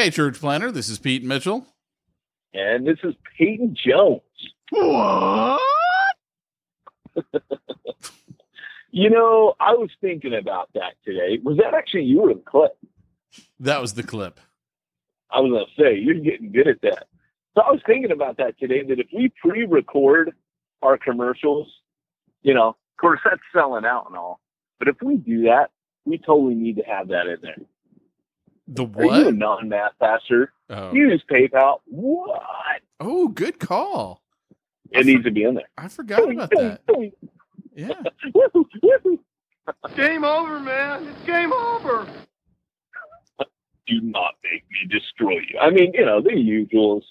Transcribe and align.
Hey, 0.00 0.08
Church 0.08 0.40
planter. 0.40 0.72
this 0.72 0.88
is 0.88 0.98
Pete 0.98 1.22
Mitchell. 1.22 1.66
And 2.54 2.86
this 2.86 2.96
is 3.04 3.14
Peyton 3.36 3.76
Jones. 3.76 4.22
What? 4.70 5.60
you 8.90 9.10
know, 9.10 9.52
I 9.60 9.72
was 9.72 9.90
thinking 10.00 10.32
about 10.32 10.70
that 10.72 10.94
today. 11.04 11.38
Was 11.44 11.58
that 11.58 11.74
actually 11.74 12.04
you 12.04 12.22
or 12.22 12.32
the 12.32 12.40
clip? 12.40 12.78
That 13.58 13.82
was 13.82 13.92
the 13.92 14.02
clip. 14.02 14.40
I 15.30 15.40
was 15.40 15.50
going 15.50 15.66
to 15.66 15.82
say, 15.82 15.98
you're 16.02 16.14
getting 16.14 16.50
good 16.50 16.68
at 16.68 16.80
that. 16.80 17.08
So 17.54 17.60
I 17.60 17.70
was 17.70 17.82
thinking 17.84 18.10
about 18.10 18.38
that 18.38 18.58
today 18.58 18.82
that 18.82 18.98
if 18.98 19.08
we 19.14 19.30
pre 19.38 19.66
record 19.66 20.32
our 20.80 20.96
commercials, 20.96 21.68
you 22.40 22.54
know, 22.54 22.68
of 22.68 22.96
course, 22.98 23.20
that's 23.22 23.42
selling 23.52 23.84
out 23.84 24.06
and 24.08 24.16
all. 24.16 24.40
But 24.78 24.88
if 24.88 24.96
we 25.02 25.16
do 25.16 25.42
that, 25.42 25.72
we 26.06 26.16
totally 26.16 26.54
need 26.54 26.76
to 26.76 26.84
have 26.84 27.08
that 27.08 27.26
in 27.26 27.36
there. 27.42 27.56
The 28.72 28.84
Are 28.86 29.04
you 29.20 29.28
a 29.28 29.32
non 29.32 29.68
math 29.68 29.92
pastor? 30.00 30.52
Oh. 30.70 30.92
Use 30.94 31.22
PayPal. 31.30 31.80
What? 31.86 32.40
oh, 33.00 33.28
good 33.28 33.58
call. 33.58 34.22
It 34.92 35.06
needs 35.06 35.24
to 35.24 35.30
be 35.30 35.42
in 35.44 35.54
there. 35.54 35.68
I 35.76 35.88
forgot 35.88 36.30
about 36.30 36.50
that. 36.50 36.80
Yeah. 37.74 37.90
Woo-hoo, 38.34 38.66
woo-hoo. 38.82 39.20
Game 39.96 40.24
over, 40.24 40.58
man. 40.60 41.06
It's 41.08 41.26
game 41.26 41.52
over. 41.52 42.06
do 43.86 44.00
not 44.02 44.34
make 44.44 44.62
me 44.70 44.88
destroy 44.88 45.32
you. 45.50 45.58
I 45.60 45.70
mean, 45.70 45.92
you 45.94 46.04
know, 46.04 46.20
the 46.20 46.30
usuals. 46.30 47.02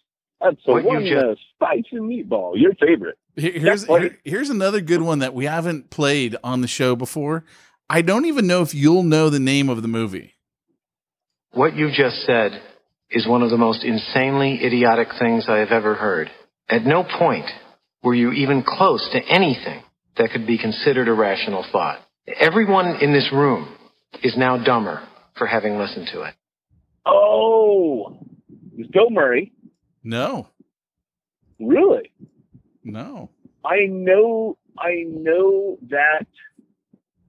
That's 0.41 0.57
the 0.65 0.71
What 0.73 0.83
you 0.83 0.87
one 0.89 1.05
just- 1.05 1.25
uh, 1.25 1.35
spicy 1.55 1.97
meatball, 1.97 2.53
your 2.55 2.73
favorite. 2.75 3.17
Here's 3.35 3.85
here- 3.85 4.17
here's 4.23 4.49
another 4.49 4.79
good 4.81 5.01
one 5.01 5.19
that 5.19 5.33
we 5.33 5.45
haven't 5.45 5.89
played 5.89 6.35
on 6.43 6.61
the 6.61 6.67
show 6.67 6.95
before. 6.95 7.43
I 7.89 8.01
don't 8.01 8.25
even 8.25 8.47
know 8.47 8.61
if 8.61 8.73
you'll 8.73 9.03
know 9.03 9.29
the 9.29 9.39
name 9.39 9.67
of 9.69 9.81
the 9.81 9.87
movie. 9.87 10.35
What 11.51 11.75
you 11.75 11.89
just 11.91 12.17
said 12.25 12.51
is 13.09 13.27
one 13.27 13.41
of 13.41 13.49
the 13.49 13.57
most 13.57 13.83
insanely 13.83 14.63
idiotic 14.63 15.07
things 15.19 15.45
I 15.47 15.57
have 15.57 15.71
ever 15.71 15.95
heard. 15.95 16.29
At 16.69 16.83
no 16.85 17.03
point 17.03 17.45
were 18.03 18.13
you 18.13 18.31
even 18.31 18.63
close 18.65 19.07
to 19.13 19.19
anything 19.27 19.81
that 20.17 20.29
could 20.31 20.45
be 20.45 20.57
considered 20.59 21.07
a 21.07 21.13
rational 21.13 21.65
thought. 21.71 21.99
Everyone 22.39 22.97
in 23.01 23.11
this 23.13 23.29
room 23.33 23.75
is 24.23 24.35
now 24.37 24.63
dumber 24.63 25.01
for 25.37 25.47
having 25.47 25.77
listened 25.77 26.07
to 26.13 26.21
it. 26.23 26.35
Oh, 27.05 28.17
it's 28.77 28.89
Bill 28.91 29.09
Murray. 29.09 29.51
No, 30.03 30.47
Really? 31.59 32.11
no. 32.83 33.29
I 33.65 33.87
know. 33.89 34.57
I 34.77 35.03
know 35.05 35.77
that. 35.89 36.25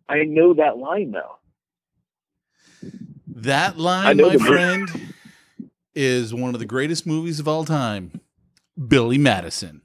I 0.08 0.22
know 0.24 0.54
that 0.54 0.78
line 0.78 1.10
though. 1.10 1.38
That 3.42 3.78
line, 3.78 4.18
my 4.18 4.36
friend, 4.36 5.14
is 5.94 6.34
one 6.34 6.54
of 6.54 6.60
the 6.60 6.66
greatest 6.66 7.06
movies 7.06 7.40
of 7.40 7.48
all 7.48 7.64
time. 7.64 8.20
Billy 8.88 9.18
Madison. 9.18 9.82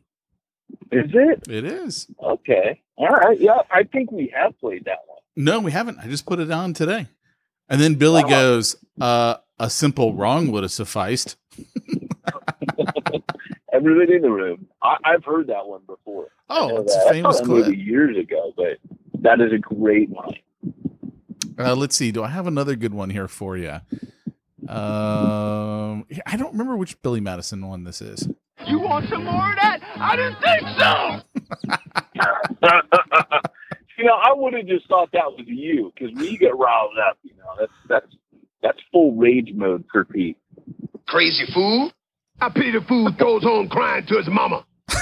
Is 0.91 1.09
it? 1.13 1.47
It 1.47 1.63
is. 1.63 2.07
Okay. 2.21 2.81
All 2.97 3.07
right. 3.07 3.39
Yeah, 3.39 3.59
I 3.71 3.83
think 3.83 4.11
we 4.11 4.33
have 4.35 4.57
played 4.59 4.85
that 4.85 4.99
one. 5.07 5.19
No, 5.38 5.59
we 5.59 5.71
haven't. 5.71 5.99
I 5.99 6.07
just 6.07 6.25
put 6.25 6.39
it 6.39 6.51
on 6.51 6.73
today. 6.73 7.07
And 7.69 7.79
then 7.81 7.95
Billy 7.95 8.23
Wow. 8.23 8.29
goes, 8.29 8.75
uh, 8.99 9.35
a 9.59 9.69
simple 9.69 10.13
wrong 10.13 10.51
would 10.51 10.63
have 10.63 10.72
sufficed. 10.72 11.37
Everybody 13.73 14.16
in 14.16 14.22
the 14.22 14.31
room. 14.31 14.67
I, 14.81 14.97
I've 15.03 15.23
heard 15.25 15.47
that 15.47 15.66
one 15.66 15.81
before. 15.87 16.27
Oh, 16.49 16.77
it's 16.81 16.95
that. 16.95 17.09
famous 17.11 17.37
clip. 17.37 17.47
movie 17.67 17.77
years 17.77 18.17
ago, 18.17 18.53
but 18.55 18.77
that 19.22 19.41
is 19.41 19.51
a 19.51 19.57
great 19.57 20.09
line. 20.11 20.39
Uh, 21.57 21.75
let's 21.75 21.95
see. 21.95 22.11
Do 22.11 22.23
I 22.23 22.27
have 22.29 22.47
another 22.47 22.75
good 22.75 22.93
one 22.93 23.09
here 23.09 23.27
for 23.27 23.57
you? 23.57 23.79
Um, 24.67 26.05
I 26.25 26.38
don't 26.38 26.51
remember 26.51 26.75
which 26.75 27.01
Billy 27.01 27.21
Madison 27.21 27.67
one 27.67 27.83
this 27.83 28.01
is. 28.01 28.27
You 28.66 28.79
want 28.79 29.07
some 29.09 29.23
more 29.25 29.49
of 29.49 29.55
that? 29.61 29.79
I 29.95 30.16
didn't 30.16 30.41
think 30.41 30.63
so. 30.79 31.21
you 33.97 34.05
know, 34.05 34.16
I 34.16 34.33
would 34.33 34.53
have 34.53 34.66
just 34.66 34.88
thought 34.88 35.11
that 35.13 35.31
was 35.31 35.45
you 35.45 35.93
because 35.93 36.16
we 36.16 36.38
get 36.38 36.57
riled 36.57 36.97
up. 37.07 37.17
You 37.23 37.33
know, 37.38 37.53
that's 37.59 37.73
that's 37.87 38.16
that's 38.63 38.79
full 38.91 39.13
rage 39.16 39.51
mode 39.53 39.85
for 39.91 40.05
Pete. 40.05 40.37
Crazy 41.07 41.45
fool. 41.53 41.91
I 42.41 42.49
pity 42.49 42.72
the 42.72 42.81
fool 42.81 43.11
goes 43.11 43.43
home 43.43 43.69
crying 43.69 44.05
to 44.08 44.17
his 44.17 44.28
mama. 44.28 44.66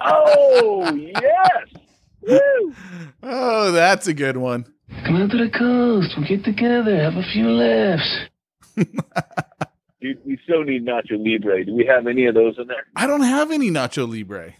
Oh 0.00 0.94
yes, 0.94 1.66
Woo! 1.74 1.87
Oh, 3.20 3.72
that's 3.72 4.06
a 4.06 4.14
good 4.14 4.36
one. 4.36 4.64
Come 5.04 5.16
out 5.16 5.30
to 5.32 5.38
the 5.38 5.50
coast. 5.50 6.14
We'll 6.16 6.28
get 6.28 6.44
together. 6.44 6.96
Have 7.02 7.16
a 7.16 7.24
few 7.32 7.50
laughs. 7.50 8.28
Dude, 10.00 10.24
we 10.24 10.38
so 10.48 10.62
need 10.62 10.86
Nacho 10.86 11.18
Libre. 11.18 11.64
Do 11.64 11.74
we 11.74 11.84
have 11.86 12.06
any 12.06 12.26
of 12.26 12.34
those 12.34 12.54
in 12.58 12.68
there? 12.68 12.86
I 12.94 13.08
don't 13.08 13.22
have 13.22 13.50
any 13.50 13.70
Nacho 13.70 14.08
Libre. 14.08 14.54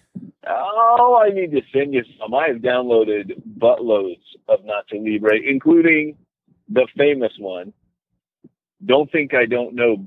Oh, 0.46 1.22
I 1.24 1.32
need 1.32 1.52
to 1.52 1.60
send 1.72 1.94
you 1.94 2.02
some. 2.18 2.34
I 2.34 2.48
have 2.48 2.56
downloaded 2.56 3.40
buttloads 3.58 4.22
of 4.48 4.60
Nacho 4.60 5.00
Libre, 5.00 5.38
including 5.46 6.16
the 6.68 6.88
famous 6.96 7.32
one. 7.38 7.72
Don't 8.84 9.10
think 9.12 9.34
I 9.34 9.46
don't 9.46 9.74
know 9.74 10.04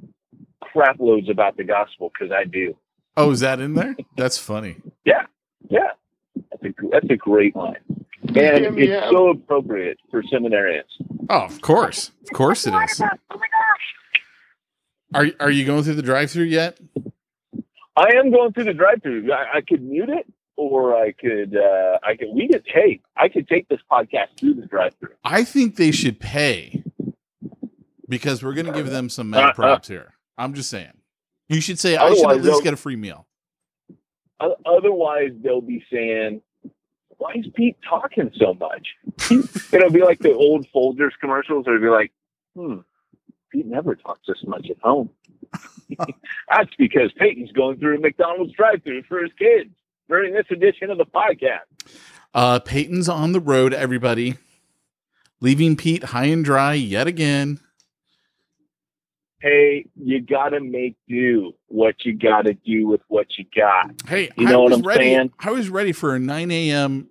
crap 0.62 1.00
loads 1.00 1.30
about 1.30 1.58
the 1.58 1.64
gospel 1.64 2.12
because 2.14 2.34
I 2.34 2.44
do. 2.46 2.76
Oh, 3.18 3.32
is 3.32 3.40
that 3.42 3.60
in 3.60 3.74
there? 3.76 3.96
That's 4.18 4.38
funny. 4.38 4.78
Yeah, 5.06 5.26
yeah, 5.70 5.92
that's 6.52 6.64
a 6.64 6.88
that's 6.92 7.10
a 7.10 7.16
great 7.18 7.56
line, 7.56 7.78
and 8.24 8.34
Give 8.36 8.78
it's 8.78 9.06
a- 9.06 9.10
so 9.12 9.30
appropriate 9.30 9.98
for 10.10 10.22
seminarians. 10.24 10.84
Oh, 11.30 11.42
of 11.46 11.62
course, 11.62 12.12
of 12.24 12.30
course 12.36 12.68
it 12.68 12.74
is. 12.74 13.02
Are 15.14 15.28
are 15.40 15.52
you 15.52 15.66
going 15.66 15.84
through 15.84 15.96
the 15.96 16.02
drive-through 16.02 16.46
yet? 16.46 16.80
I 17.98 18.16
am 18.16 18.32
going 18.32 18.54
through 18.54 18.64
the 18.66 18.74
drive-through. 18.74 19.32
I, 19.32 19.58
I 19.58 19.62
could 19.62 19.82
mute 19.84 20.10
it, 20.10 20.26
or 20.56 20.96
I 20.96 21.12
could. 21.12 21.56
Uh, 21.56 22.00
I 22.04 22.16
could. 22.16 22.30
We 22.34 22.48
could. 22.48 22.64
Hey, 22.66 23.02
I 23.18 23.28
could 23.28 23.48
take 23.48 23.68
this 23.68 23.80
podcast 23.92 24.38
through 24.40 24.54
the 24.56 24.66
drive-through. 24.68 25.10
I 25.26 25.44
think 25.44 25.76
they 25.76 25.92
should 25.92 26.20
pay 26.20 26.84
because 28.08 28.44
we're 28.44 28.54
going 28.54 28.68
to 28.68 28.74
give 28.74 28.90
them 28.90 29.10
some 29.10 29.30
mad 29.30 29.56
props 29.56 29.88
here. 29.90 30.14
I'm 30.38 30.54
just 30.54 30.70
saying. 30.70 30.94
You 31.50 31.60
should 31.60 31.80
say 31.80 31.98
I 31.98 32.14
should 32.14 32.30
at 32.32 32.42
least 32.42 32.64
get 32.64 32.74
a 32.74 32.78
free 32.78 32.96
meal. 32.96 33.28
Otherwise, 34.66 35.32
they'll 35.44 35.62
be 35.62 35.84
saying, 35.92 36.42
"Why 37.18 37.34
is 37.36 37.46
Pete 37.56 37.78
talking 37.88 38.32
so 38.36 38.54
much?" 38.54 38.88
It'll 39.74 39.92
be 39.92 40.04
like 40.04 40.20
the 40.20 40.34
old 40.34 40.68
Folgers 40.74 41.12
commercials. 41.20 41.66
It'll 41.68 41.80
be 41.80 41.88
like, 41.88 42.12
"Hmm, 42.56 42.80
Pete 43.52 43.66
never 43.66 43.96
talks 43.96 44.22
this 44.28 44.44
much 44.46 44.68
at 44.70 44.80
home." 44.82 45.10
That's 46.50 46.74
because 46.78 47.12
Peyton's 47.18 47.52
going 47.52 47.78
through 47.78 47.98
a 47.98 48.00
McDonald's 48.00 48.54
drive-through 48.54 49.04
for 49.04 49.22
his 49.22 49.32
kids 49.38 49.70
during 50.08 50.34
this 50.34 50.46
edition 50.50 50.90
of 50.90 50.98
the 50.98 51.06
podcast. 51.06 51.96
Uh, 52.34 52.60
Peyton's 52.60 53.10
on 53.10 53.34
the 53.34 53.40
road, 53.40 53.74
everybody. 53.74 54.36
Leaving 55.42 55.76
Pete 55.76 56.04
high 56.06 56.26
and 56.26 56.46
dry 56.46 56.74
yet 56.74 57.08
again. 57.08 57.60
Hey, 59.42 59.86
you 59.96 60.22
gotta 60.22 60.60
make 60.60 60.96
do 61.08 61.54
what 61.68 62.06
you 62.06 62.14
gotta 62.14 62.54
do 62.54 62.88
with 62.88 63.02
what 63.08 63.26
you 63.40 63.46
got. 63.56 63.90
Hey, 64.08 64.30
You 64.38 64.46
know 64.46 64.62
what 64.62 64.72
I'm 64.74 64.82
ready. 64.84 65.06
saying? 65.06 65.32
I 65.40 65.50
was 65.52 65.68
ready 65.70 65.94
for 65.94 66.14
a 66.14 66.20
9 66.20 66.52
a.m. 66.52 67.10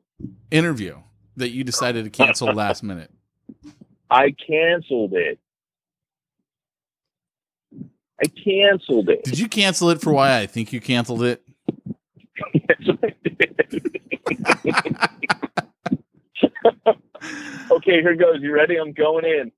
interview 0.50 0.96
that 1.36 1.50
you 1.50 1.64
decided 1.64 2.04
to 2.04 2.10
cancel 2.10 2.46
last 2.54 2.84
minute. 2.84 3.10
I 4.08 4.30
canceled 4.46 5.14
it. 5.14 5.40
I 8.22 8.26
canceled 8.44 9.08
it. 9.08 9.24
Did 9.24 9.38
you 9.38 9.48
cancel 9.48 9.90
it 9.90 10.00
for 10.00 10.12
why 10.12 10.38
I 10.38 10.46
think 10.46 10.72
you 10.72 10.80
canceled 10.80 11.24
it? 11.24 11.42
Yes, 12.54 12.96
I 13.02 13.14
did. 13.24 14.96
okay, 17.72 18.02
here 18.02 18.14
goes. 18.14 18.36
You 18.40 18.52
ready? 18.52 18.76
I'm 18.76 18.92
going 18.92 19.24
in. 19.24 19.50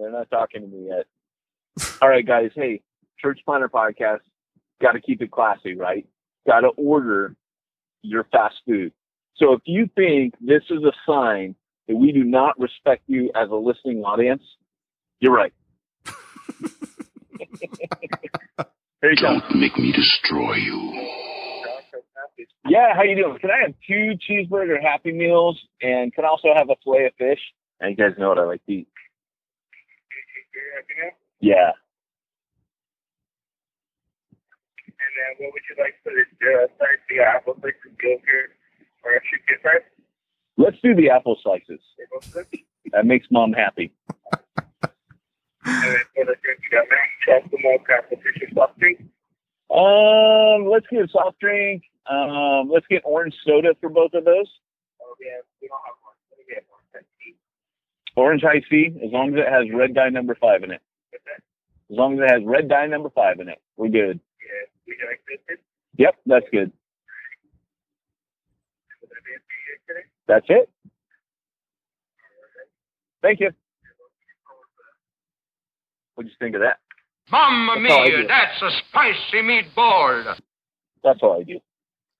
They're 0.00 0.10
not 0.10 0.30
talking 0.30 0.62
to 0.62 0.66
me 0.66 0.88
yet. 0.88 1.06
All 2.00 2.08
right, 2.08 2.26
guys. 2.26 2.50
Hey, 2.54 2.82
Church 3.18 3.40
Planter 3.44 3.68
Podcast. 3.68 4.20
Got 4.80 4.92
to 4.92 5.00
keep 5.00 5.20
it 5.20 5.30
classy, 5.30 5.76
right? 5.76 6.06
Got 6.46 6.60
to 6.60 6.68
order 6.68 7.36
your 8.02 8.24
fast 8.24 8.56
food. 8.66 8.92
So 9.36 9.52
if 9.52 9.60
you 9.66 9.88
think 9.94 10.34
this 10.40 10.62
is 10.70 10.82
a 10.84 10.92
sign 11.06 11.54
that 11.86 11.96
we 11.96 12.12
do 12.12 12.24
not 12.24 12.58
respect 12.58 13.02
you 13.06 13.30
as 13.34 13.50
a 13.50 13.54
listening 13.54 14.02
audience, 14.04 14.42
you're 15.20 15.34
right. 15.34 15.52
Here 19.02 19.10
you. 19.10 19.16
Don't 19.16 19.42
make 19.56 19.76
me 19.76 19.92
destroy 19.92 20.54
you. 20.54 21.20
Yeah, 22.68 22.94
how 22.94 23.02
you 23.02 23.16
doing? 23.16 23.38
Can 23.38 23.50
I 23.50 23.62
have 23.66 23.74
two 23.86 24.12
cheeseburger 24.28 24.80
Happy 24.80 25.12
Meals 25.12 25.58
and 25.82 26.12
can 26.14 26.24
I 26.24 26.28
also 26.28 26.48
have 26.54 26.68
a 26.70 26.76
fillet 26.84 27.06
of 27.06 27.14
fish? 27.18 27.40
And 27.80 27.90
you 27.90 27.96
guys 27.96 28.16
know 28.18 28.28
what 28.28 28.38
I 28.38 28.44
like 28.44 28.64
to 28.66 28.72
eat. 28.72 28.88
Yeah. 31.40 31.72
And 35.00 35.12
then 35.16 35.30
what 35.38 35.52
would 35.54 35.62
you 35.68 35.76
like 35.78 35.94
for 36.04 36.12
the 36.12 36.22
uh, 36.22 36.66
side? 36.78 37.00
The 37.08 37.20
apple 37.20 37.56
slices, 37.60 37.96
yogurt, 38.02 38.50
or 39.04 39.16
a 39.16 39.20
chicken 39.24 39.58
fries? 39.62 39.82
Let's 40.56 40.76
do 40.82 40.94
the 40.94 41.10
apple 41.10 41.38
slices. 41.42 41.80
Good. 42.32 42.46
That 42.92 43.06
makes 43.06 43.26
mom 43.30 43.52
happy. 43.52 43.92
And 45.64 45.84
then 45.84 46.04
for 46.14 46.24
the 46.24 46.36
drink, 46.42 46.60
you 46.64 46.70
got 46.72 46.86
mac, 46.90 47.08
chocolate 47.24 47.60
milk, 47.62 47.88
apple 47.88 48.18
fish, 48.18 48.42
soft 48.54 48.78
drink. 48.78 49.00
Um, 49.70 50.66
let's 50.68 50.86
get 50.90 51.04
a 51.04 51.08
soft 51.08 51.38
drink. 51.40 51.82
Um, 52.10 52.68
let's 52.72 52.86
get 52.88 53.02
orange 53.04 53.34
soda 53.46 53.74
for 53.80 53.88
both 53.88 54.12
of 54.14 54.24
those. 54.24 54.50
Oh, 55.00 55.14
yeah, 55.20 55.40
we 55.60 55.68
don't 55.68 55.80
have 55.86 55.96
one. 56.02 56.16
Let 56.30 56.38
me 56.38 56.44
get 56.48 56.64
one. 56.68 56.80
That's 56.92 57.06
cheap. 57.22 57.38
Orange 58.20 58.42
Hi-C, 58.42 59.00
as 59.02 59.10
long 59.12 59.30
as 59.32 59.40
it 59.40 59.48
has 59.50 59.64
red 59.74 59.94
dye 59.94 60.10
number 60.10 60.34
five 60.34 60.62
in 60.62 60.70
it. 60.70 60.82
As 61.90 61.96
long 61.96 62.14
as 62.14 62.20
it 62.24 62.30
has 62.32 62.42
red 62.44 62.68
dye 62.68 62.86
number 62.86 63.08
five 63.10 63.40
in 63.40 63.48
it, 63.48 63.58
we're 63.76 63.88
good. 63.88 64.20
Yeah, 64.40 64.94
would 65.08 65.38
you? 65.48 65.56
Yep, 65.96 66.14
that's 66.26 66.46
good. 66.52 66.70
Would 69.00 69.10
that 69.10 69.24
be 69.24 69.32
it 69.32 69.40
for 69.46 69.54
you 69.66 69.78
today? 69.88 70.06
That's 70.28 70.46
it. 70.48 70.70
Thank 73.22 73.40
you. 73.40 73.50
What'd 76.14 76.30
you 76.30 76.36
think 76.38 76.54
of 76.54 76.60
that? 76.60 76.78
Mamma 77.30 77.80
That's 77.80 77.92
all 77.92 78.02
I 78.02 78.06
do. 78.10 78.16
mia, 78.18 78.26
that's 78.28 78.62
a 78.62 78.70
spicy 78.88 79.42
meatball. 79.42 80.36
That's 81.02 81.20
all 81.22 81.40
I 81.40 81.44
do. 81.44 81.58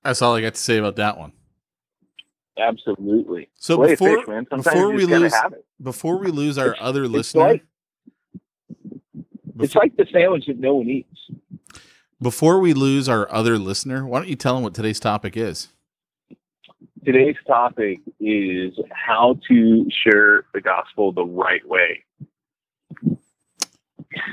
That's 0.02 0.23
all 0.23 0.35
I 0.35 0.41
got 0.41 0.55
to 0.55 0.61
say 0.61 0.79
about 0.79 0.97
that 0.97 1.19
one. 1.19 1.32
Absolutely. 2.58 3.49
So 3.55 3.82
of 3.82 3.91
before 3.91 4.25
fish. 4.25 4.47
Before 4.50 4.91
we 4.93 5.06
lose 5.06 5.35
before 5.82 6.19
we 6.19 6.31
lose 6.31 6.58
our 6.58 6.76
other 6.81 7.05
It's 7.05 7.12
listener, 7.12 7.43
like 7.43 7.64
it's 9.61 9.75
like 9.75 9.97
the 9.97 10.06
sandwich 10.12 10.47
that 10.47 10.58
no 10.58 10.76
one 10.76 10.88
eats. 10.88 11.31
before 12.20 12.61
we 12.61 12.73
lose 12.73 13.08
our 13.08 13.31
other 13.32 13.58
listener, 13.58 14.06
why 14.06 14.19
don't 14.19 14.29
you 14.29 14.37
tell 14.37 14.55
them 14.55 14.62
what 14.62 14.75
today's 14.75 15.00
topic 15.00 15.37
is? 15.37 15.69
Today's 17.05 17.37
topic 17.47 17.99
is 18.20 18.79
how 18.93 19.38
to 19.49 19.87
share 20.05 20.44
the 20.52 20.61
gospel 20.61 21.12
the 21.12 21.25
right 21.25 21.67
way. 21.67 22.05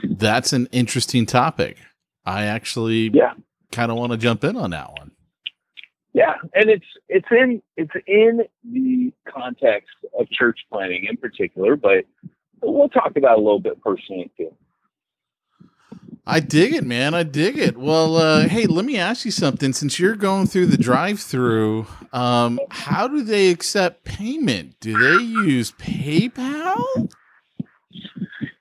That's 0.04 0.54
an 0.54 0.68
interesting 0.72 1.26
topic. 1.26 1.78
I 2.26 2.44
actually 2.46 3.10
Yeah. 3.14 3.34
kind 3.72 3.92
of 3.92 3.98
want 3.98 4.12
to 4.12 4.18
jump 4.18 4.44
in 4.44 4.56
on 4.58 4.72
that 4.72 4.92
one. 4.98 5.12
Yeah, 6.14 6.36
and 6.54 6.70
it's 6.70 6.86
it's 7.10 7.28
in 7.32 7.62
it's 7.76 7.92
in 8.08 8.42
the 8.64 9.12
context 9.32 9.90
of 10.18 10.30
church 10.30 10.60
planting 10.72 11.06
in 11.10 11.18
particular, 11.18 11.76
but 11.76 12.06
we'll 12.62 12.90
talk 12.90 13.12
about 13.16 13.38
it 13.38 13.42
a 13.42 13.42
little 13.42 13.60
bit 13.60 13.82
personally 13.82 14.32
too. 14.38 14.54
I 16.26 16.42
dig 16.42 16.74
it, 16.74 16.84
man. 16.84 17.14
I 17.14 17.24
dig 17.24 17.58
it. 17.58 17.78
Well, 17.78 18.18
uh, 18.18 18.50
hey, 18.50 18.66
let 18.66 18.84
me 18.84 18.98
ask 18.98 19.24
you 19.24 19.32
something. 19.32 19.72
Since 19.72 19.98
you're 19.98 20.16
going 20.16 20.46
through 20.46 20.66
the 20.66 20.78
drive-through, 20.78 21.88
um, 22.12 22.60
how 22.70 23.08
do 23.08 23.22
they 23.24 23.50
accept 23.50 24.04
payment? 24.04 24.78
Do 24.82 24.92
they 24.98 25.24
use 25.24 25.72
PayPal? 25.72 26.84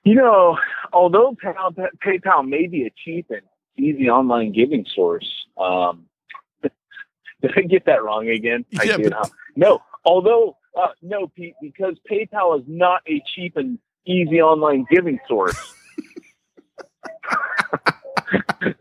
You 0.05 0.15
know, 0.15 0.57
although 0.93 1.35
PayPal, 1.43 1.75
PayPal 2.05 2.47
may 2.47 2.67
be 2.67 2.85
a 2.85 2.91
cheap 3.03 3.29
and 3.29 3.41
easy 3.77 4.09
online 4.09 4.53
giving 4.53 4.85
source, 4.95 5.27
um, 5.57 6.05
did 7.41 7.51
I 7.57 7.61
get 7.61 7.85
that 7.85 8.03
wrong 8.03 8.29
again? 8.29 8.65
I 8.79 8.83
Yeah, 8.83 8.97
did. 8.97 9.11
but-? 9.11 9.31
No, 9.55 9.79
although 10.05 10.57
uh, 10.75 10.89
no, 11.01 11.27
Pete, 11.27 11.55
because 11.61 11.95
PayPal 12.09 12.59
is 12.59 12.65
not 12.67 13.01
a 13.07 13.21
cheap 13.35 13.57
and 13.57 13.79
easy 14.05 14.41
online 14.41 14.85
giving 14.91 15.19
source. 15.27 15.57
did 18.63 18.75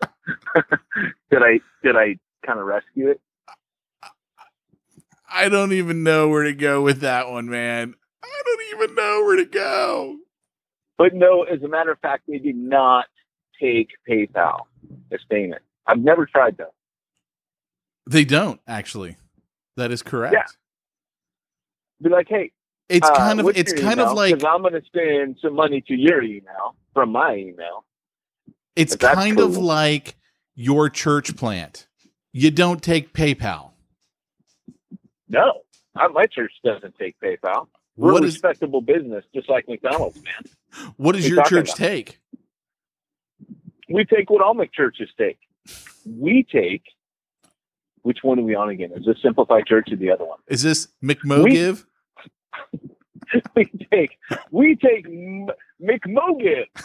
I 1.43 1.61
did 1.83 1.97
I 1.97 2.19
kind 2.45 2.59
of 2.59 2.67
rescue 2.67 3.11
it? 3.11 3.21
I 5.29 5.49
don't 5.49 5.73
even 5.73 6.03
know 6.03 6.29
where 6.29 6.45
to 6.45 6.55
go 6.55 6.83
with 6.83 7.01
that 7.01 7.31
one, 7.31 7.49
man. 7.49 7.95
I 8.23 8.43
don't 8.45 8.83
even 8.83 8.95
know 8.95 9.23
where 9.25 9.37
to 9.37 9.45
go. 9.45 10.17
But 10.99 11.15
no, 11.15 11.43
as 11.43 11.63
a 11.63 11.69
matter 11.69 11.91
of 11.91 11.99
fact, 12.01 12.25
they 12.29 12.39
did 12.39 12.57
not 12.57 13.07
take 13.61 13.89
PayPal 14.09 14.63
as 15.13 15.21
payment. 15.29 15.63
I've 15.87 15.99
never 15.99 16.27
tried 16.27 16.57
that. 16.59 16.73
They 18.09 18.25
don't 18.25 18.61
actually. 18.67 19.17
That 19.77 19.91
is 19.93 20.03
correct. 20.03 20.35
Yeah. 20.35 20.45
Be 22.03 22.11
like, 22.11 22.27
hey, 22.29 22.53
It's 22.89 23.09
uh, 23.09 23.15
kind 23.17 23.41
of 23.41 23.49
it's 23.57 23.73
kind 23.73 24.01
email? 24.01 24.11
of 24.11 24.17
like 24.17 24.35
I'm 24.45 24.63
going 24.63 24.75
to 24.75 24.83
send 24.95 25.39
some 25.43 25.55
money 25.55 25.83
to 25.89 25.95
your 25.95 26.23
email 26.23 26.77
from 26.95 27.11
my 27.13 27.35
email. 27.37 27.85
it's 28.77 28.97
kind 28.97 29.41
of 29.41 29.57
like 29.57 30.17
your 30.55 30.89
church 30.91 31.37
plant. 31.37 31.87
You 32.33 32.51
don't 32.51 32.83
take 32.83 33.13
PayPal. 33.15 33.71
No, 35.29 35.63
my 35.95 36.27
church 36.27 36.53
doesn't 36.65 36.95
take 36.99 37.17
PayPal. 37.21 37.69
We're 37.97 38.13
What 38.13 38.23
a 38.23 38.27
is 38.27 38.35
respectable 38.35 38.83
business, 38.83 39.25
just 39.35 39.49
like 39.49 39.67
McDonald's, 39.69 40.23
man. 40.23 40.45
what 40.97 41.15
does 41.17 41.25
what 41.25 41.33
are 41.33 41.35
you 41.35 41.35
your 41.37 41.45
church 41.45 41.69
about? 41.71 41.77
take? 41.77 42.21
We 43.89 44.05
take 44.05 44.31
what 44.31 44.43
all 44.43 44.55
McChurches 44.55 45.09
take. 45.19 45.39
We 46.07 46.47
take. 46.51 46.83
Which 48.07 48.19
one 48.23 48.39
are 48.39 48.43
we 48.43 48.55
on 48.55 48.69
again? 48.69 48.93
Is 48.95 49.05
this 49.05 49.17
Simplified 49.21 49.67
Church 49.67 49.89
or 49.91 49.97
the 49.97 50.13
other 50.13 50.25
one? 50.25 50.39
Is 50.47 50.63
this 50.63 50.87
McMogive? 51.03 51.85
we 53.57 53.65
take. 53.93 54.17
We 54.53 54.77
take 54.77 55.07
M- 55.07 55.49
McMogive. 55.83 56.67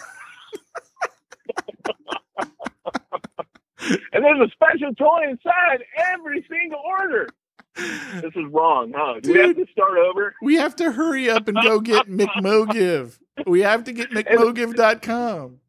and 4.12 4.26
there's 4.26 4.40
a 4.40 4.50
special 4.52 4.96
toy 4.96 5.30
inside 5.30 5.84
every 6.12 6.44
single 6.50 6.80
order. 6.80 7.30
This 7.76 8.34
is 8.36 8.46
wrong, 8.50 8.92
huh? 8.98 9.20
Do 9.22 9.34
we 9.34 9.40
have 9.42 9.58
to 9.58 9.68
start 9.72 10.00
over? 10.00 10.34
We 10.42 10.56
have 10.56 10.76
to 10.78 10.92
hurry 10.92 11.30
up 11.30 11.48
and 11.48 11.56
go 11.62 11.82
get 11.82 12.08
McMogive. 12.10 13.20
We 13.46 13.62
have 13.62 13.84
to 13.84 13.94
get 13.94 14.10
McMogive.com. 14.10 15.61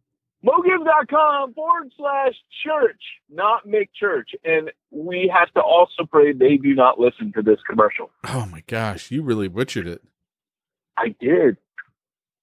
mogive.com 0.45 1.55
forward 1.55 1.93
slash 1.97 2.35
church, 2.65 3.01
not 3.31 3.67
make 3.67 3.91
church. 3.93 4.31
And 4.45 4.71
we 4.91 5.33
have 5.35 5.53
to 5.55 5.61
also 5.61 6.05
pray 6.11 6.33
they 6.33 6.57
do 6.57 6.75
not 6.75 6.99
listen 6.99 7.33
to 7.35 7.43
this 7.43 7.59
commercial. 7.69 8.11
Oh 8.25 8.47
my 8.47 8.63
gosh, 8.67 9.11
you 9.11 9.23
really 9.23 9.49
butchered 9.49 9.87
it. 9.87 10.03
I 10.97 11.15
did. 11.21 11.57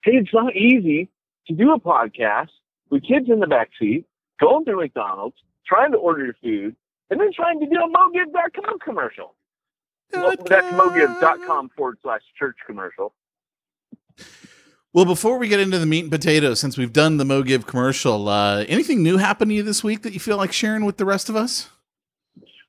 Hey, 0.03 0.13
it's 0.13 0.33
not 0.33 0.55
easy 0.55 1.09
to 1.47 1.53
do 1.53 1.73
a 1.73 1.79
podcast 1.79 2.49
with 2.89 3.03
kids 3.03 3.29
in 3.29 3.39
the 3.39 3.47
back 3.47 3.69
seat, 3.79 4.05
going 4.39 4.65
through 4.65 4.77
McDonald's, 4.81 5.35
trying 5.67 5.91
to 5.91 5.97
order 5.97 6.25
your 6.25 6.35
food, 6.41 6.75
and 7.09 7.19
then 7.19 7.31
trying 7.33 7.59
to 7.59 7.65
do 7.65 7.75
a 7.75 7.89
mogive.com 7.89 8.79
commercial. 8.79 9.35
Well, 10.13 10.35
that's 10.45 10.73
mogive.com 10.73 11.69
forward 11.75 11.97
slash 12.01 12.21
church 12.37 12.57
commercial. 12.65 13.13
Well, 14.91 15.05
before 15.05 15.37
we 15.37 15.47
get 15.47 15.59
into 15.59 15.77
the 15.77 15.85
meat 15.85 16.01
and 16.01 16.11
potatoes, 16.11 16.59
since 16.59 16.75
we've 16.75 16.91
done 16.91 17.17
the 17.17 17.23
MoGive 17.23 17.67
commercial, 17.67 18.27
uh, 18.27 18.65
anything 18.67 19.03
new 19.03 19.17
happen 19.17 19.49
to 19.49 19.53
you 19.53 19.61
this 19.61 19.83
week 19.83 20.01
that 20.01 20.13
you 20.13 20.19
feel 20.19 20.37
like 20.37 20.51
sharing 20.51 20.83
with 20.83 20.97
the 20.97 21.05
rest 21.05 21.29
of 21.29 21.35
us? 21.35 21.69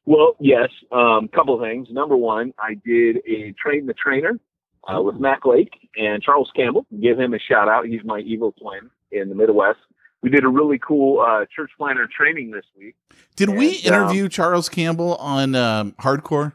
Well, 0.05 0.37
yes, 0.39 0.69
um, 0.93 1.29
couple 1.29 1.55
of 1.55 1.62
things. 1.62 1.89
Number 1.91 2.19
one, 2.19 2.53
I 2.59 2.75
did 2.85 3.19
a 3.27 3.53
train 3.53 3.87
the 3.87 3.95
trainer 3.95 4.39
uh, 4.87 5.00
with 5.00 5.17
Mac 5.17 5.47
Lake 5.47 5.73
and 5.97 6.23
Charles 6.23 6.50
Campbell. 6.55 6.85
Give 7.00 7.19
him 7.19 7.33
a 7.33 7.39
shout 7.39 7.69
out. 7.69 7.87
He's 7.87 8.05
my 8.05 8.19
evil 8.19 8.53
twin 8.53 8.91
in 9.12 9.31
the 9.31 9.35
Midwest. 9.35 9.79
We 10.23 10.29
did 10.29 10.45
a 10.45 10.49
really 10.49 10.79
cool 10.79 11.21
uh, 11.21 11.47
church 11.55 11.71
planter 11.79 12.07
training 12.15 12.50
this 12.50 12.67
week. 12.77 12.97
Did 13.37 13.49
we 13.49 13.81
And, 13.85 13.95
um, 13.95 14.03
interview 14.03 14.29
Charles 14.29 14.69
Campbell 14.69 15.15
on 15.17 15.55
um, 15.55 15.93
Hardcore? 15.93 16.53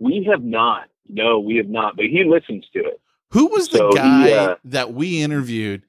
We 0.00 0.28
have 0.28 0.42
not. 0.42 0.88
No, 1.08 1.38
we 1.38 1.58
have 1.58 1.68
not. 1.68 1.94
But 1.94 2.06
he 2.06 2.24
listens 2.24 2.66
to 2.72 2.80
it. 2.80 3.00
Who 3.32 3.48
was 3.48 3.68
the 3.68 3.78
So 3.78 3.88
he, 3.90 3.96
guy 3.96 4.32
uh, 4.32 4.56
that 4.64 4.92
we 4.94 5.20
interviewed 5.20 5.82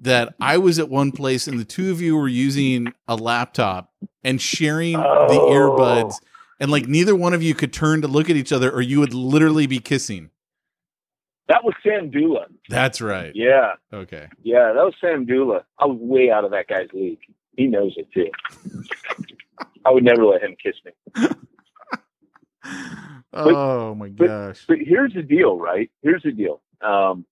that 0.00 0.34
I 0.40 0.56
was 0.58 0.78
at 0.78 0.88
one 0.88 1.12
place 1.12 1.46
and 1.46 1.58
the 1.60 1.64
two 1.64 1.90
of 1.90 2.00
you 2.00 2.16
were 2.16 2.28
using 2.28 2.92
a 3.06 3.16
laptop 3.16 3.92
and 4.24 4.40
sharing 4.40 4.92
the 4.94 5.04
Oh. 5.40 5.50
earbuds 5.50 6.14
and 6.58 6.70
like 6.70 6.88
neither 6.88 7.14
one 7.14 7.34
of 7.34 7.42
you 7.42 7.54
could 7.54 7.72
turn 7.72 8.00
to 8.02 8.08
look 8.08 8.30
at 8.30 8.36
each 8.36 8.52
other 8.52 8.70
or 8.70 8.80
you 8.80 8.98
would 9.00 9.12
literally 9.12 9.66
be 9.66 9.78
kissing. 9.78 10.30
That 11.48 11.64
was 11.64 11.74
Sam 11.82 12.10
Dula. 12.10 12.46
That's 12.68 13.00
right. 13.00 13.32
Yeah, 13.34 13.72
Okay. 13.92 14.28
yeah, 14.42 14.72
that 14.72 14.84
was 14.84 14.94
Sam 15.00 15.26
Dula. 15.26 15.64
I 15.78 15.84
was 15.86 15.98
way 16.00 16.30
out 16.30 16.44
of 16.44 16.52
that 16.52 16.66
guy's 16.68 16.88
league. 16.94 17.18
He 17.56 17.66
knows 17.66 17.92
it 17.96 18.06
too. 18.14 18.30
I 19.84 19.90
would 19.90 20.04
never 20.04 20.24
let 20.24 20.42
him 20.42 20.56
kiss 20.62 20.76
me. 20.84 20.92
oh 23.32 23.94
my 23.94 24.08
but- 24.08 24.26
gosh. 24.26 24.64
But 24.66 24.78
here's 24.78 25.12
the 25.14 25.22
deal, 25.22 25.58
right? 25.58 25.90
Here's 26.02 26.22
the 26.22 26.32
deal. 26.32 26.60
Um, 26.82 27.24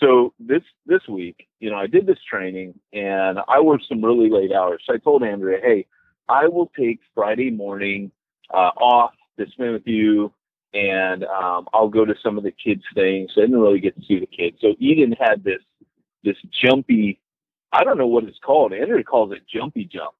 so 0.00 0.32
this 0.38 0.62
this 0.86 1.06
week, 1.08 1.48
you 1.60 1.70
know, 1.70 1.76
I 1.76 1.86
did 1.86 2.06
this 2.06 2.18
training 2.28 2.74
and 2.92 3.38
I 3.48 3.60
worked 3.60 3.84
some 3.88 4.04
really 4.04 4.28
late 4.30 4.52
hours. 4.52 4.82
So 4.86 4.94
I 4.94 4.98
told 4.98 5.22
Andrea, 5.22 5.60
hey, 5.62 5.86
I 6.28 6.48
will 6.48 6.70
take 6.78 7.00
Friday 7.14 7.50
morning 7.50 8.10
uh, 8.52 8.70
off 8.76 9.12
to 9.38 9.46
spend 9.50 9.72
with 9.72 9.86
you, 9.86 10.32
and 10.72 11.24
um, 11.24 11.66
I'll 11.72 11.88
go 11.88 12.04
to 12.04 12.14
some 12.22 12.38
of 12.38 12.44
the 12.44 12.52
kids' 12.52 12.82
things. 12.94 13.30
So 13.34 13.42
I 13.42 13.44
didn't 13.44 13.60
really 13.60 13.80
get 13.80 13.96
to 13.96 14.02
see 14.06 14.18
the 14.18 14.26
kids. 14.26 14.58
So 14.60 14.74
Eden 14.78 15.14
had 15.18 15.44
this 15.44 15.60
this 16.24 16.36
jumpy, 16.50 17.20
I 17.72 17.84
don't 17.84 17.98
know 17.98 18.06
what 18.06 18.24
it's 18.24 18.38
called. 18.38 18.72
Andrea 18.72 19.04
calls 19.04 19.32
it 19.32 19.42
jumpy 19.52 19.84
jumps. 19.84 20.16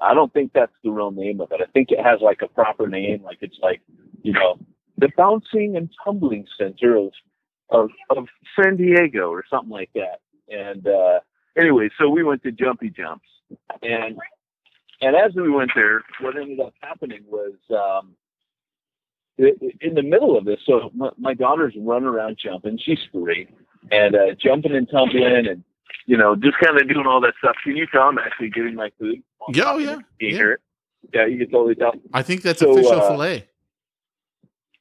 I 0.00 0.14
don't 0.14 0.32
think 0.32 0.52
that's 0.52 0.72
the 0.82 0.90
real 0.90 1.10
name 1.10 1.40
of 1.40 1.50
it. 1.50 1.60
I 1.60 1.70
think 1.72 1.90
it 1.90 2.04
has 2.04 2.20
like 2.20 2.42
a 2.42 2.48
proper 2.48 2.86
name, 2.86 3.22
like 3.22 3.38
it's 3.40 3.58
like 3.62 3.80
you 4.22 4.32
know 4.32 4.58
the 4.98 5.08
bouncing 5.16 5.76
and 5.76 5.90
tumbling 6.04 6.46
center 6.58 6.96
of 6.96 7.12
of, 7.74 7.90
of 8.10 8.26
San 8.58 8.76
Diego 8.76 9.30
or 9.30 9.44
something 9.50 9.70
like 9.70 9.90
that. 9.94 10.20
And 10.48 10.86
uh, 10.86 11.20
anyway, 11.58 11.90
so 11.98 12.08
we 12.08 12.22
went 12.22 12.42
to 12.44 12.52
Jumpy 12.52 12.90
Jumps, 12.90 13.26
and 13.82 14.18
and 15.00 15.16
as 15.16 15.34
we 15.34 15.50
went 15.50 15.70
there, 15.74 16.02
what 16.20 16.36
ended 16.36 16.60
up 16.60 16.74
happening 16.80 17.24
was 17.28 17.54
um, 17.70 18.14
in 19.38 19.94
the 19.94 20.02
middle 20.02 20.36
of 20.36 20.44
this. 20.44 20.60
So 20.66 20.90
my, 20.94 21.10
my 21.18 21.34
daughter's 21.34 21.74
running 21.76 22.08
around 22.08 22.38
jumping. 22.42 22.78
She's 22.82 23.00
three, 23.10 23.48
and 23.90 24.14
uh, 24.14 24.34
jumping 24.38 24.74
and 24.74 24.88
tumbling, 24.88 25.46
and 25.48 25.64
you 26.06 26.16
know 26.16 26.36
just 26.36 26.58
kind 26.62 26.80
of 26.80 26.88
doing 26.88 27.06
all 27.06 27.20
that 27.22 27.34
stuff. 27.38 27.56
Can 27.64 27.76
you 27.76 27.86
tell 27.90 28.02
I'm 28.02 28.18
actually 28.18 28.50
getting 28.50 28.74
my 28.74 28.90
food? 28.98 29.22
Yeah, 29.52 29.64
oh, 29.66 29.78
yeah, 29.78 29.96
you 30.20 30.28
yeah. 30.28 30.30
hear 30.30 30.52
it? 30.52 30.60
Yeah, 31.12 31.26
you 31.26 31.38
can 31.38 31.50
totally 31.50 31.74
tell. 31.74 31.92
I 32.12 32.22
think 32.22 32.42
that's 32.42 32.60
So, 32.60 32.72
official 32.72 33.00
uh, 33.00 33.08
filet. 33.08 33.48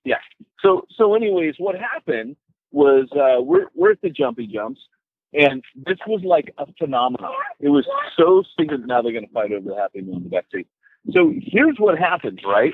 Yeah. 0.03 0.17
So 0.61 0.85
so 0.95 1.15
anyways, 1.15 1.55
what 1.57 1.75
happened 1.75 2.35
was 2.73 3.07
uh, 3.13 3.41
we're 3.41 3.67
we're 3.73 3.91
at 3.91 4.01
the 4.01 4.09
jumpy 4.09 4.47
jumps, 4.47 4.81
and 5.33 5.63
this 5.75 5.99
was 6.05 6.21
like 6.25 6.53
a 6.57 6.65
phenomenon. 6.77 7.31
It 7.61 7.69
was 7.69 7.87
so 8.17 8.43
stinking. 8.53 8.85
Now 8.87 9.01
they're 9.01 9.13
going 9.13 9.27
to 9.27 9.33
fight 9.33 9.53
over 9.53 9.69
the 9.69 9.75
happy 9.75 10.01
meal 10.01 10.17
in 10.17 10.23
the 10.23 10.29
back 10.29 10.45
seat. 10.51 10.67
So 11.11 11.31
here's 11.41 11.77
what 11.77 11.97
happens, 11.97 12.39
right? 12.45 12.73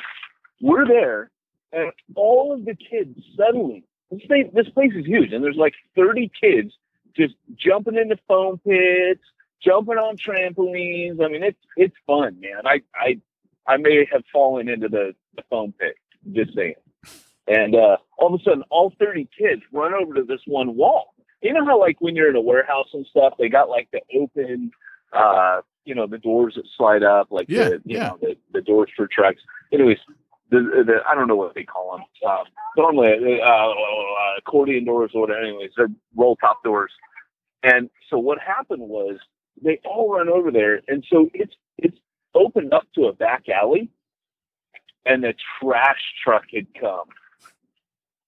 We're 0.61 0.87
there, 0.87 1.29
and 1.71 1.91
all 2.15 2.53
of 2.53 2.65
the 2.65 2.75
kids 2.75 3.19
suddenly 3.37 3.83
this 4.11 4.21
this 4.53 4.69
place 4.69 4.91
is 4.95 5.05
huge, 5.05 5.33
and 5.33 5.43
there's 5.43 5.55
like 5.55 5.73
30 5.95 6.31
kids 6.41 6.73
just 7.15 7.35
jumping 7.55 7.95
into 7.95 8.17
foam 8.27 8.59
pits, 8.59 9.21
jumping 9.63 9.95
on 9.95 10.17
trampolines. 10.17 11.23
I 11.23 11.27
mean, 11.27 11.43
it's 11.43 11.59
it's 11.75 11.95
fun, 12.07 12.39
man. 12.39 12.65
I 12.65 12.81
I 12.95 13.19
I 13.67 13.77
may 13.77 14.07
have 14.11 14.23
fallen 14.31 14.69
into 14.69 14.89
the, 14.89 15.15
the 15.35 15.43
foam 15.49 15.73
pit. 15.79 15.95
Just 16.31 16.55
saying. 16.55 16.75
And 17.49 17.75
uh, 17.75 17.97
all 18.17 18.33
of 18.33 18.39
a 18.39 18.43
sudden, 18.43 18.63
all 18.69 18.93
30 18.99 19.27
kids 19.37 19.61
run 19.73 19.93
over 19.93 20.13
to 20.15 20.23
this 20.23 20.41
one 20.45 20.75
wall. 20.75 21.13
You 21.41 21.53
know 21.53 21.65
how, 21.65 21.79
like, 21.79 21.97
when 21.99 22.15
you're 22.15 22.29
in 22.29 22.35
a 22.35 22.41
warehouse 22.41 22.87
and 22.93 23.05
stuff, 23.07 23.33
they 23.39 23.49
got 23.49 23.69
like 23.69 23.89
the 23.91 24.01
open, 24.15 24.71
uh, 25.13 25.61
you 25.85 25.95
know, 25.95 26.05
the 26.05 26.17
doors 26.17 26.53
that 26.55 26.65
slide 26.77 27.03
up, 27.03 27.27
like 27.31 27.47
Yeah, 27.49 27.69
the, 27.69 27.81
you 27.85 27.97
yeah. 27.97 28.09
know, 28.09 28.17
the, 28.21 28.37
the 28.53 28.61
doors 28.61 28.89
for 28.95 29.07
trucks. 29.07 29.41
Anyways, 29.73 29.97
the, 30.51 30.59
the 30.85 30.95
I 31.09 31.15
don't 31.15 31.27
know 31.27 31.35
what 31.37 31.55
they 31.55 31.63
call 31.63 31.93
them. 31.97 32.29
Um, 32.29 32.45
normally, 32.77 33.39
uh, 33.41 33.45
uh, 33.47 33.73
accordion 34.37 34.85
doors 34.85 35.11
or 35.13 35.21
whatever. 35.21 35.41
Anyways, 35.41 35.71
they're 35.77 35.89
roll 36.15 36.35
top 36.35 36.63
doors. 36.63 36.91
And 37.63 37.89
so 38.09 38.17
what 38.17 38.39
happened 38.39 38.81
was 38.81 39.17
they 39.63 39.79
all 39.85 40.11
run 40.13 40.29
over 40.29 40.51
there, 40.51 40.81
and 40.87 41.05
so 41.11 41.29
it's 41.33 41.53
it's 41.77 41.97
opened 42.35 42.73
up 42.73 42.83
to 42.95 43.05
a 43.05 43.13
back 43.13 43.43
alley, 43.49 43.89
and 45.05 45.23
the 45.23 45.33
trash 45.61 46.01
truck 46.23 46.43
had 46.53 46.67
come, 46.79 47.07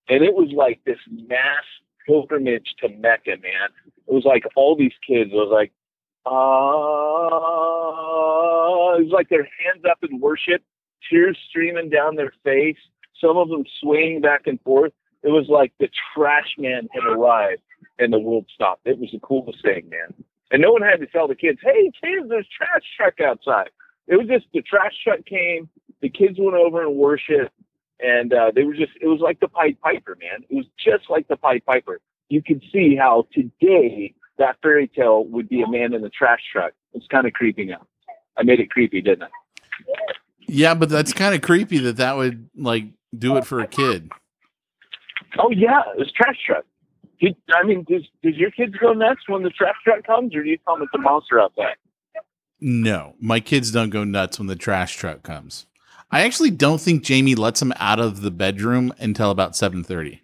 and 0.10 0.24
it 0.24 0.34
was 0.34 0.52
like 0.56 0.82
this 0.86 1.00
mass 1.10 1.64
pilgrimage 2.06 2.76
to 2.80 2.90
Mecca, 2.90 3.38
man. 3.42 3.70
It 4.08 4.14
was 4.14 4.26
like 4.26 4.44
all 4.56 4.76
these 4.76 4.94
kids. 5.08 5.32
It 5.32 5.36
was 5.36 5.52
like, 5.52 5.72
ah, 6.26 7.30
it 8.98 9.04
was 9.04 9.12
like 9.14 9.30
their 9.30 9.44
hands 9.44 9.86
up 9.90 10.00
in 10.04 10.20
worship, 10.20 10.62
tears 11.10 11.38
streaming 11.50 11.90
down 11.90 12.16
their 12.16 12.34
face. 12.44 12.78
Some 13.20 13.38
of 13.38 13.50
them 13.50 13.64
swaying 13.80 14.22
back 14.22 14.48
and 14.48 14.60
forth. 14.62 14.94
It 15.24 15.30
was 15.30 15.48
like 15.48 15.72
the 15.80 15.90
trash 16.14 16.56
man 16.58 16.90
had 16.92 17.04
arrived 17.04 17.62
and 18.00 18.12
the 18.12 18.20
world 18.20 18.48
stopped. 18.54 18.82
It 18.86 19.00
was 19.00 19.12
the 19.12 19.20
coolest 19.20 19.62
thing, 19.62 19.88
man. 19.90 20.14
And 20.52 20.62
no 20.62 20.72
one 20.72 20.82
had 20.82 21.00
to 21.00 21.08
tell 21.08 21.28
the 21.28 21.36
kids, 21.36 21.60
hey, 21.64 21.92
kids, 22.04 22.28
there's 22.28 22.48
trash 22.56 22.84
truck 22.98 23.22
outside. 23.22 23.70
It 24.08 24.18
was 24.18 24.28
just 24.28 24.48
the 24.54 24.62
trash 24.62 24.94
truck 25.04 25.24
came, 25.26 25.70
the 26.02 26.10
kids 26.10 26.38
went 26.40 26.56
over 26.58 26.82
and 26.82 26.96
worshiped, 26.96 27.54
and 28.02 28.34
uh, 28.34 28.52
they 28.54 28.64
were 28.64 28.74
just, 28.74 28.92
it 29.00 29.08
was 29.08 29.20
like 29.20 29.40
the 29.40 29.48
Pied 29.48 29.80
Piper, 29.82 30.18
man. 30.20 30.44
It 30.50 30.56
was 30.56 30.66
just 30.84 31.10
like 31.10 31.28
the 31.28 31.38
Pied 31.38 31.66
Piper. 31.66 32.00
You 32.30 32.42
could 32.42 32.64
see 32.72 32.96
how 32.96 33.28
today 33.34 34.14
that 34.38 34.58
fairy 34.62 34.88
tale 34.88 35.26
would 35.26 35.50
be 35.50 35.62
a 35.62 35.68
man 35.68 35.94
in 35.94 36.02
the 36.02 36.10
trash 36.10 36.42
truck. 36.52 36.74
It's 36.94 37.08
kind 37.08 37.28
of 37.28 37.34
creeping 37.34 37.72
out. 37.72 37.88
I 38.38 38.44
made 38.44 38.60
it 38.60 38.70
creepy, 38.70 39.02
didn't 39.02 39.24
I? 39.24 39.28
Yeah, 40.48 40.74
but 40.74 40.90
that's 40.90 41.14
kind 41.14 41.36
of 41.36 41.42
creepy 41.42 41.78
that 41.80 41.98
that 41.98 42.18
would 42.18 42.50
like 42.56 42.86
do 43.18 43.38
it 43.38 43.46
for 43.46 43.60
a 43.60 43.68
kid. 43.68 44.12
Oh, 45.40 45.52
yeah, 45.52 45.82
it 45.94 46.00
was 46.00 46.12
trash 46.12 46.38
truck. 46.46 46.66
Did, 47.20 47.36
I 47.54 47.64
mean, 47.64 47.86
does, 47.88 48.04
does 48.24 48.36
your 48.36 48.52
kids 48.52 48.74
go 48.82 48.94
nuts 48.94 49.22
when 49.28 49.44
the 49.44 49.50
trash 49.52 49.76
truck 49.84 50.06
comes, 50.06 50.36
or 50.36 50.44
do 50.44 50.50
you 50.50 50.58
tell 50.66 50.76
them 50.76 50.84
it's 50.84 50.94
a 50.96 50.98
monster 50.98 51.40
outside? 51.40 51.76
No, 52.60 53.16
my 53.20 53.40
kids 53.40 53.72
don't 53.72 53.90
go 53.90 54.04
nuts 54.04 54.40
when 54.40 54.48
the 54.48 54.56
trash 54.56 54.96
truck 54.96 55.24
comes. 55.24 55.68
I 56.12 56.22
actually 56.22 56.52
don't 56.52 56.82
think 56.82 57.04
Jamie 57.04 57.36
lets 57.36 57.62
him 57.62 57.74
out 57.78 58.00
of 58.00 58.22
the 58.22 58.32
bedroom 58.32 58.94
until 59.00 59.32
about 59.32 59.56
seven 59.56 59.84
thirty. 59.84 60.24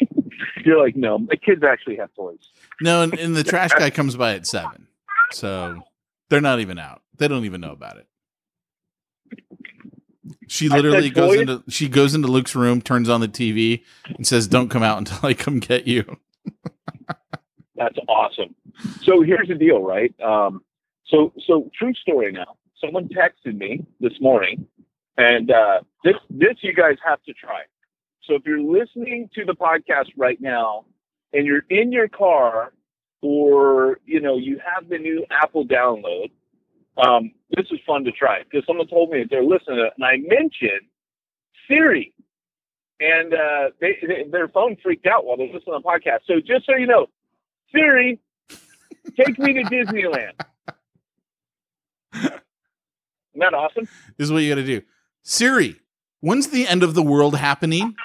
You're 0.64 0.82
like, 0.82 0.96
no, 0.96 1.18
my 1.18 1.34
kids 1.36 1.62
actually 1.64 1.96
have 1.96 2.14
toys. 2.14 2.50
No, 2.80 3.02
and, 3.02 3.18
and 3.18 3.36
the 3.36 3.44
trash 3.44 3.72
guy 3.72 3.90
comes 3.90 4.16
by 4.16 4.34
at 4.34 4.46
seven, 4.46 4.86
so 5.32 5.82
they're 6.30 6.40
not 6.40 6.60
even 6.60 6.78
out. 6.78 7.02
They 7.18 7.28
don't 7.28 7.44
even 7.44 7.60
know 7.60 7.72
about 7.72 7.98
it. 7.98 8.06
She 10.48 10.68
literally 10.68 11.10
goes 11.10 11.36
into 11.36 11.62
she 11.68 11.88
goes 11.88 12.14
into 12.14 12.28
Luke's 12.28 12.54
room, 12.54 12.80
turns 12.82 13.08
on 13.08 13.20
the 13.20 13.28
TV, 13.28 13.82
and 14.04 14.26
says, 14.26 14.46
"Don't 14.46 14.68
come 14.68 14.82
out 14.82 14.98
until 14.98 15.18
I 15.22 15.34
come 15.34 15.60
get 15.60 15.86
you." 15.86 16.04
That's 17.76 17.96
awesome. 18.08 18.54
So 19.02 19.22
here's 19.22 19.48
the 19.48 19.54
deal, 19.54 19.82
right? 19.82 20.14
Um, 20.20 20.62
so 21.06 21.32
so 21.46 21.70
true 21.76 21.94
story 21.94 22.32
now. 22.32 22.56
Someone 22.80 23.08
texted 23.08 23.56
me 23.56 23.84
this 24.00 24.12
morning, 24.20 24.66
and 25.16 25.50
uh, 25.50 25.80
this 26.04 26.14
this 26.30 26.56
you 26.62 26.74
guys 26.74 26.96
have 27.04 27.22
to 27.24 27.32
try. 27.32 27.62
So 28.24 28.34
if 28.34 28.42
you're 28.46 28.60
listening 28.62 29.28
to 29.34 29.44
the 29.44 29.54
podcast 29.54 30.10
right 30.16 30.40
now, 30.40 30.84
and 31.32 31.46
you're 31.46 31.64
in 31.70 31.92
your 31.92 32.08
car, 32.08 32.72
or 33.20 33.98
you 34.04 34.20
know 34.20 34.36
you 34.36 34.60
have 34.74 34.88
the 34.88 34.98
new 34.98 35.24
Apple 35.30 35.66
download, 35.66 36.30
um, 36.96 37.32
this 37.50 37.66
is 37.70 37.78
fun 37.86 38.04
to 38.04 38.12
try 38.12 38.42
because 38.44 38.66
someone 38.66 38.86
told 38.86 39.10
me 39.10 39.20
that 39.20 39.30
they're 39.30 39.44
listening 39.44 39.78
to 39.78 39.86
it, 39.86 39.92
and 39.96 40.04
I 40.04 40.16
mentioned 40.16 40.88
Siri, 41.68 42.14
and 43.00 43.34
uh, 43.34 43.70
they, 43.80 43.96
they, 44.06 44.24
their 44.30 44.48
phone 44.48 44.76
freaked 44.82 45.06
out 45.06 45.24
while 45.24 45.36
they're 45.36 45.46
listening 45.46 45.76
to 45.76 45.80
the 45.82 45.88
podcast. 45.88 46.20
So 46.26 46.34
just 46.38 46.66
so 46.66 46.76
you 46.76 46.86
know, 46.86 47.06
Siri, 47.74 48.20
take 49.16 49.38
me 49.38 49.54
to 49.54 49.62
Disneyland. 49.64 50.40
Isn't 53.34 53.40
that 53.40 53.54
awesome? 53.54 53.88
This 54.18 54.26
is 54.26 54.32
what 54.32 54.40
you 54.40 54.50
got 54.50 54.60
to 54.60 54.66
do. 54.66 54.82
Siri, 55.22 55.80
when's 56.20 56.48
the 56.48 56.66
end 56.66 56.82
of 56.82 56.94
the 56.94 57.02
world 57.02 57.36
happening? 57.36 57.94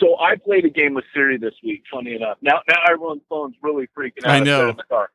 So 0.00 0.18
I 0.18 0.34
played 0.34 0.64
a 0.64 0.70
game 0.70 0.94
with 0.94 1.04
Siri 1.14 1.38
this 1.38 1.54
week. 1.62 1.84
Funny 1.90 2.16
enough, 2.16 2.36
now 2.42 2.60
now 2.68 2.80
everyone's 2.90 3.22
phone's 3.28 3.54
really 3.62 3.88
freaking 3.96 4.24
out. 4.24 4.30
I 4.32 4.40
know. 4.40 4.70
in 4.70 4.76
the 4.76 4.82
car. 4.82 5.08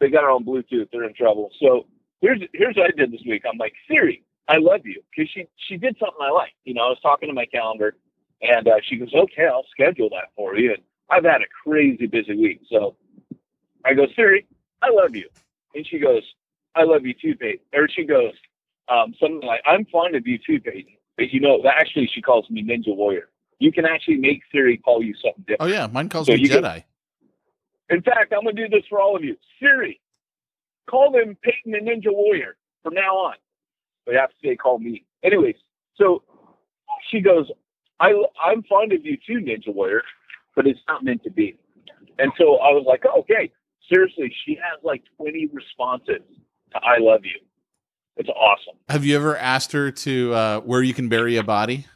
They 0.00 0.10
got 0.10 0.24
it 0.24 0.30
on 0.30 0.44
Bluetooth. 0.44 0.88
They're 0.92 1.04
in 1.04 1.12
trouble. 1.14 1.50
So 1.60 1.86
here's 2.20 2.40
here's 2.54 2.76
what 2.76 2.86
I 2.86 2.96
did 2.96 3.12
this 3.12 3.20
week. 3.26 3.42
I'm 3.44 3.58
like 3.58 3.72
Siri, 3.90 4.24
I 4.48 4.58
love 4.58 4.82
you 4.86 5.02
because 5.10 5.30
she 5.32 5.46
she 5.68 5.76
did 5.76 5.96
something 5.98 6.18
I 6.20 6.30
like. 6.30 6.52
You 6.64 6.74
know, 6.74 6.82
I 6.82 6.88
was 6.88 7.00
talking 7.02 7.28
to 7.28 7.34
my 7.34 7.46
calendar, 7.46 7.96
and 8.40 8.66
uh, 8.68 8.76
she 8.88 8.96
goes, 8.96 9.12
"Okay, 9.12 9.46
I'll 9.46 9.66
schedule 9.72 10.08
that 10.10 10.30
for 10.36 10.56
you." 10.56 10.74
And 10.74 10.82
I've 11.10 11.24
had 11.24 11.42
a 11.42 11.68
crazy 11.68 12.06
busy 12.06 12.34
week, 12.36 12.60
so 12.70 12.96
I 13.84 13.94
go, 13.94 14.06
Siri, 14.14 14.46
I 14.80 14.90
love 14.90 15.14
you, 15.14 15.28
and 15.74 15.86
she 15.86 15.98
goes, 15.98 16.22
I 16.74 16.84
love 16.84 17.04
you 17.04 17.14
too, 17.14 17.34
Peyton. 17.36 17.60
Or 17.74 17.88
she 17.88 18.04
goes, 18.04 18.32
um, 18.88 19.14
something 19.20 19.46
like, 19.46 19.60
I'm 19.66 19.84
fond 19.86 20.16
of 20.16 20.26
you 20.26 20.38
too, 20.38 20.60
Peyton. 20.60 20.94
But 21.16 21.30
you 21.30 21.40
know, 21.40 21.62
actually, 21.68 22.10
she 22.12 22.22
calls 22.22 22.48
me 22.50 22.62
Ninja 22.62 22.94
Warrior. 22.96 23.28
You 23.58 23.70
can 23.70 23.84
actually 23.84 24.16
make 24.16 24.40
Siri 24.50 24.78
call 24.78 25.02
you 25.02 25.14
something 25.14 25.44
different. 25.46 25.60
Oh 25.62 25.66
yeah, 25.66 25.86
mine 25.86 26.08
calls 26.08 26.26
So 26.26 26.34
me 26.34 26.40
you 26.40 26.48
can- 26.48 26.62
Jedi. 26.64 26.84
In 27.90 28.00
fact, 28.00 28.32
I'm 28.32 28.44
going 28.44 28.56
to 28.56 28.68
do 28.68 28.74
this 28.74 28.86
for 28.88 29.00
all 29.00 29.14
of 29.16 29.22
you. 29.22 29.36
Siri, 29.60 30.00
call 30.88 31.12
them 31.12 31.36
Peyton 31.42 31.74
and 31.74 31.86
Ninja 31.86 32.10
Warrior 32.12 32.56
from 32.82 32.94
now 32.94 33.14
on. 33.16 33.34
They 34.06 34.14
have 34.14 34.30
to 34.30 34.34
say, 34.42 34.56
call 34.56 34.78
me. 34.78 35.04
Anyways, 35.22 35.56
so 35.96 36.22
she 37.10 37.20
goes, 37.20 37.50
I, 38.00 38.12
I'm 38.42 38.62
fond 38.62 38.92
of 38.92 39.04
you 39.04 39.16
too, 39.26 39.44
Ninja 39.44 39.74
Warrior, 39.74 40.02
but 40.56 40.66
it's 40.66 40.80
not 40.88 41.04
meant 41.04 41.22
to 41.24 41.30
be. 41.30 41.56
And 42.18 42.32
so 42.38 42.56
I 42.56 42.70
was 42.70 42.84
like, 42.86 43.02
oh, 43.06 43.20
okay. 43.20 43.50
Seriously, 43.92 44.34
she 44.46 44.54
has 44.54 44.82
like 44.82 45.02
20 45.18 45.50
responses 45.52 46.22
I 46.74 46.98
love 46.98 47.24
you. 47.24 47.38
It's 48.16 48.28
awesome. 48.28 48.78
Have 48.88 49.04
you 49.04 49.16
ever 49.16 49.36
asked 49.36 49.72
her 49.72 49.90
to 49.90 50.34
uh, 50.34 50.60
where 50.60 50.82
you 50.82 50.94
can 50.94 51.08
bury 51.08 51.36
a 51.36 51.42
body? 51.42 51.86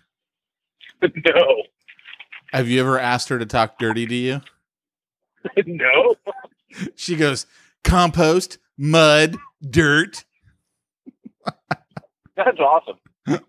no, 1.02 1.62
Have 2.52 2.68
you 2.68 2.80
ever 2.80 2.98
asked 2.98 3.28
her 3.28 3.38
to 3.38 3.44
talk 3.46 3.78
dirty 3.78 4.06
to 4.06 4.14
you? 4.14 4.40
no. 5.66 6.14
She 6.94 7.16
goes, 7.16 7.46
compost, 7.84 8.58
mud, 8.78 9.36
dirt. 9.68 10.24
That's 12.36 12.58
awesome. 12.58 12.96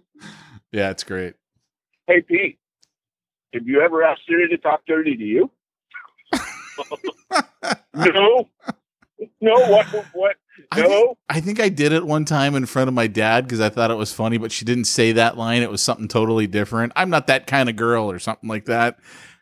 Yeah, 0.73 0.89
it's 0.89 1.05
great. 1.05 1.33
Hey, 2.07 2.21
Pete, 2.21 2.59
have 3.53 3.65
you 3.65 3.79
ever 3.81 4.03
asked 4.03 4.23
Siri 4.27 4.49
to 4.49 4.57
talk 4.57 4.81
dirty 4.85 5.15
to 5.15 5.23
you? 5.23 5.49
no. 7.95 8.49
No, 9.39 9.53
what? 9.69 9.85
What? 10.13 10.35
I 10.71 10.81
No. 10.81 11.17
I 11.29 11.39
think 11.39 11.59
I 11.59 11.69
did 11.69 11.91
it 11.91 12.05
one 12.05 12.25
time 12.25 12.55
in 12.55 12.65
front 12.65 12.87
of 12.87 12.93
my 12.93 13.07
dad 13.07 13.45
because 13.45 13.61
I 13.61 13.69
thought 13.69 13.91
it 13.91 13.95
was 13.95 14.13
funny, 14.13 14.37
but 14.37 14.51
she 14.51 14.65
didn't 14.65 14.85
say 14.85 15.11
that 15.13 15.37
line. 15.37 15.61
It 15.61 15.71
was 15.71 15.81
something 15.81 16.07
totally 16.07 16.47
different. 16.47 16.93
I'm 16.95 17.09
not 17.09 17.27
that 17.27 17.47
kind 17.47 17.69
of 17.69 17.75
girl 17.75 18.09
or 18.09 18.19
something 18.19 18.49
like 18.49 18.65
that. 18.65 18.99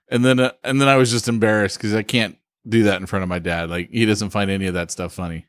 And 0.10 0.24
then, 0.24 0.40
uh, 0.40 0.52
and 0.64 0.80
then 0.80 0.88
I 0.88 0.98
was 0.98 1.12
just 1.12 1.28
embarrassed 1.28 1.78
because 1.78 1.94
I 1.94 2.04
can't 2.04 2.38
do 2.68 2.84
that 2.84 3.00
in 3.00 3.06
front 3.08 3.24
of 3.24 3.30
my 3.30 3.40
dad. 3.40 3.70
Like 3.70 3.90
he 3.92 4.06
doesn't 4.06 4.30
find 4.32 4.52
any 4.52 4.68
of 4.68 4.74
that 4.74 4.92
stuff 4.92 5.14
funny. 5.14 5.46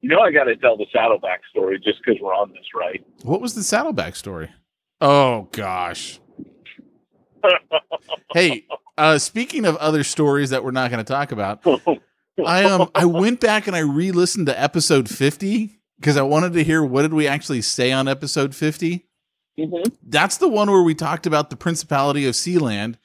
You 0.00 0.08
know, 0.08 0.20
I 0.20 0.30
got 0.32 0.44
to 0.44 0.56
tell 0.56 0.76
the 0.76 0.86
Saddleback 0.92 1.40
story 1.50 1.78
just 1.78 1.98
because 2.04 2.20
we're 2.22 2.34
on 2.34 2.50
this, 2.52 2.64
right? 2.74 3.04
What 3.22 3.40
was 3.40 3.54
the 3.54 3.62
Saddleback 3.62 4.16
story? 4.16 4.50
Oh 5.00 5.48
gosh. 5.52 6.20
Hey, 8.32 8.64
uh, 8.96 9.18
speaking 9.18 9.64
of 9.64 9.74
other 9.76 10.04
stories 10.04 10.50
that 10.50 10.62
we're 10.62 10.70
not 10.70 10.90
going 10.90 11.04
to 11.04 11.10
talk 11.10 11.32
about, 11.32 11.64
I 12.44 12.64
um 12.64 12.90
I 12.94 13.04
went 13.04 13.40
back 13.40 13.66
and 13.66 13.76
I 13.76 13.80
re-listened 13.80 14.46
to 14.46 14.60
episode 14.60 15.08
50 15.08 15.78
because 15.98 16.16
I 16.16 16.22
wanted 16.22 16.52
to 16.54 16.64
hear 16.64 16.82
what 16.82 17.02
did 17.02 17.12
we 17.12 17.26
actually 17.26 17.62
say 17.62 17.92
on 17.92 18.08
episode 18.08 18.54
50. 18.54 19.06
Mhm. 19.58 19.92
That's 20.02 20.38
the 20.38 20.48
one 20.48 20.70
where 20.70 20.82
we 20.82 20.94
talked 20.94 21.26
about 21.26 21.50
the 21.50 21.56
Principality 21.56 22.26
of 22.26 22.34
Sealand 22.34 22.96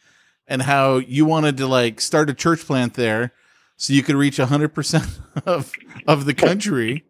and 0.48 0.62
how 0.62 0.98
you 0.98 1.26
wanted 1.26 1.58
to 1.58 1.68
like 1.68 2.00
start 2.00 2.30
a 2.30 2.34
church 2.34 2.62
plant 2.66 2.94
there 2.94 3.34
so 3.78 3.92
you 3.94 4.04
could 4.04 4.16
reach 4.16 4.38
100% 4.38 5.20
of 5.46 5.72
of 6.08 6.26
the 6.26 6.34
country 6.34 7.04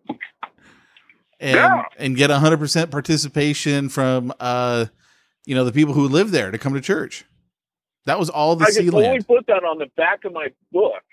and 1.40 1.56
Yeah. 1.56 1.84
and 2.00 2.16
get 2.16 2.32
100% 2.32 2.90
participation 2.92 3.90
from 3.90 4.34
uh 4.40 4.86
you 5.46 5.54
know 5.54 5.64
the 5.66 5.72
people 5.72 5.94
who 5.94 6.08
live 6.08 6.32
there 6.32 6.50
to 6.50 6.58
come 6.58 6.74
to 6.74 6.82
church. 6.82 7.24
That 8.06 8.18
was 8.20 8.30
all 8.32 8.56
the 8.56 8.66
Sealand. 8.66 9.06
I 9.06 9.18
totally 9.18 9.24
put 9.38 9.48
that 9.48 9.64
on 9.64 9.78
the 9.80 9.88
back 9.98 10.26
of 10.26 10.34
my 10.34 10.48
book. 10.72 11.04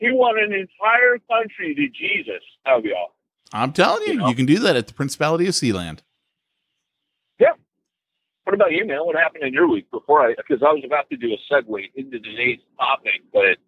He 0.00 0.10
won 0.10 0.36
an 0.38 0.52
entire 0.52 1.18
country 1.30 1.74
to 1.74 1.88
Jesus. 1.88 2.42
Would 2.66 2.82
be 2.82 2.90
awesome. 2.90 3.14
I'm 3.52 3.72
telling 3.72 4.02
you, 4.06 4.12
You 4.14 4.18
know? 4.18 4.28
you 4.28 4.34
can 4.34 4.46
do 4.46 4.58
that 4.60 4.76
at 4.76 4.86
the 4.86 4.94
Principality 4.94 5.46
of 5.46 5.52
Sealand. 5.54 6.00
Yeah. 7.38 7.52
What 8.44 8.54
about 8.54 8.72
you, 8.72 8.86
man? 8.86 9.00
What 9.04 9.16
happened 9.16 9.44
in 9.44 9.52
your 9.52 9.68
week 9.68 9.90
before 9.90 10.22
I? 10.26 10.34
Because 10.36 10.62
I 10.62 10.72
was 10.72 10.82
about 10.84 11.08
to 11.10 11.16
do 11.16 11.28
a 11.32 11.52
segue 11.54 11.90
into 11.94 12.18
today's 12.18 12.58
topic, 12.78 13.20
but 13.32 13.58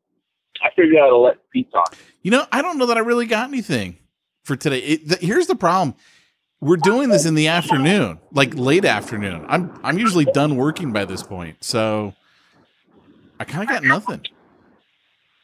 I 0.63 0.71
figured 0.75 0.97
I'd 0.99 1.11
let 1.11 1.37
Pete 1.51 1.71
talk. 1.71 1.97
You 2.23 2.31
know, 2.31 2.47
I 2.51 2.63
don't 2.63 2.79
know 2.79 2.87
that 2.87 2.97
I 2.97 3.01
really 3.01 3.27
got 3.27 3.49
anything 3.49 3.99
for 4.45 4.57
today. 4.57 4.79
It, 4.79 5.09
the, 5.09 5.17
here's 5.17 5.47
the 5.47 5.55
problem: 5.55 5.95
we're 6.61 6.77
doing 6.77 7.11
this 7.11 7.27
in 7.27 7.35
the 7.35 7.49
afternoon, 7.49 8.21
like 8.33 8.55
late 8.55 8.85
afternoon. 8.85 9.45
I'm 9.49 9.79
I'm 9.83 9.99
usually 9.99 10.25
done 10.27 10.57
working 10.57 10.93
by 10.93 11.05
this 11.05 11.23
point, 11.23 11.63
so 11.63 12.15
I 13.39 13.45
kind 13.45 13.63
of 13.63 13.69
got 13.69 13.85
nothing. 13.85 14.23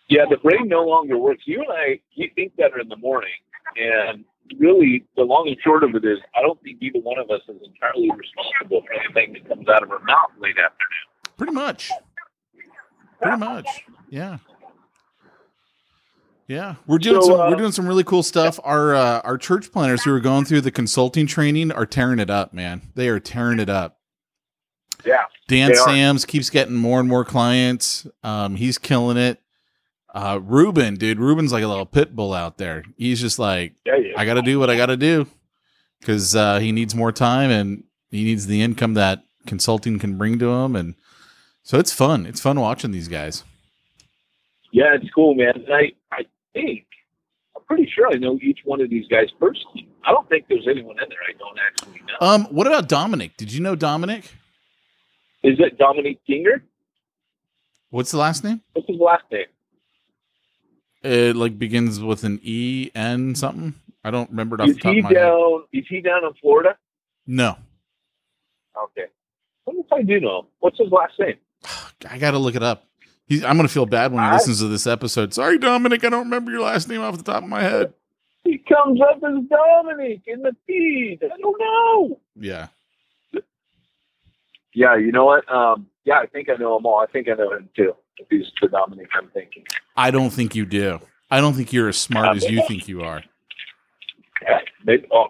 Yeah, 0.08 0.24
the 0.30 0.38
brain 0.38 0.68
no 0.68 0.84
longer 0.84 1.18
works. 1.18 1.42
You 1.46 1.60
and 1.60 1.70
I, 1.70 2.00
you 2.14 2.30
think 2.34 2.56
better 2.56 2.80
in 2.80 2.88
the 2.88 2.96
morning, 2.96 3.30
and 3.76 4.24
really, 4.58 5.04
the 5.16 5.22
long 5.22 5.48
and 5.48 5.56
short 5.62 5.84
of 5.84 5.94
it 5.94 6.04
is, 6.04 6.18
I 6.34 6.40
don't 6.40 6.60
think 6.62 6.78
either 6.80 7.00
one 7.00 7.18
of 7.18 7.30
us 7.30 7.42
is 7.48 7.60
entirely 7.62 8.10
responsible 8.16 8.82
for 8.86 8.92
anything 8.94 9.34
that 9.34 9.48
comes 9.48 9.68
out 9.68 9.82
of 9.82 9.90
our 9.90 9.98
mouth 10.00 10.30
late 10.38 10.56
afternoon. 10.56 11.36
Pretty 11.36 11.52
much. 11.52 11.90
Pretty 13.20 13.36
much. 13.36 13.66
Yeah. 14.08 14.38
Yeah, 16.46 16.76
we're 16.86 16.96
doing 16.96 17.20
So, 17.20 17.28
some 17.28 17.40
uh, 17.40 17.50
we're 17.50 17.56
doing 17.56 17.72
some 17.72 17.86
really 17.86 18.04
cool 18.04 18.22
stuff. 18.22 18.58
Our 18.64 18.94
uh, 18.94 19.20
our 19.22 19.36
church 19.36 19.70
planters 19.70 20.02
who 20.04 20.14
are 20.14 20.20
going 20.20 20.46
through 20.46 20.62
the 20.62 20.70
consulting 20.70 21.26
training 21.26 21.70
are 21.70 21.84
tearing 21.84 22.18
it 22.18 22.30
up, 22.30 22.54
man. 22.54 22.80
They 22.94 23.08
are 23.08 23.20
tearing 23.20 23.60
it 23.60 23.68
up. 23.68 23.98
Yeah, 25.04 25.24
Dan. 25.46 25.74
Sams 25.74 26.24
keeps 26.24 26.48
getting 26.48 26.74
more 26.74 27.00
and 27.00 27.08
more 27.08 27.22
clients. 27.22 28.06
Um, 28.22 28.56
he's 28.56 28.78
killing 28.78 29.18
it. 29.18 29.42
Uh, 30.14 30.40
Ruben, 30.42 30.94
dude, 30.94 31.18
Ruben's 31.18 31.52
like 31.52 31.62
a 31.62 31.68
little 31.68 31.86
pit 31.86 32.16
bull 32.16 32.32
out 32.32 32.58
there. 32.58 32.84
He's 32.96 33.20
just 33.20 33.38
like, 33.38 33.74
yeah, 33.84 33.96
yeah. 33.96 34.12
I 34.16 34.24
got 34.24 34.34
to 34.34 34.42
do 34.42 34.58
what 34.58 34.70
I 34.70 34.76
got 34.76 34.86
to 34.86 34.96
do 34.96 35.26
because 36.00 36.34
uh, 36.34 36.58
he 36.58 36.72
needs 36.72 36.94
more 36.94 37.12
time 37.12 37.50
and 37.50 37.84
he 38.10 38.24
needs 38.24 38.46
the 38.46 38.62
income 38.62 38.94
that 38.94 39.22
consulting 39.46 39.98
can 39.98 40.16
bring 40.16 40.38
to 40.38 40.48
him. 40.50 40.74
And 40.76 40.94
so 41.62 41.78
it's 41.78 41.92
fun. 41.92 42.24
It's 42.26 42.40
fun 42.40 42.58
watching 42.58 42.90
these 42.90 43.08
guys. 43.08 43.44
Yeah, 44.72 44.94
it's 44.94 45.10
cool, 45.14 45.34
man. 45.34 45.64
I, 45.70 45.92
I 46.10 46.24
think, 46.54 46.86
I'm 47.54 47.62
pretty 47.64 47.90
sure 47.94 48.08
I 48.10 48.16
know 48.16 48.38
each 48.42 48.60
one 48.64 48.80
of 48.80 48.90
these 48.90 49.06
guys 49.08 49.28
personally. 49.38 49.88
I 50.06 50.12
don't 50.12 50.28
think 50.28 50.46
there's 50.48 50.66
anyone 50.68 50.96
in 51.02 51.08
there 51.08 51.18
I 51.28 51.32
don't 51.38 51.58
actually 51.66 52.02
know. 52.06 52.26
Um, 52.26 52.44
what 52.54 52.66
about 52.66 52.88
Dominic? 52.88 53.36
Did 53.36 53.52
you 53.52 53.60
know 53.60 53.74
Dominic? 53.74 54.24
Is 55.42 55.58
it 55.60 55.78
Dominic 55.78 56.18
Ginger? 56.26 56.62
What's 57.90 58.10
the 58.10 58.18
last 58.18 58.44
name? 58.44 58.62
What's 58.72 58.88
his 58.88 58.98
last 58.98 59.24
name? 59.30 59.46
It 61.08 61.36
like 61.36 61.58
begins 61.58 62.00
with 62.00 62.24
an 62.24 62.40
E 62.42 62.90
N 62.94 63.34
something. 63.34 63.74
I 64.04 64.10
don't 64.10 64.30
remember 64.30 64.56
it 64.56 64.60
off 64.60 64.68
Is 64.68 64.76
the 64.76 64.80
top 64.82 64.92
he 64.92 64.98
of 64.98 65.04
my 65.04 65.08
head. 65.10 65.16
down? 65.16 65.64
Is 65.72 65.84
he 65.88 66.00
down 66.00 66.24
in 66.24 66.32
Florida? 66.40 66.76
No, 67.26 67.56
Okay. 68.84 69.06
What 69.64 69.76
if 69.78 69.92
I 69.92 70.02
do 70.02 70.20
know? 70.20 70.40
him? 70.40 70.44
What's 70.60 70.78
his 70.78 70.90
last 70.90 71.12
name? 71.18 71.34
I 72.08 72.18
got 72.18 72.30
to 72.32 72.38
look 72.38 72.54
it 72.54 72.62
up. 72.62 72.84
He's, 73.26 73.44
I'm 73.44 73.56
gonna 73.56 73.68
feel 73.68 73.84
bad 73.86 74.12
when 74.12 74.22
he 74.22 74.28
I- 74.30 74.34
listens 74.34 74.60
to 74.60 74.68
this 74.68 74.86
episode. 74.86 75.34
Sorry, 75.34 75.58
Dominic, 75.58 76.04
I 76.04 76.08
don't 76.08 76.24
remember 76.24 76.50
your 76.50 76.62
last 76.62 76.88
name 76.88 77.02
off 77.02 77.16
the 77.18 77.22
top 77.24 77.42
of 77.42 77.48
my 77.48 77.62
head. 77.62 77.92
He 78.44 78.56
comes 78.58 78.98
up 79.02 79.16
as 79.16 79.44
Dominic 79.50 80.22
in 80.26 80.40
the 80.42 80.56
feed. 80.66 81.18
I 81.22 81.36
don't 81.38 81.58
know. 81.60 82.20
Yeah, 82.36 82.68
Yeah, 84.74 84.96
you 84.96 85.12
know 85.12 85.26
what? 85.26 85.50
Um, 85.52 85.86
yeah, 86.04 86.18
I 86.20 86.26
think 86.26 86.48
I 86.48 86.54
know 86.54 86.76
them 86.76 86.86
all. 86.86 87.00
I 87.00 87.06
think 87.12 87.28
I 87.28 87.34
know 87.34 87.52
him 87.52 87.68
too. 87.76 87.94
If 88.18 88.46
the 88.60 88.68
Dominic 88.68 89.08
I'm 89.14 89.28
thinking. 89.28 89.64
I 89.96 90.10
don't 90.10 90.30
think 90.30 90.54
you 90.54 90.66
do. 90.66 91.00
I 91.30 91.40
don't 91.40 91.54
think 91.54 91.72
you're 91.72 91.88
as 91.88 91.98
smart 91.98 92.36
as 92.36 92.44
you 92.44 92.62
think 92.66 92.88
you 92.88 93.02
are. 93.02 93.22
Yeah, 94.42 94.58
maybe, 94.84 95.06
oh, 95.12 95.28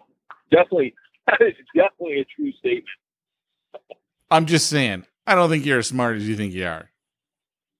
definitely. 0.50 0.94
That 1.28 1.42
is 1.42 1.54
definitely 1.76 2.20
a 2.20 2.24
true 2.24 2.50
statement. 2.52 2.86
I'm 4.30 4.46
just 4.46 4.70
saying. 4.70 5.04
I 5.26 5.34
don't 5.34 5.50
think 5.50 5.66
you're 5.66 5.80
as 5.80 5.88
smart 5.88 6.16
as 6.16 6.26
you 6.26 6.36
think 6.36 6.54
you 6.54 6.64
are. 6.64 6.88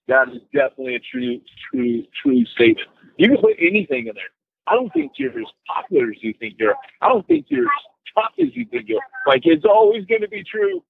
That 0.07 0.29
is 0.29 0.43
definitely 0.53 0.97
a 0.97 0.99
true, 0.99 1.41
true, 1.71 2.05
true 2.23 2.45
statement. 2.45 2.89
You 3.17 3.29
can 3.29 3.39
put 3.39 3.57
anything 3.59 4.09
in 4.09 4.15
there. 4.15 4.31
I 4.67 4.75
don't 4.75 4.93
think 4.93 5.13
you're 5.17 5.31
as 5.31 5.47
popular 5.67 6.11
as 6.11 6.23
you 6.23 6.35
think 6.39 6.57
you're. 6.59 6.75
I 7.01 7.09
don't 7.09 7.27
think 7.27 7.47
you're 7.49 7.65
as 7.65 7.85
tough 8.15 8.33
as 8.39 8.55
you 8.55 8.67
think 8.67 8.89
you're. 8.89 9.01
Like 9.27 9.43
it's 9.45 9.65
always 9.65 10.05
going 10.05 10.21
to 10.21 10.29
be 10.29 10.45
true. 10.45 10.83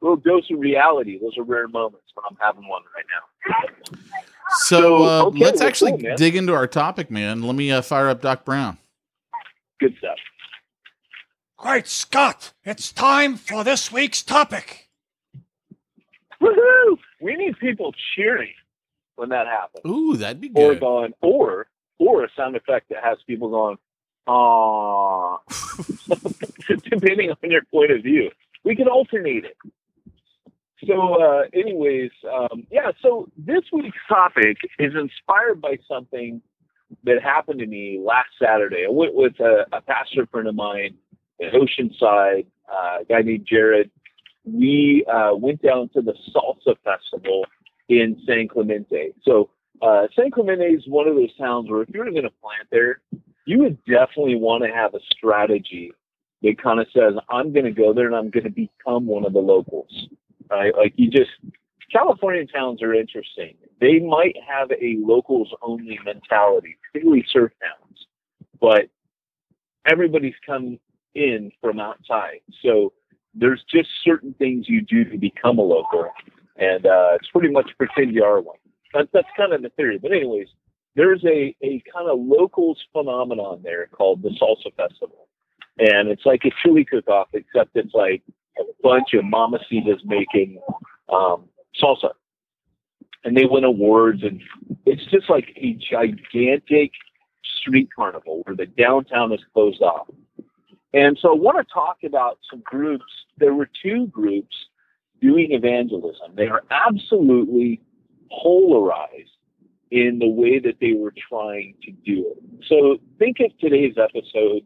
A 0.00 0.04
little 0.04 0.16
dose 0.16 0.48
of 0.50 0.58
reality. 0.60 1.18
Those 1.18 1.36
are 1.38 1.42
rare 1.42 1.66
moments, 1.68 2.06
but 2.14 2.24
I'm 2.30 2.36
having 2.40 2.68
one 2.68 2.82
right 2.94 3.04
now. 3.12 3.98
So, 4.60 4.80
So, 4.80 5.04
uh, 5.04 5.24
okay, 5.26 5.38
let's 5.44 5.58
well, 5.60 5.68
actually 5.68 6.02
cool, 6.02 6.16
dig 6.16 6.36
into 6.36 6.54
our 6.54 6.66
topic, 6.66 7.10
man. 7.10 7.42
Let 7.42 7.54
me 7.56 7.70
uh, 7.72 7.82
fire 7.82 8.08
up 8.08 8.22
Doc 8.22 8.44
Brown. 8.44 8.78
Good 9.80 9.96
stuff. 9.98 10.16
Great 11.56 11.88
Scott! 11.88 12.52
It's 12.64 12.92
time 12.92 13.36
for 13.36 13.64
this 13.64 13.90
week's 13.90 14.22
topic. 14.22 14.88
Woohoo! 16.40 16.98
We 17.20 17.34
need 17.34 17.58
people 17.58 17.92
cheering 18.14 18.52
when 19.16 19.30
that 19.30 19.46
happens. 19.48 19.84
Ooh, 19.84 20.16
that'd 20.16 20.40
be 20.40 20.48
good. 20.50 20.76
or 20.76 20.78
going 20.78 21.12
or 21.20 21.66
or 21.98 22.24
a 22.24 22.28
sound 22.36 22.54
effect 22.54 22.88
that 22.90 23.02
has 23.02 23.18
people 23.26 23.50
going 23.50 23.76
ah 24.28 25.38
depending 26.90 27.30
on 27.30 27.50
your 27.50 27.62
point 27.72 27.90
of 27.90 28.02
view 28.02 28.30
we 28.64 28.76
can 28.76 28.86
alternate 28.86 29.44
it 29.44 29.56
so 30.86 31.22
uh 31.22 31.42
anyways 31.52 32.10
um 32.32 32.66
yeah 32.70 32.90
so 33.02 33.28
this 33.36 33.62
week's 33.72 33.98
topic 34.08 34.56
is 34.78 34.92
inspired 34.94 35.60
by 35.60 35.76
something 35.88 36.40
that 37.04 37.22
happened 37.22 37.58
to 37.58 37.66
me 37.66 38.00
last 38.02 38.28
saturday. 38.40 38.84
I 38.88 38.90
went 38.90 39.14
with 39.14 39.38
a, 39.40 39.66
a 39.72 39.80
pastor 39.82 40.26
friend 40.26 40.48
of 40.48 40.54
mine 40.54 40.94
in 41.38 41.50
oceanside 41.50 42.46
uh, 42.70 43.00
a 43.00 43.04
guy 43.08 43.22
named 43.22 43.46
jared. 43.48 43.90
We 44.44 45.04
uh, 45.12 45.34
went 45.34 45.62
down 45.62 45.90
to 45.94 46.02
the 46.02 46.14
salsa 46.34 46.76
festival 46.84 47.46
in 47.88 48.20
san 48.26 48.48
clemente. 48.48 49.12
So 49.22 49.50
uh, 49.82 50.06
San 50.16 50.30
Clemente 50.30 50.64
is 50.64 50.82
one 50.86 51.08
of 51.08 51.14
those 51.14 51.34
towns 51.36 51.70
where 51.70 51.82
if 51.82 51.88
you're 51.90 52.10
going 52.10 52.22
to 52.22 52.30
plant 52.42 52.68
there, 52.70 53.00
you 53.46 53.60
would 53.60 53.78
definitely 53.84 54.36
want 54.36 54.64
to 54.64 54.70
have 54.70 54.94
a 54.94 55.00
strategy 55.10 55.92
that 56.42 56.62
kind 56.62 56.80
of 56.80 56.86
says, 56.92 57.14
I'm 57.30 57.52
going 57.52 57.64
to 57.64 57.72
go 57.72 57.92
there 57.92 58.06
and 58.06 58.14
I'm 58.14 58.30
going 58.30 58.44
to 58.44 58.50
become 58.50 59.06
one 59.06 59.24
of 59.24 59.32
the 59.32 59.38
locals. 59.38 60.08
Right? 60.50 60.74
Like 60.76 60.94
you 60.96 61.10
just, 61.10 61.30
California 61.92 62.46
towns 62.46 62.82
are 62.82 62.94
interesting. 62.94 63.54
They 63.80 63.98
might 63.98 64.36
have 64.46 64.70
a 64.70 64.96
locals 64.98 65.48
only 65.62 65.98
mentality, 66.04 66.76
particularly 66.90 67.24
surf 67.30 67.52
towns, 67.62 68.06
but 68.60 68.88
everybody's 69.90 70.34
come 70.44 70.78
in 71.14 71.50
from 71.60 71.80
outside. 71.80 72.40
So 72.62 72.92
there's 73.34 73.62
just 73.70 73.88
certain 74.04 74.34
things 74.34 74.68
you 74.68 74.82
do 74.82 75.04
to 75.04 75.18
become 75.18 75.58
a 75.58 75.62
local. 75.62 76.10
And 76.56 76.86
uh, 76.86 77.10
it's 77.14 77.28
pretty 77.30 77.50
much 77.50 77.70
pretend 77.78 78.14
you 78.14 78.24
are 78.24 78.40
one. 78.40 78.56
That's 78.92 79.08
that's 79.12 79.28
kind 79.36 79.52
of 79.52 79.62
the 79.62 79.68
theory. 79.70 79.98
But 79.98 80.12
anyways, 80.12 80.48
there's 80.96 81.22
a 81.24 81.54
a 81.62 81.82
kind 81.92 82.10
of 82.10 82.18
locals 82.18 82.78
phenomenon 82.92 83.60
there 83.62 83.86
called 83.86 84.22
the 84.22 84.30
Salsa 84.30 84.74
Festival, 84.76 85.28
and 85.78 86.08
it's 86.08 86.26
like 86.26 86.42
a 86.44 86.50
chili 86.62 86.84
cook-off, 86.84 87.28
except 87.34 87.76
it's 87.76 87.94
like 87.94 88.22
bunch 88.82 89.14
of 89.14 89.24
mamacitas 89.24 90.04
making 90.04 90.60
um, 91.12 91.48
salsa, 91.80 92.10
and 93.24 93.36
they 93.36 93.44
win 93.44 93.64
awards, 93.64 94.22
and 94.22 94.40
it's 94.86 95.04
just 95.10 95.28
like 95.28 95.48
a 95.56 95.74
gigantic 95.74 96.92
street 97.60 97.88
carnival 97.94 98.42
where 98.44 98.56
the 98.56 98.66
downtown 98.66 99.32
is 99.32 99.40
closed 99.52 99.82
off. 99.82 100.08
And 100.94 101.18
so 101.20 101.32
I 101.32 101.36
want 101.36 101.58
to 101.58 101.72
talk 101.72 101.98
about 102.04 102.38
some 102.50 102.62
groups. 102.64 103.04
There 103.36 103.54
were 103.54 103.68
two 103.82 104.06
groups 104.06 104.54
doing 105.20 105.52
evangelism. 105.52 106.34
They 106.34 106.46
are 106.46 106.62
absolutely 106.70 107.80
polarized 108.30 109.30
in 109.90 110.18
the 110.18 110.28
way 110.28 110.58
that 110.58 110.76
they 110.80 110.92
were 110.92 111.12
trying 111.28 111.74
to 111.82 111.90
do 111.90 112.30
it. 112.30 112.64
So 112.68 112.98
think 113.18 113.38
of 113.40 113.56
today's 113.58 113.96
episode 113.96 114.62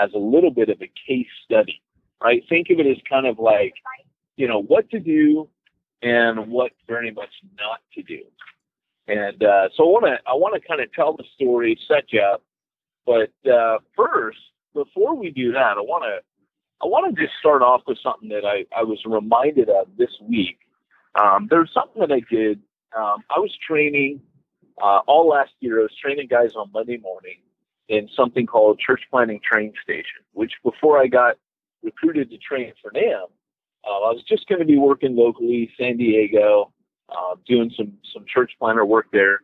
as 0.00 0.10
a 0.14 0.18
little 0.18 0.50
bit 0.50 0.68
of 0.68 0.80
a 0.82 0.90
case 1.08 1.26
study, 1.44 1.80
right? 2.22 2.42
Think 2.48 2.68
of 2.70 2.78
it 2.80 2.86
as 2.86 2.96
kind 3.08 3.26
of 3.26 3.38
like, 3.38 3.74
you 4.36 4.48
know, 4.48 4.62
what 4.62 4.88
to 4.90 5.00
do 5.00 5.48
and 6.02 6.48
what 6.48 6.72
very 6.86 7.10
much 7.10 7.30
not 7.58 7.80
to 7.94 8.02
do. 8.02 8.22
And 9.08 9.42
uh, 9.42 9.68
so 9.76 9.84
I 9.84 9.88
want 9.88 10.04
to 10.06 10.30
I 10.30 10.34
want 10.34 10.60
to 10.60 10.68
kind 10.68 10.80
of 10.80 10.92
tell 10.92 11.16
the 11.16 11.24
story, 11.34 11.78
set 11.86 12.12
you 12.12 12.20
up. 12.20 12.42
But 13.06 13.30
uh, 13.48 13.78
first, 13.96 14.38
before 14.74 15.14
we 15.14 15.30
do 15.30 15.52
that, 15.52 15.76
I 15.76 15.80
want 15.80 16.04
to 16.04 16.24
I 16.82 16.86
want 16.86 17.14
to 17.14 17.22
just 17.22 17.34
start 17.38 17.62
off 17.62 17.82
with 17.86 17.98
something 18.02 18.28
that 18.30 18.44
I, 18.44 18.66
I 18.76 18.82
was 18.82 19.00
reminded 19.06 19.70
of 19.70 19.86
this 19.96 20.10
week. 20.20 20.58
Um, 21.20 21.46
there's 21.48 21.70
something 21.72 22.00
that 22.00 22.12
I 22.12 22.20
did. 22.30 22.60
Um, 22.96 23.22
I 23.30 23.38
was 23.38 23.50
training 23.66 24.20
uh, 24.82 25.00
all 25.06 25.28
last 25.28 25.52
year. 25.60 25.80
I 25.80 25.82
was 25.82 25.96
training 26.00 26.28
guys 26.28 26.50
on 26.54 26.70
Monday 26.72 26.98
morning 26.98 27.36
in 27.88 28.08
something 28.14 28.46
called 28.46 28.78
Church 28.78 29.02
Planning 29.10 29.40
Train 29.42 29.72
Station, 29.82 30.20
which 30.32 30.52
before 30.62 30.98
I 30.98 31.06
got 31.06 31.36
recruited 31.86 32.28
to 32.30 32.38
train 32.38 32.72
for 32.82 32.90
NAMB, 32.90 33.30
uh, 33.86 33.88
I 33.88 34.12
was 34.12 34.22
just 34.28 34.46
going 34.48 34.58
to 34.58 34.66
be 34.66 34.76
working 34.76 35.16
locally, 35.16 35.70
San 35.80 35.96
Diego, 35.96 36.72
uh, 37.08 37.36
doing 37.46 37.72
some 37.76 37.92
some 38.12 38.24
church 38.26 38.52
planter 38.58 38.84
work 38.84 39.06
there. 39.12 39.40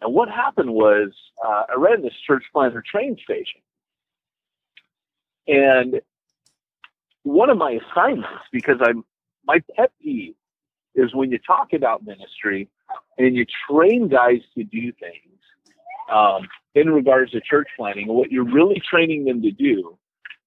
And 0.00 0.12
what 0.12 0.28
happened 0.28 0.70
was 0.70 1.10
uh, 1.42 1.62
I 1.70 1.74
ran 1.78 2.02
this 2.02 2.12
church 2.26 2.44
planter 2.52 2.82
train 2.84 3.16
station, 3.24 3.60
and 5.46 6.00
one 7.22 7.48
of 7.48 7.56
my 7.56 7.78
assignments, 7.82 8.44
because 8.52 8.78
I'm 8.82 9.04
my 9.46 9.62
pet 9.76 9.92
peeve 10.02 10.34
is 10.94 11.14
when 11.14 11.30
you 11.30 11.38
talk 11.38 11.72
about 11.72 12.04
ministry 12.04 12.68
and 13.18 13.34
you 13.34 13.46
train 13.68 14.08
guys 14.08 14.40
to 14.56 14.64
do 14.64 14.92
things 14.92 15.40
um, 16.12 16.48
in 16.74 16.90
regards 16.90 17.32
to 17.32 17.40
church 17.40 17.68
planting, 17.76 18.08
what 18.08 18.30
you're 18.30 18.44
really 18.44 18.80
training 18.88 19.24
them 19.24 19.42
to 19.42 19.50
do 19.50 19.98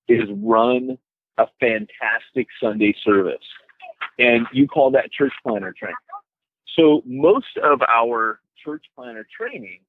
is 0.07 0.23
run 0.41 0.97
a 1.37 1.47
fantastic 1.59 2.47
Sunday 2.61 2.95
service. 3.03 3.43
And 4.19 4.47
you 4.51 4.67
call 4.67 4.91
that 4.91 5.11
church 5.11 5.33
planter 5.43 5.73
training. 5.77 5.95
So 6.75 7.01
most 7.05 7.57
of 7.63 7.81
our 7.87 8.39
church 8.63 8.85
planter 8.95 9.27
training 9.35 9.79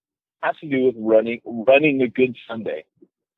has 0.43 0.57
to 0.61 0.69
do 0.69 0.87
with 0.87 0.95
running 0.99 1.41
running 1.45 2.03
a 2.03 2.09
good 2.09 2.37
Sunday. 2.47 2.85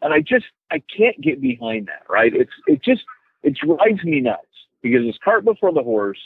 And 0.03 0.13
I 0.13 0.21
just 0.21 0.47
I 0.71 0.83
can't 0.97 1.21
get 1.21 1.41
behind 1.41 1.89
that, 1.89 2.03
right? 2.09 2.33
It's 2.35 2.53
it 2.67 2.83
just 2.83 3.03
it 3.43 3.57
drives 3.57 4.03
me 4.05 4.21
nuts 4.21 4.47
because 4.83 5.01
it's 5.05 5.19
cart 5.23 5.45
before 5.45 5.73
the 5.73 5.83
horse. 5.83 6.21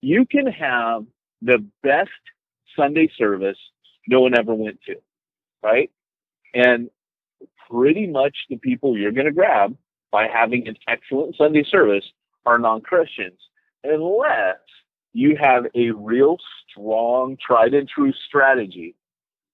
You 0.00 0.26
can 0.26 0.46
have 0.46 1.04
the 1.42 1.64
best 1.82 2.10
Sunday 2.76 3.10
service 3.16 3.58
no 4.08 4.20
one 4.20 4.38
ever 4.38 4.54
went 4.54 4.80
to, 4.86 4.96
right? 5.62 5.90
And 6.54 6.90
pretty 7.70 8.06
much 8.06 8.36
the 8.48 8.56
people 8.56 8.96
you're 8.96 9.12
going 9.12 9.26
to 9.26 9.32
grab 9.32 9.76
by 10.16 10.26
having 10.32 10.66
an 10.66 10.78
excellent 10.88 11.36
Sunday 11.36 11.62
service 11.70 12.04
are 12.46 12.58
non 12.58 12.80
Christians, 12.80 13.38
unless 13.84 14.56
you 15.12 15.36
have 15.38 15.66
a 15.74 15.90
real 15.90 16.38
strong, 16.70 17.36
tried 17.46 17.74
and 17.74 17.86
true 17.86 18.14
strategy 18.26 18.94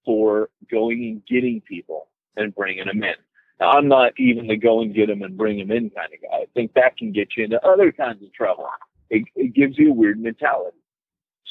for 0.05 0.51
going 0.71 1.03
and 1.03 1.27
getting 1.27 1.61
people 1.63 2.07
and 2.37 2.55
bringing 2.55 2.87
them 2.87 3.03
in. 3.03 3.15
Now, 3.59 3.73
I'm 3.73 3.89
not 3.89 4.13
even 4.21 4.47
the 4.47 4.57
go 4.57 4.83
and 4.83 4.95
get 4.95 5.09
them 5.09 5.23
and 5.23 5.37
bring 5.37 5.59
them 5.59 5.73
in 5.73 5.91
kind 5.91 6.15
of 6.15 6.23
guy. 6.23 6.43
I 6.43 6.47
think 6.55 6.75
that 6.75 6.97
can 6.97 7.11
get 7.11 7.31
you 7.37 7.43
into 7.43 7.61
other 7.67 7.91
kinds 7.91 8.23
of 8.23 8.33
trouble. 8.33 8.69
It, 9.11 9.25
it 9.35 9.55
gives 9.55 9.77
you 9.77 9.91
a 9.91 9.95
weird 9.95 10.21
mentality. 10.21 10.79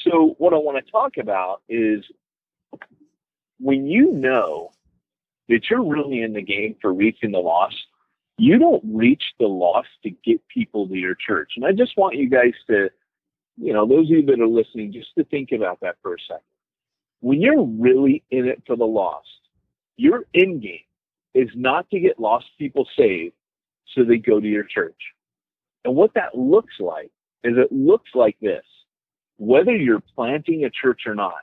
So, 0.06 0.36
what 0.38 0.54
I 0.54 0.56
want 0.56 0.82
to 0.82 0.90
talk 0.90 1.18
about 1.18 1.60
is 1.68 2.02
when 3.60 3.86
you 3.86 4.10
know 4.10 4.70
that 5.50 5.68
you're 5.68 5.84
really 5.84 6.22
in 6.22 6.32
the 6.32 6.40
game 6.40 6.76
for 6.80 6.94
reaching 6.94 7.32
the 7.32 7.40
lost, 7.40 7.76
you 8.38 8.58
don't 8.58 8.82
reach 8.84 9.22
the 9.38 9.46
lost 9.46 9.88
to 10.02 10.10
get 10.10 10.46
people 10.48 10.88
to 10.88 10.94
your 10.94 11.14
church. 11.14 11.52
And 11.56 11.64
I 11.64 11.72
just 11.72 11.96
want 11.96 12.16
you 12.16 12.28
guys 12.28 12.54
to, 12.68 12.90
you 13.56 13.72
know, 13.72 13.86
those 13.86 14.06
of 14.06 14.10
you 14.10 14.26
that 14.26 14.40
are 14.40 14.46
listening, 14.46 14.92
just 14.92 15.14
to 15.16 15.24
think 15.24 15.52
about 15.52 15.80
that 15.80 15.96
for 16.02 16.14
a 16.14 16.18
second. 16.26 16.42
When 17.20 17.40
you're 17.40 17.62
really 17.62 18.24
in 18.30 18.48
it 18.48 18.62
for 18.66 18.76
the 18.76 18.84
lost, 18.84 19.28
your 19.96 20.24
end 20.34 20.62
game 20.62 20.80
is 21.34 21.48
not 21.54 21.88
to 21.90 22.00
get 22.00 22.18
lost 22.18 22.46
people 22.58 22.86
saved 22.98 23.34
so 23.94 24.04
they 24.04 24.16
go 24.16 24.40
to 24.40 24.48
your 24.48 24.64
church. 24.64 25.00
And 25.84 25.94
what 25.94 26.14
that 26.14 26.36
looks 26.36 26.74
like 26.80 27.10
is 27.44 27.54
it 27.56 27.72
looks 27.72 28.10
like 28.14 28.36
this. 28.40 28.64
Whether 29.38 29.76
you're 29.76 30.02
planting 30.14 30.64
a 30.64 30.70
church 30.70 31.02
or 31.06 31.14
not, 31.14 31.42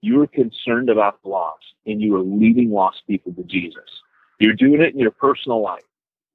you 0.00 0.20
are 0.22 0.26
concerned 0.26 0.90
about 0.90 1.22
the 1.22 1.28
lost 1.28 1.64
and 1.86 2.00
you 2.00 2.14
are 2.16 2.22
leading 2.22 2.70
lost 2.70 3.02
people 3.06 3.32
to 3.34 3.42
Jesus. 3.44 3.88
You're 4.38 4.54
doing 4.54 4.80
it 4.80 4.94
in 4.94 4.98
your 4.98 5.10
personal 5.10 5.62
life. 5.62 5.82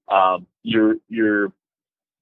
Um, 0.09 0.47
you're, 0.63 0.95
you're, 1.09 1.51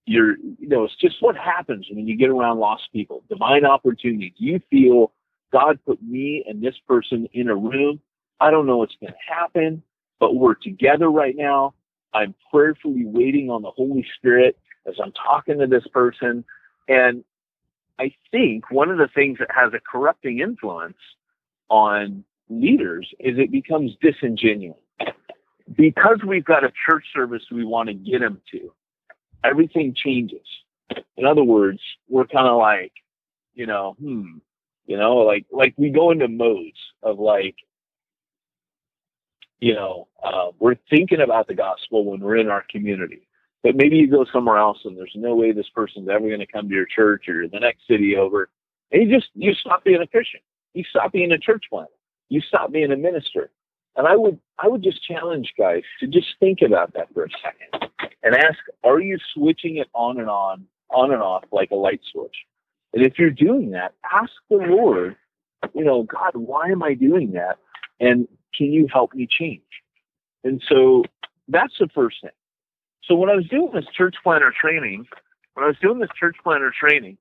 you're, 0.06 0.38
you 0.38 0.68
know, 0.68 0.84
it's 0.84 0.96
just 0.96 1.16
what 1.22 1.36
happens 1.36 1.88
when 1.92 2.08
you 2.08 2.18
get 2.18 2.30
around 2.30 2.60
lost 2.60 2.84
people. 2.92 3.24
Divine 3.30 3.66
opportunity. 3.66 4.34
Do 4.38 4.46
You 4.46 4.60
feel 4.70 5.12
God 5.52 5.80
put 5.86 6.02
me 6.02 6.44
and 6.48 6.62
this 6.62 6.76
person 6.88 7.28
in 7.34 7.50
a 7.50 7.56
room. 7.56 8.00
I 8.40 8.52
don't 8.52 8.66
know 8.66 8.78
what's 8.78 8.96
going 9.00 9.14
to 9.14 9.34
happen, 9.34 9.84
but 10.20 10.36
we're 10.36 10.56
together 10.56 11.10
right 11.10 11.36
now. 11.36 11.74
I'm 12.14 12.34
prayerfully 12.52 13.06
waiting 13.06 13.50
on 13.50 13.62
the 13.62 13.72
Holy 13.72 14.06
Spirit 14.18 14.58
as 14.88 14.96
I'm 15.02 15.12
talking 15.12 15.60
to 15.60 15.68
this 15.68 15.86
person. 15.94 16.44
And 16.88 17.24
I 18.00 18.12
think 18.32 18.72
one 18.72 18.90
of 18.90 18.98
the 18.98 19.10
things 19.14 19.38
that 19.40 19.50
has 19.54 19.74
a 19.74 19.80
corrupting 19.80 20.40
influence 20.40 20.98
on 21.70 22.24
leaders 22.50 23.08
is 23.20 23.38
it 23.38 23.52
becomes 23.52 23.92
disingenuous. 24.02 24.78
Because 25.76 26.20
we've 26.26 26.46
got 26.46 26.64
a 26.64 26.72
church 26.88 27.06
service 27.14 27.44
we 27.52 27.64
want 27.64 27.88
to 27.88 27.94
get 27.94 28.20
them 28.20 28.42
to, 28.52 28.74
everything 29.44 29.94
changes. 29.96 30.46
In 31.18 31.26
other 31.26 31.44
words, 31.44 31.80
we're 32.10 32.26
kind 32.28 32.48
of 32.48 32.58
like, 32.58 32.94
you 33.54 33.66
know, 33.66 33.96
hmm, 34.00 34.38
you 34.86 34.98
know, 34.98 35.18
like 35.18 35.46
like 35.52 35.74
we 35.78 35.90
go 35.90 36.12
into 36.12 36.28
modes 36.28 36.78
of 37.04 37.20
like, 37.20 37.56
you 39.60 39.74
know, 39.74 40.08
uh, 40.24 40.48
we're 40.60 40.76
thinking 40.90 41.22
about 41.22 41.48
the 41.48 41.54
gospel 41.54 42.06
when 42.06 42.20
we're 42.20 42.38
in 42.38 42.50
our 42.50 42.66
community. 42.70 43.28
But 43.64 43.76
maybe 43.76 43.98
you 43.98 44.10
go 44.10 44.26
somewhere 44.34 44.58
else 44.58 44.80
and 44.86 44.98
there's 44.98 45.14
no 45.16 45.36
way 45.36 45.52
this 45.52 45.70
person's 45.70 46.10
ever 46.10 46.28
going 46.28 46.40
to 46.40 46.48
come 46.48 46.68
to 46.68 46.76
your 46.76 46.88
church 46.88 47.30
or 47.30 47.48
the 47.48 47.60
next 47.60 47.82
city 47.88 48.16
over. 48.18 48.50
And 48.92 49.04
you 49.04 49.16
just, 49.16 49.30
you 49.36 49.54
stop 49.54 49.84
being 49.84 50.02
a 50.02 50.08
Christian. 50.08 50.40
You 50.74 50.84
stop 50.90 51.12
being 51.12 51.32
a 51.32 51.38
church 51.38 51.66
planter. 51.70 51.92
You 52.30 52.42
stop 52.42 52.72
being 52.72 52.92
a 52.92 52.98
minister. 52.98 53.52
And 53.96 54.08
I 54.08 54.16
would, 54.16 54.40
I 54.58 54.68
would 54.68 54.84
just 54.84 55.04
challenge 55.04 55.54
guys 55.58 55.84
to 56.00 56.08
just 56.08 56.28
think 56.40 56.60
about 56.66 56.94
that 56.94 57.14
for 57.14 57.26
a 57.26 57.30
second 57.44 57.90
and 58.24 58.36
ask, 58.36 58.58
are 58.84 59.00
you 59.00 59.18
switching 59.34 59.78
it 59.78 59.90
on 59.94 60.20
and 60.20 60.30
on, 60.30 60.66
on 60.90 61.12
and 61.12 61.22
off 61.22 61.44
like 61.52 61.72
a 61.72 61.76
light 61.76 62.02
switch? 62.12 62.36
And 62.94 63.04
if 63.06 63.18
you're 63.18 63.30
doing 63.30 63.72
that, 63.72 63.94
ask 64.12 64.32
the 64.50 64.58
Lord, 64.58 65.16
you 65.74 65.84
know, 65.84 66.04
God, 66.04 66.32
why 66.36 66.70
am 66.70 66.84
I 66.84 66.94
doing 66.94 67.32
that? 67.34 67.58
And 68.00 68.28
can 68.56 68.68
you 68.72 68.88
help 68.92 69.14
me 69.14 69.28
change? 69.30 69.62
And 70.44 70.62
so 70.68 71.04
that's 71.48 71.74
the 71.80 71.88
first 71.94 72.18
thing. 72.22 72.32
So 73.04 73.16
when 73.16 73.30
I 73.30 73.36
was 73.36 73.48
doing 73.48 73.72
this 73.74 73.86
church 73.96 74.16
planter 74.24 74.54
training, 74.60 75.06
when 75.54 75.64
I 75.64 75.68
was 75.68 75.78
doing 75.82 76.00
this 76.00 76.10
church 76.20 76.36
planter 76.44 76.72
training, 76.78 77.18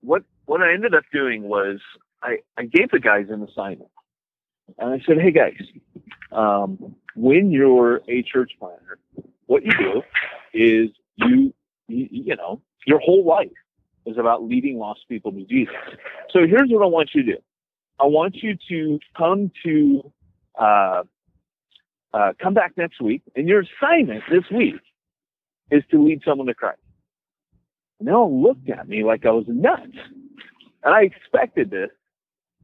what 0.00 0.22
what 0.46 0.60
I 0.60 0.72
ended 0.74 0.94
up 0.94 1.04
doing 1.12 1.44
was 1.44 1.80
I, 2.22 2.38
I 2.56 2.64
gave 2.64 2.90
the 2.90 3.00
guys 3.00 3.26
an 3.30 3.42
assignment. 3.42 3.90
And 4.78 4.94
I 4.94 5.02
said, 5.06 5.20
hey 5.20 5.30
guys, 5.30 5.60
um, 6.32 6.96
when 7.14 7.50
you're 7.50 8.00
a 8.08 8.22
church 8.22 8.52
planter, 8.58 8.98
what 9.46 9.64
you 9.64 9.72
do 9.72 10.02
is 10.52 10.90
you, 11.16 11.54
you, 11.88 12.08
you 12.10 12.36
know, 12.36 12.60
your 12.86 12.98
whole 12.98 13.24
life 13.24 13.48
is 14.06 14.18
about 14.18 14.42
leading 14.42 14.78
lost 14.78 15.00
people 15.08 15.32
to 15.32 15.44
Jesus. 15.44 15.74
So 16.30 16.40
here's 16.46 16.68
what 16.70 16.82
I 16.82 16.86
want 16.86 17.10
you 17.14 17.22
to 17.22 17.32
do. 17.32 17.38
I 18.00 18.06
want 18.06 18.36
you 18.36 18.56
to 18.68 18.98
come 19.16 19.50
to, 19.64 20.12
uh, 20.58 21.02
uh, 22.12 22.32
come 22.40 22.54
back 22.54 22.72
next 22.76 23.00
week, 23.00 23.22
and 23.34 23.48
your 23.48 23.62
assignment 23.62 24.22
this 24.30 24.44
week 24.50 24.80
is 25.70 25.82
to 25.90 26.02
lead 26.02 26.22
someone 26.24 26.46
to 26.46 26.54
Christ. 26.54 26.78
And 27.98 28.08
they 28.08 28.12
all 28.12 28.42
looked 28.42 28.68
at 28.70 28.88
me 28.88 29.04
like 29.04 29.24
I 29.24 29.30
was 29.30 29.44
nuts. 29.48 29.96
And 30.82 30.94
I 30.94 31.02
expected 31.02 31.70
this, 31.70 31.90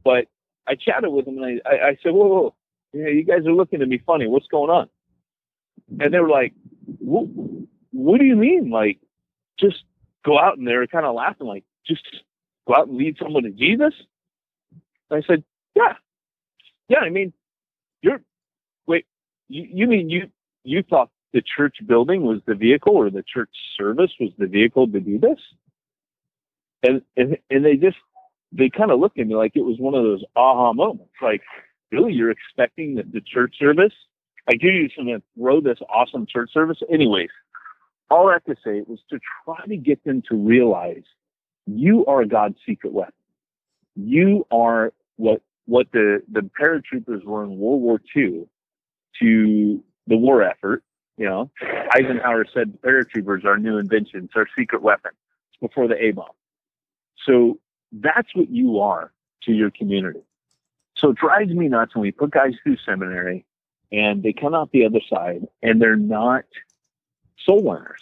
but 0.03 0.25
I 0.67 0.75
chatted 0.75 1.11
with 1.11 1.25
them 1.25 1.37
and 1.37 1.61
I, 1.65 1.69
I, 1.69 1.87
I 1.89 1.97
said, 2.03 2.13
whoa, 2.13 2.27
whoa, 2.27 2.55
you, 2.93 3.07
you 3.07 3.23
guys 3.23 3.45
are 3.45 3.53
looking 3.53 3.81
at 3.81 3.87
me 3.87 4.01
funny. 4.05 4.27
What's 4.27 4.47
going 4.47 4.69
on? 4.69 4.89
And 5.99 6.13
they 6.13 6.19
were 6.19 6.29
like, 6.29 6.53
what, 6.99 7.27
what 7.91 8.19
do 8.19 8.25
you 8.25 8.35
mean? 8.35 8.69
Like, 8.69 8.99
just 9.59 9.83
go 10.23 10.39
out 10.39 10.57
and 10.57 10.67
they 10.67 10.73
were 10.73 10.87
kind 10.87 11.05
of 11.05 11.15
laughing, 11.15 11.47
like, 11.47 11.63
just 11.85 12.03
go 12.67 12.75
out 12.75 12.87
and 12.87 12.97
lead 12.97 13.17
someone 13.21 13.43
to 13.43 13.51
Jesus? 13.51 13.93
And 15.09 15.23
I 15.23 15.27
said, 15.27 15.43
yeah. 15.75 15.93
Yeah, 16.87 16.99
I 16.99 17.09
mean, 17.09 17.33
you're, 18.01 18.21
wait, 18.87 19.05
you, 19.47 19.67
you 19.71 19.87
mean 19.87 20.09
you, 20.09 20.29
you 20.63 20.83
thought 20.83 21.09
the 21.33 21.41
church 21.41 21.77
building 21.85 22.23
was 22.23 22.39
the 22.45 22.55
vehicle 22.55 22.95
or 22.95 23.09
the 23.09 23.23
church 23.23 23.49
service 23.77 24.11
was 24.19 24.31
the 24.37 24.47
vehicle 24.47 24.87
to 24.87 24.99
do 24.99 25.19
this? 25.19 25.39
And, 26.83 27.01
and, 27.15 27.37
and 27.49 27.65
they 27.65 27.75
just, 27.75 27.97
they 28.51 28.69
kind 28.69 28.91
of 28.91 28.99
looked 28.99 29.19
at 29.19 29.27
me 29.27 29.35
like 29.35 29.53
it 29.55 29.61
was 29.61 29.77
one 29.79 29.95
of 29.95 30.03
those 30.03 30.23
aha 30.35 30.73
moments. 30.73 31.13
Like, 31.21 31.41
really, 31.91 32.13
you're 32.13 32.31
expecting 32.31 32.95
that 32.95 33.11
the 33.11 33.21
church 33.21 33.55
service, 33.57 33.93
I 34.47 34.53
you're 34.59 34.83
just 34.83 34.95
going 34.95 35.07
to 35.07 35.21
throw 35.37 35.61
this 35.61 35.79
awesome 35.89 36.25
church 36.25 36.51
service? 36.53 36.77
Anyways, 36.91 37.29
all 38.09 38.27
that 38.27 38.45
to 38.45 38.55
say 38.63 38.83
was 38.85 38.99
to 39.09 39.19
try 39.45 39.65
to 39.65 39.77
get 39.77 40.03
them 40.03 40.21
to 40.29 40.35
realize 40.35 41.03
you 41.65 42.05
are 42.05 42.25
God's 42.25 42.57
secret 42.65 42.93
weapon. 42.93 43.13
You 43.95 44.45
are 44.51 44.93
what 45.17 45.41
what 45.65 45.87
the 45.93 46.21
the 46.31 46.49
paratroopers 46.59 47.23
were 47.23 47.43
in 47.43 47.57
World 47.57 47.81
War 47.81 48.01
II 48.15 48.45
to 49.21 49.83
the 50.07 50.17
war 50.17 50.43
effort. 50.43 50.83
You 51.17 51.25
know, 51.27 51.51
Eisenhower 51.93 52.45
said 52.53 52.79
paratroopers 52.81 53.45
are 53.45 53.57
new 53.57 53.77
inventions, 53.77 54.31
our 54.35 54.47
secret 54.57 54.81
weapon 54.81 55.11
before 55.61 55.87
the 55.87 56.03
A 56.03 56.11
bomb. 56.11 56.29
So 57.27 57.59
that's 57.91 58.33
what 58.35 58.49
you 58.49 58.79
are 58.79 59.11
to 59.43 59.51
your 59.51 59.71
community. 59.71 60.21
So 60.95 61.09
it 61.09 61.17
drives 61.17 61.51
me 61.51 61.67
nuts 61.67 61.95
when 61.95 62.03
we 62.03 62.11
put 62.11 62.31
guys 62.31 62.53
through 62.63 62.77
seminary 62.85 63.45
and 63.91 64.23
they 64.23 64.33
come 64.33 64.53
out 64.53 64.71
the 64.71 64.85
other 64.85 65.01
side 65.09 65.47
and 65.61 65.81
they're 65.81 65.95
not 65.95 66.45
soul 67.43 67.63
winners. 67.63 68.01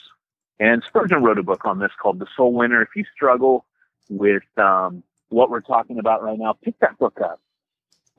And 0.60 0.84
Spurgeon 0.84 1.24
wrote 1.24 1.40
a 1.40 1.44
book 1.44 1.66
on 1.66 1.80
this 1.80 1.92
called 2.02 2.20
The 2.20 2.28
Soul 2.36 2.54
Winner. 2.54 2.82
If 2.82 2.90
you 2.96 3.06
struggle 3.16 3.66
with 4.10 4.44
um, 4.58 5.04
what 5.30 5.50
we're 5.50 5.62
talking 5.62 6.00
about 6.00 6.22
right 6.22 6.38
now, 6.38 6.54
pick 6.54 6.78
that 6.80 6.98
book 6.98 7.20
up 7.24 7.40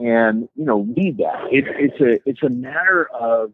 and 0.00 0.48
you 0.56 0.64
know 0.64 0.80
read 0.96 1.18
that. 1.18 1.48
It, 1.52 1.64
it's 1.68 2.00
a 2.00 2.28
it's 2.28 2.42
a 2.42 2.48
matter 2.48 3.08
of 3.08 3.52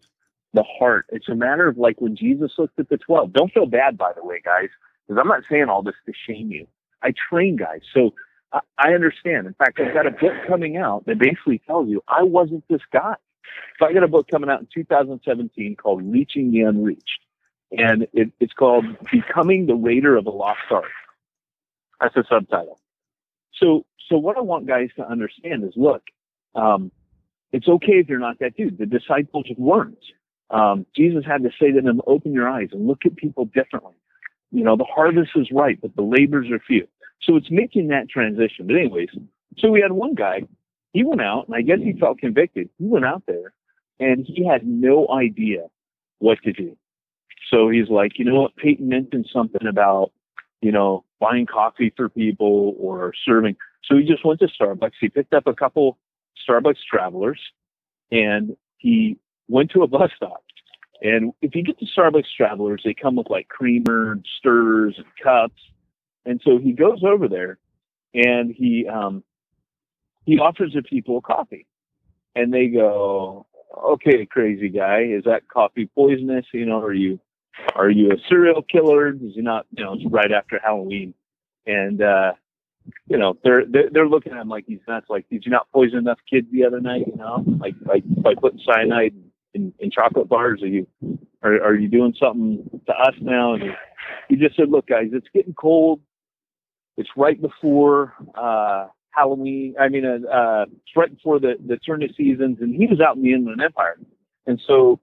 the 0.54 0.62
heart. 0.62 1.06
It's 1.10 1.28
a 1.28 1.34
matter 1.34 1.66
of 1.66 1.76
like 1.76 2.00
when 2.00 2.16
Jesus 2.16 2.52
looked 2.56 2.78
at 2.78 2.88
the 2.88 2.96
twelve. 2.96 3.32
Don't 3.32 3.52
feel 3.52 3.66
bad, 3.66 3.98
by 3.98 4.12
the 4.14 4.24
way, 4.24 4.40
guys, 4.42 4.68
because 5.06 5.20
I'm 5.20 5.28
not 5.28 5.42
saying 5.50 5.68
all 5.68 5.82
this 5.82 5.96
to 6.06 6.12
shame 6.26 6.50
you. 6.50 6.66
I 7.06 7.12
train 7.30 7.56
guys, 7.56 7.80
so 7.94 8.14
I, 8.52 8.60
I 8.78 8.92
understand. 8.94 9.46
In 9.46 9.54
fact, 9.54 9.80
I've 9.80 9.94
got 9.94 10.06
a 10.06 10.10
book 10.10 10.34
coming 10.46 10.76
out 10.76 11.06
that 11.06 11.18
basically 11.18 11.60
tells 11.66 11.88
you 11.88 12.02
I 12.08 12.22
wasn't 12.22 12.64
this 12.68 12.82
guy. 12.92 13.14
So 13.78 13.86
I 13.86 13.92
got 13.92 14.02
a 14.02 14.08
book 14.08 14.28
coming 14.28 14.50
out 14.50 14.60
in 14.60 14.68
2017 14.74 15.76
called 15.76 16.02
Reaching 16.04 16.50
the 16.50 16.60
Unreached 16.60 17.20
and 17.72 18.06
it, 18.12 18.32
it's 18.40 18.52
called 18.52 18.84
Becoming 19.10 19.66
the 19.66 19.74
Raider 19.74 20.16
of 20.16 20.26
a 20.26 20.30
Lost 20.30 20.60
Art. 20.70 20.84
That's 22.00 22.14
the 22.14 22.24
subtitle. 22.28 22.78
So, 23.54 23.86
so 24.08 24.18
what 24.18 24.36
I 24.36 24.40
want 24.40 24.66
guys 24.66 24.90
to 24.96 25.08
understand 25.08 25.64
is, 25.64 25.72
look, 25.76 26.02
um, 26.54 26.92
it's 27.52 27.68
okay 27.68 27.94
if 27.94 28.08
you're 28.08 28.18
not 28.18 28.38
that 28.40 28.56
dude. 28.56 28.78
The 28.78 28.86
disciples 28.86 29.46
weren't. 29.56 29.98
Um, 30.50 30.86
Jesus 30.94 31.24
had 31.26 31.42
to 31.42 31.50
say 31.60 31.72
to 31.72 31.80
them, 31.80 32.00
open 32.06 32.32
your 32.32 32.48
eyes 32.48 32.68
and 32.72 32.86
look 32.86 33.00
at 33.04 33.16
people 33.16 33.46
differently. 33.46 33.94
You 34.52 34.62
know, 34.62 34.76
the 34.76 34.84
harvest 34.84 35.30
is 35.34 35.48
ripe, 35.50 35.80
but 35.82 35.96
the 35.96 36.02
labors 36.02 36.50
are 36.50 36.60
few. 36.60 36.86
So 37.22 37.36
it's 37.36 37.50
making 37.50 37.88
that 37.88 38.08
transition. 38.08 38.66
But 38.66 38.76
anyways, 38.76 39.08
so 39.58 39.70
we 39.70 39.80
had 39.80 39.92
one 39.92 40.14
guy, 40.14 40.42
he 40.92 41.04
went 41.04 41.20
out 41.20 41.46
and 41.46 41.56
I 41.56 41.62
guess 41.62 41.78
he 41.82 41.92
felt 41.98 42.18
convicted. 42.18 42.70
He 42.78 42.86
went 42.86 43.04
out 43.04 43.22
there 43.26 43.52
and 43.98 44.24
he 44.26 44.46
had 44.46 44.66
no 44.66 45.08
idea 45.08 45.66
what 46.18 46.38
to 46.44 46.52
do. 46.52 46.76
So 47.50 47.68
he's 47.68 47.88
like, 47.88 48.18
you 48.18 48.24
know 48.24 48.42
what? 48.42 48.56
Peyton 48.56 48.88
mentioned 48.88 49.28
something 49.32 49.66
about, 49.66 50.12
you 50.60 50.72
know, 50.72 51.04
buying 51.20 51.46
coffee 51.46 51.92
for 51.96 52.08
people 52.08 52.74
or 52.78 53.12
serving. 53.24 53.56
So 53.84 53.96
he 53.96 54.04
just 54.04 54.24
went 54.24 54.40
to 54.40 54.48
Starbucks. 54.48 54.92
He 55.00 55.08
picked 55.08 55.34
up 55.34 55.46
a 55.46 55.54
couple 55.54 55.98
Starbucks 56.48 56.78
travelers 56.90 57.40
and 58.10 58.56
he 58.78 59.18
went 59.48 59.70
to 59.72 59.82
a 59.82 59.86
bus 59.86 60.10
stop. 60.16 60.42
And 61.02 61.32
if 61.42 61.54
you 61.54 61.62
get 61.62 61.78
the 61.78 61.86
Starbucks 61.96 62.34
travelers, 62.36 62.82
they 62.84 62.94
come 62.94 63.16
with 63.16 63.28
like 63.30 63.48
creamer 63.48 64.18
stirrers 64.38 64.94
and 64.96 65.06
cups. 65.22 65.60
And 66.26 66.40
so 66.44 66.58
he 66.58 66.72
goes 66.72 67.02
over 67.02 67.28
there 67.28 67.58
and 68.12 68.54
he, 68.54 68.86
um, 68.86 69.24
he 70.24 70.38
offers 70.38 70.72
the 70.74 70.82
people 70.82 71.22
coffee 71.22 71.66
and 72.34 72.52
they 72.52 72.66
go, 72.66 73.46
okay, 73.76 74.26
crazy 74.26 74.68
guy, 74.68 75.02
is 75.02 75.24
that 75.24 75.48
coffee 75.48 75.88
poisonous? 75.94 76.44
You 76.52 76.66
know, 76.66 76.80
are 76.82 76.92
you, 76.92 77.20
are 77.74 77.88
you 77.88 78.10
a 78.10 78.16
serial 78.28 78.62
killer? 78.62 79.08
Is 79.08 79.34
he 79.34 79.40
not, 79.40 79.66
you 79.70 79.84
know, 79.84 79.94
it's 79.94 80.04
right 80.06 80.32
after 80.32 80.58
Halloween. 80.62 81.14
And, 81.66 82.02
uh, 82.02 82.32
you 83.08 83.18
know, 83.18 83.36
they're, 83.42 83.64
they're, 83.68 83.90
they're 83.90 84.08
looking 84.08 84.32
at 84.32 84.40
him 84.40 84.48
like 84.48 84.64
he's 84.66 84.80
nuts. 84.86 85.06
Like, 85.08 85.28
did 85.30 85.44
you 85.44 85.50
not 85.50 85.70
poison 85.72 85.98
enough 85.98 86.18
kids 86.28 86.48
the 86.52 86.64
other 86.64 86.80
night? 86.80 87.06
You 87.06 87.16
know, 87.16 87.44
like, 87.58 87.74
like 87.84 88.04
by 88.22 88.34
putting 88.34 88.60
cyanide 88.64 89.14
in, 89.54 89.72
in 89.78 89.90
chocolate 89.90 90.28
bars, 90.28 90.62
are 90.62 90.68
you, 90.68 90.86
are, 91.42 91.54
are 91.62 91.74
you 91.74 91.88
doing 91.88 92.14
something 92.20 92.68
to 92.86 92.92
us 92.92 93.14
now? 93.20 93.54
And 93.54 93.62
he, 93.62 93.70
he 94.28 94.36
just 94.36 94.56
said, 94.56 94.68
look, 94.68 94.86
guys, 94.86 95.08
it's 95.12 95.28
getting 95.34 95.54
cold. 95.54 96.00
It's 96.96 97.10
right 97.16 97.40
before, 97.40 98.14
uh, 98.34 98.86
Halloween. 99.10 99.74
I 99.80 99.88
mean, 99.88 100.04
uh, 100.04 100.28
uh, 100.28 100.64
it's 100.64 100.96
right 100.96 101.14
before 101.14 101.40
the, 101.40 101.54
the 101.64 101.78
turn 101.78 102.02
of 102.02 102.10
seasons. 102.16 102.58
And 102.60 102.74
he 102.74 102.86
was 102.86 103.00
out 103.00 103.16
in 103.16 103.22
the 103.22 103.32
Inland 103.32 103.62
Empire. 103.62 103.98
And 104.46 104.60
so 104.66 105.00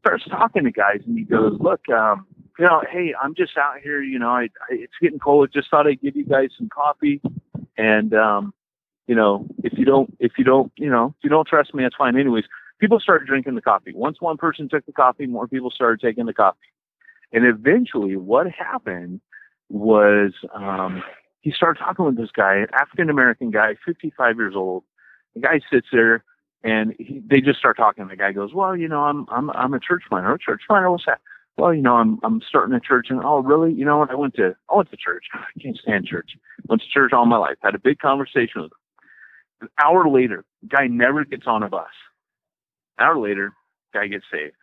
starts 0.00 0.24
talking 0.28 0.64
to 0.64 0.70
guys 0.70 1.00
and 1.06 1.18
he 1.18 1.24
goes, 1.24 1.58
look, 1.60 1.80
um, 1.88 2.26
you 2.58 2.64
know, 2.64 2.82
hey, 2.90 3.14
I'm 3.20 3.34
just 3.34 3.56
out 3.56 3.80
here, 3.82 4.02
you 4.02 4.18
know, 4.18 4.28
I, 4.28 4.42
I 4.42 4.70
it's 4.70 4.92
getting 5.00 5.18
cold. 5.18 5.50
Just 5.52 5.70
thought 5.70 5.86
I'd 5.86 6.00
give 6.00 6.16
you 6.16 6.24
guys 6.24 6.50
some 6.56 6.68
coffee. 6.68 7.20
And, 7.76 8.14
um, 8.14 8.52
you 9.06 9.14
know, 9.14 9.46
if 9.62 9.78
you 9.78 9.84
don't, 9.84 10.14
if 10.18 10.32
you 10.38 10.44
don't, 10.44 10.72
you 10.76 10.90
know, 10.90 11.14
if 11.16 11.24
you 11.24 11.30
don't 11.30 11.46
trust 11.46 11.74
me, 11.74 11.82
that's 11.82 11.96
fine. 11.96 12.18
Anyways, 12.18 12.44
people 12.78 13.00
started 13.00 13.26
drinking 13.26 13.54
the 13.54 13.62
coffee. 13.62 13.92
Once 13.94 14.20
one 14.20 14.36
person 14.36 14.68
took 14.68 14.84
the 14.86 14.92
coffee, 14.92 15.26
more 15.26 15.48
people 15.48 15.70
started 15.70 16.00
taking 16.00 16.26
the 16.26 16.34
coffee. 16.34 16.58
And 17.32 17.44
eventually 17.44 18.16
what 18.16 18.50
happened 18.50 19.20
was 19.68 20.32
um, 20.54 21.02
he 21.40 21.50
started 21.52 21.78
talking 21.78 22.04
with 22.04 22.16
this 22.16 22.30
guy, 22.30 22.56
an 22.56 22.66
African 22.72 23.10
American 23.10 23.50
guy, 23.50 23.74
55 23.84 24.36
years 24.36 24.54
old. 24.56 24.84
The 25.34 25.40
guy 25.40 25.60
sits 25.70 25.88
there 25.92 26.24
and 26.64 26.94
he, 26.98 27.22
they 27.24 27.40
just 27.40 27.58
start 27.58 27.76
talking. 27.76 28.08
The 28.08 28.16
guy 28.16 28.32
goes, 28.32 28.52
"Well, 28.54 28.76
you 28.76 28.88
know, 28.88 29.02
I'm 29.04 29.26
I'm 29.30 29.50
I'm 29.50 29.74
a 29.74 29.80
church 29.80 30.02
planter. 30.08 30.32
A 30.32 30.38
church 30.38 30.62
planter, 30.66 30.90
what's 30.90 31.06
that? 31.06 31.20
Well, 31.56 31.74
you 31.74 31.82
know, 31.82 31.96
I'm 31.96 32.18
I'm 32.22 32.40
starting 32.46 32.74
a 32.74 32.80
church, 32.80 33.08
and 33.10 33.20
oh, 33.24 33.40
really? 33.40 33.72
You 33.72 33.84
know 33.84 33.98
what? 33.98 34.10
I 34.10 34.14
went 34.14 34.34
to 34.36 34.56
I 34.70 34.76
went 34.76 34.90
to 34.90 34.96
church. 34.96 35.26
I 35.34 35.60
can't 35.60 35.76
stand 35.76 36.06
church. 36.06 36.30
Went 36.68 36.82
to 36.82 36.88
church 36.88 37.12
all 37.12 37.26
my 37.26 37.36
life. 37.36 37.56
Had 37.62 37.74
a 37.74 37.78
big 37.80 37.98
conversation 37.98 38.62
with 38.62 38.72
him. 38.72 38.78
An 39.62 39.68
hour 39.84 40.08
later, 40.08 40.44
guy 40.68 40.86
never 40.86 41.24
gets 41.24 41.46
on 41.46 41.62
a 41.62 41.68
bus. 41.68 41.88
An 42.98 43.06
hour 43.06 43.18
later, 43.18 43.52
guy 43.92 44.06
gets 44.06 44.24
saved 44.30 44.54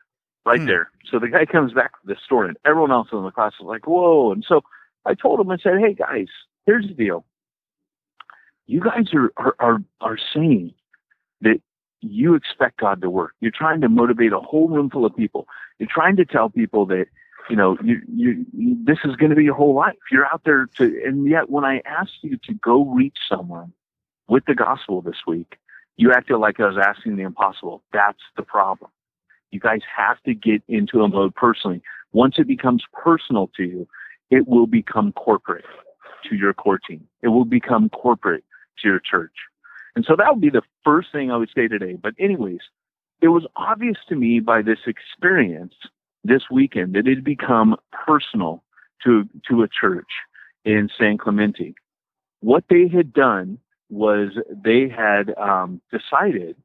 right 0.46 0.60
Hmm. 0.60 0.68
there. 0.68 0.92
So 1.10 1.20
the 1.20 1.28
guy 1.28 1.46
comes 1.46 1.74
back 1.74 1.92
to 2.02 2.08
the 2.08 2.16
store, 2.24 2.46
and 2.46 2.58
everyone 2.66 2.92
else 2.92 3.10
in 3.12 3.24
the 3.24 3.32
class 3.32 3.54
is 3.60 3.66
like, 3.66 3.88
"Whoa!" 3.88 4.32
And 4.32 4.44
so 4.48 4.62
I 5.06 5.14
told 5.14 5.40
him, 5.40 5.50
I 5.52 5.58
said, 5.58 5.80
"Hey 5.80 5.94
guys, 5.94 6.28
here's 6.66 6.88
the 6.88 6.94
deal. 6.94 7.26
You 8.68 8.82
guys 8.82 9.14
are 9.14 9.32
are 9.38 9.56
are, 9.60 9.80
are 10.02 10.18
saying 10.34 10.74
that 11.42 11.62
you 12.02 12.36
expect 12.36 12.80
God 12.80 13.02
to 13.02 13.10
work. 13.10 13.34
You're 13.40 13.52
trying 13.52 13.82
to 13.82 13.90
motivate 13.90 14.34
a 14.34 14.40
whole 14.40 14.68
room 14.68 14.90
full 14.90 15.06
of 15.06 15.16
people. 15.16 15.48
You're 15.80 15.90
trying 15.92 16.16
to 16.18 16.26
tell 16.26 16.50
people 16.50 16.86
that." 16.88 17.08
You 17.48 17.56
know, 17.56 17.78
you, 17.84 18.02
you, 18.12 18.44
you, 18.58 18.76
this 18.86 18.98
is 19.06 19.16
going 19.18 19.30
to 19.30 19.36
be 19.36 19.44
your 19.44 19.54
whole 19.54 19.76
life. 19.76 19.94
You're 20.12 20.26
out 20.26 20.42
there 20.46 20.66
to, 20.78 21.02
and 21.06 21.30
yet 21.30 21.48
when 21.48 21.64
I 21.64 21.80
asked 21.86 22.24
you 22.24 22.40
to 22.46 22.56
go 22.56 22.86
reach 22.86 23.18
someone 23.30 23.72
with 24.28 24.46
the 24.46 24.56
gospel 24.56 25.04
this 25.04 25.28
week, 25.28 25.60
you 25.96 26.12
acted 26.12 26.38
like 26.38 26.60
I 26.60 26.66
was 26.66 26.78
asking 26.78 27.18
the 27.18 27.22
impossible. 27.22 27.84
That's 27.94 28.22
the 28.36 28.42
problem. 28.42 28.90
You 29.52 29.60
guys 29.60 29.82
have 29.96 30.22
to 30.24 30.34
get 30.34 30.64
into 30.68 31.04
a 31.04 31.08
mode 31.08 31.36
personally. 31.36 31.84
Once 32.12 32.36
it 32.40 32.48
becomes 32.48 32.84
personal 32.92 33.52
to 33.58 33.64
you, 33.64 33.88
it 34.30 34.48
will 34.48 34.68
become 34.68 35.12
corporate 35.14 35.66
to 36.30 36.36
your 36.36 36.54
core 36.54 36.80
team. 36.80 37.08
It 37.22 37.30
will 37.30 37.46
become 37.46 37.90
corporate 37.90 38.44
to 38.82 38.88
your 38.88 39.00
church. 39.00 39.34
And 39.96 40.06
so 40.06 40.16
that 40.16 40.28
would 40.32 40.42
be 40.42 40.50
the 40.50 40.64
first 40.84 41.12
thing 41.12 41.32
I 41.32 41.38
would 41.38 41.50
say 41.56 41.68
today. 41.68 41.94
But 41.94 42.14
anyways, 42.20 42.60
it 43.22 43.30
was 43.30 43.46
obvious 43.56 43.98
to 44.10 44.16
me 44.16 44.40
by 44.40 44.62
this 44.62 44.80
experience 44.88 45.74
this 46.24 46.44
weekend 46.52 46.96
that 46.96 47.08
it 47.08 47.16
had 47.16 47.24
become 47.24 47.76
personal 48.06 48.64
to, 49.04 49.28
to 49.48 49.64
a 49.64 49.68
church 49.68 50.10
in 50.66 50.90
San 50.98 51.18
Clemente. 51.18 51.76
What 52.42 52.66
they 52.70 52.88
had 52.88 53.14
done 53.14 53.60
was 53.90 54.30
they 54.50 54.90
had 54.90 55.34
um, 55.38 55.82
decided 55.92 56.56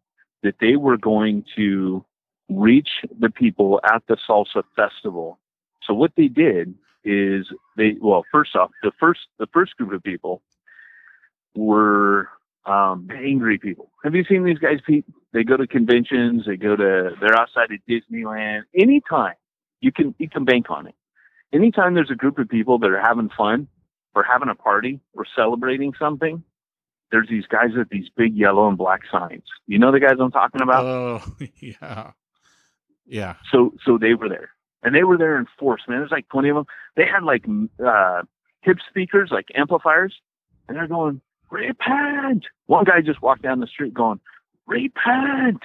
that 0.43 0.57
they 0.61 0.77
were 0.77 0.97
going 0.97 1.45
to 1.57 2.05
reach 2.49 2.89
the 3.19 3.31
people 3.31 3.81
at 3.85 4.03
the 4.09 4.17
salsa 4.29 4.65
festival. 4.75 5.39
So 5.83 5.95
what 5.95 6.13
they 6.17 6.29
did 6.29 6.75
is 7.05 7.47
they 7.77 7.97
well 8.01 8.25
first 8.31 8.55
off 8.57 8.71
the 8.83 8.93
first 9.01 9.21
the 9.39 9.47
first 9.53 9.77
group 9.77 9.93
of 9.93 10.03
people 10.03 10.43
were 11.55 12.29
um, 12.67 13.09
angry 13.11 13.59
people. 13.59 13.91
Have 14.05 14.15
you 14.15 14.25
seen 14.25 14.45
these 14.45 14.59
guys, 14.59 14.79
Pete? 14.87 15.05
They 15.33 15.45
go 15.45 15.57
to 15.57 15.67
conventions. 15.67 16.45
They 16.47 16.57
go 16.57 16.77
to 16.77 17.11
they're 17.21 17.41
outside 17.41 17.71
of 17.73 17.79
Disneyland. 17.89 18.63
Anytime 18.75 19.35
you 19.81 19.93
can 19.93 20.15
you 20.19 20.29
can 20.29 20.45
bank 20.45 20.67
on 20.71 20.87
it. 20.87 20.95
Anytime 21.53 21.95
there's 21.95 22.11
a 22.11 22.17
group 22.17 22.39
of 22.39 22.49
people 22.49 22.79
that 22.79 22.91
are 22.91 23.01
having 23.01 23.31
fun 23.37 23.69
or 24.15 24.23
having 24.23 24.49
a 24.49 24.55
party 24.55 25.01
or 25.15 25.25
celebrating 25.35 25.93
something, 25.99 26.45
there's 27.11 27.29
these 27.29 27.47
guys 27.47 27.71
with 27.77 27.89
these 27.89 28.09
big 28.17 28.37
yellow 28.37 28.69
and 28.69 28.79
black 28.79 29.01
signs. 29.11 29.43
You 29.67 29.79
know 29.79 29.91
the 29.91 30.01
guys 30.01 30.17
I'm 30.21 30.31
talking 30.31 30.63
about? 30.63 30.85
Oh, 30.85 31.23
yeah. 31.61 32.13
Yeah. 33.07 33.35
So 33.53 33.75
so 33.85 33.99
they 33.99 34.15
were 34.15 34.29
there, 34.29 34.51
and 34.83 34.95
they 34.95 35.05
were 35.05 35.19
there 35.19 35.39
in 35.39 35.47
force. 35.59 35.83
Man, 35.89 35.99
there's 35.99 36.11
like 36.11 36.29
20 36.29 36.49
of 36.51 36.57
them. 36.57 36.67
They 36.97 37.05
had 37.05 37.23
like 37.23 37.45
uh, 37.85 38.23
hip 38.63 38.79
speakers, 38.89 39.31
like 39.33 39.47
amplifiers, 39.55 40.15
and 40.69 40.77
they're 40.77 40.89
going 40.89 41.21
repent. 41.51 42.45
One 42.67 42.85
guy 42.85 43.01
just 43.01 43.23
walked 43.23 43.43
down 43.43 43.61
the 43.61 43.67
street 43.67 43.95
going 43.95 44.21
repent, 44.67 45.63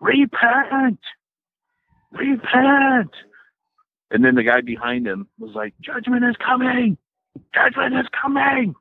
repent, 0.00 0.98
repent. 2.12 3.10
And 4.12 4.24
then 4.24 4.34
the 4.34 4.42
guy 4.42 4.60
behind 4.60 5.06
him 5.06 5.28
was 5.38 5.54
like, 5.54 5.74
judgment 5.80 6.24
is 6.24 6.36
coming, 6.44 6.98
judgment 7.54 7.94
is 7.94 8.06
coming. 8.20 8.74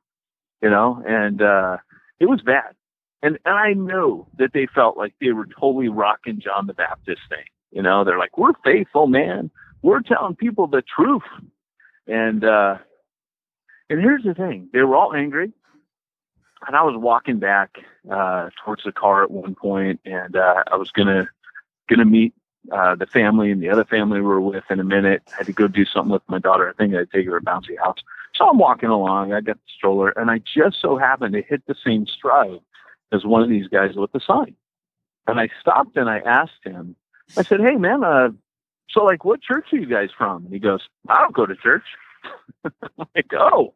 You 0.62 0.69
know, 0.69 1.02
and 1.08 1.41
uh, 1.41 1.78
it 2.19 2.25
was 2.25 2.41
bad. 2.41 2.75
And 3.21 3.38
and 3.45 3.56
I 3.56 3.73
know 3.73 4.28
that 4.38 4.52
they 4.54 4.67
felt 4.73 4.97
like 4.97 5.13
they 5.21 5.32
were 5.32 5.45
totally 5.45 5.89
rocking 5.89 6.41
John 6.41 6.67
the 6.67 6.73
Baptist 6.73 7.21
thing. 7.30 7.45
You 7.71 7.82
know, 7.82 8.03
they're 8.03 8.17
like, 8.17 8.38
we're 8.38 8.53
faithful, 8.63 9.08
man. 9.08 9.51
We're 9.82 10.01
telling 10.01 10.36
people 10.36 10.67
the 10.67 10.82
truth. 10.82 11.23
And 12.08 12.43
uh 12.43 12.77
and 13.89 13.99
here's 13.99 14.23
the 14.23 14.34
thing. 14.34 14.69
They 14.73 14.82
were 14.82 14.95
all 14.95 15.13
angry. 15.13 15.51
And 16.67 16.75
I 16.75 16.84
was 16.84 16.95
walking 16.97 17.39
back 17.39 17.77
uh 18.12 18.49
towards 18.63 18.84
the 18.84 18.91
car 18.91 19.23
at 19.23 19.32
one 19.32 19.55
point 19.55 19.99
and 20.05 20.36
uh 20.36 20.63
I 20.71 20.75
was 20.75 20.91
gonna 20.91 21.29
gonna 21.89 22.05
meet 22.05 22.34
uh 22.71 22.95
the 22.95 23.05
family 23.05 23.51
and 23.51 23.62
the 23.62 23.69
other 23.69 23.86
family 23.86 24.19
we 24.19 24.27
were 24.27 24.41
with 24.41 24.63
in 24.69 24.79
a 24.79 24.84
minute. 24.84 25.21
I 25.34 25.38
had 25.38 25.45
to 25.47 25.53
go 25.53 25.67
do 25.67 25.86
something 25.86 26.12
with 26.12 26.27
my 26.27 26.39
daughter. 26.39 26.69
I 26.69 26.73
think 26.73 26.95
I'd 26.95 27.12
take 27.12 27.27
her 27.27 27.39
to 27.39 27.45
bouncy 27.45 27.77
house. 27.77 27.99
So 28.36 28.47
I'm 28.49 28.58
walking 28.58 28.89
along, 28.89 29.34
I 29.34 29.41
got 29.41 29.58
the 29.58 29.71
stroller, 29.75 30.10
and 30.10 30.32
I 30.32 30.39
just 30.39 30.82
so 30.82 30.97
happened 30.97 31.34
to 31.34 31.41
hit 31.41 31.63
the 31.67 31.75
same 31.86 32.05
stride 32.08 32.60
as 33.12 33.25
one 33.25 33.41
of 33.41 33.49
these 33.49 33.67
guys 33.67 33.95
with 33.95 34.12
the 34.12 34.19
sign. 34.19 34.55
And 35.27 35.39
I 35.39 35.49
stopped 35.60 35.97
and 35.97 36.10
I 36.10 36.19
asked 36.19 36.63
him, 36.63 36.95
I 37.37 37.43
said, 37.43 37.59
Hey 37.61 37.75
man, 37.75 38.03
uh, 38.03 38.29
so 38.89 39.03
like 39.03 39.23
what 39.25 39.41
church 39.41 39.67
are 39.73 39.77
you 39.77 39.85
guys 39.87 40.09
from? 40.17 40.45
And 40.45 40.53
he 40.53 40.59
goes, 40.59 40.81
I 41.07 41.21
don't 41.21 41.35
go 41.35 41.45
to 41.45 41.55
church. 41.55 41.83
I'm 42.65 43.07
like, 43.15 43.31
oh, 43.37 43.73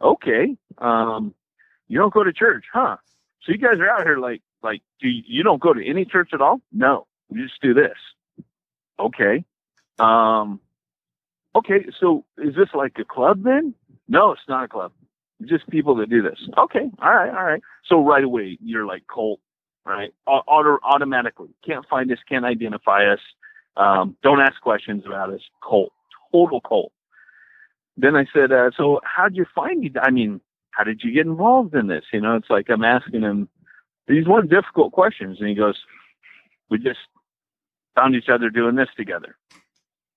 okay. 0.00 0.56
Um, 0.78 1.34
you 1.88 1.98
don't 1.98 2.12
go 2.12 2.24
to 2.24 2.32
church, 2.32 2.64
huh? 2.72 2.96
So 3.42 3.52
you 3.52 3.58
guys 3.58 3.78
are 3.80 3.88
out 3.88 4.02
here 4.04 4.18
like, 4.18 4.42
like, 4.62 4.82
do 5.00 5.08
you, 5.08 5.22
you 5.26 5.42
don't 5.42 5.60
go 5.60 5.72
to 5.72 5.86
any 5.86 6.04
church 6.04 6.30
at 6.32 6.40
all? 6.40 6.60
No, 6.72 7.06
you 7.30 7.44
just 7.46 7.60
do 7.62 7.74
this. 7.74 7.96
Okay. 8.98 9.44
Um, 9.98 10.60
okay. 11.54 11.86
So 12.00 12.24
is 12.38 12.54
this 12.54 12.68
like 12.74 12.96
a 12.98 13.04
club 13.04 13.42
then? 13.44 13.74
No, 14.08 14.32
it's 14.32 14.42
not 14.48 14.64
a 14.64 14.68
club. 14.68 14.92
Just 15.44 15.68
people 15.70 15.94
that 15.96 16.10
do 16.10 16.22
this. 16.22 16.38
Okay. 16.58 16.90
All 17.00 17.14
right. 17.14 17.30
All 17.30 17.44
right. 17.44 17.62
So 17.86 18.04
right 18.04 18.24
away, 18.24 18.58
you're 18.60 18.86
like 18.86 19.04
cult, 19.12 19.40
right? 19.88 20.12
Auto, 20.26 20.78
automatically. 20.84 21.48
Can't 21.66 21.86
find 21.88 22.10
us, 22.12 22.18
can't 22.28 22.44
identify 22.44 23.06
us. 23.06 23.20
Um, 23.76 24.16
don't 24.22 24.40
ask 24.40 24.60
questions 24.60 25.04
about 25.06 25.32
us. 25.32 25.40
Cult. 25.66 25.92
Total 26.30 26.60
cult. 26.60 26.92
Then 27.96 28.14
I 28.14 28.26
said, 28.32 28.52
uh, 28.52 28.70
so 28.76 29.00
how'd 29.02 29.34
you 29.34 29.46
find 29.54 29.82
you? 29.82 29.90
I 30.00 30.10
mean, 30.10 30.40
how 30.70 30.84
did 30.84 31.00
you 31.02 31.12
get 31.12 31.26
involved 31.26 31.74
in 31.74 31.88
this? 31.88 32.04
You 32.12 32.20
know, 32.20 32.36
it's 32.36 32.50
like 32.50 32.68
I'm 32.70 32.84
asking 32.84 33.22
him 33.22 33.48
these 34.06 34.26
weren't 34.26 34.50
difficult 34.50 34.92
questions. 34.92 35.38
And 35.40 35.48
he 35.48 35.54
goes, 35.54 35.76
we 36.70 36.78
just 36.78 37.00
found 37.94 38.14
each 38.14 38.28
other 38.28 38.50
doing 38.50 38.76
this 38.76 38.88
together. 38.96 39.36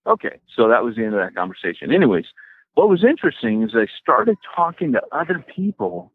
Okay. 0.05 0.39
So 0.55 0.67
that 0.67 0.83
was 0.83 0.95
the 0.95 1.05
end 1.05 1.13
of 1.13 1.19
that 1.19 1.35
conversation. 1.35 1.91
Anyways, 1.93 2.25
what 2.73 2.89
was 2.89 3.03
interesting 3.03 3.63
is 3.63 3.71
I 3.73 3.87
started 4.01 4.37
talking 4.55 4.91
to 4.93 5.01
other 5.11 5.43
people. 5.55 6.11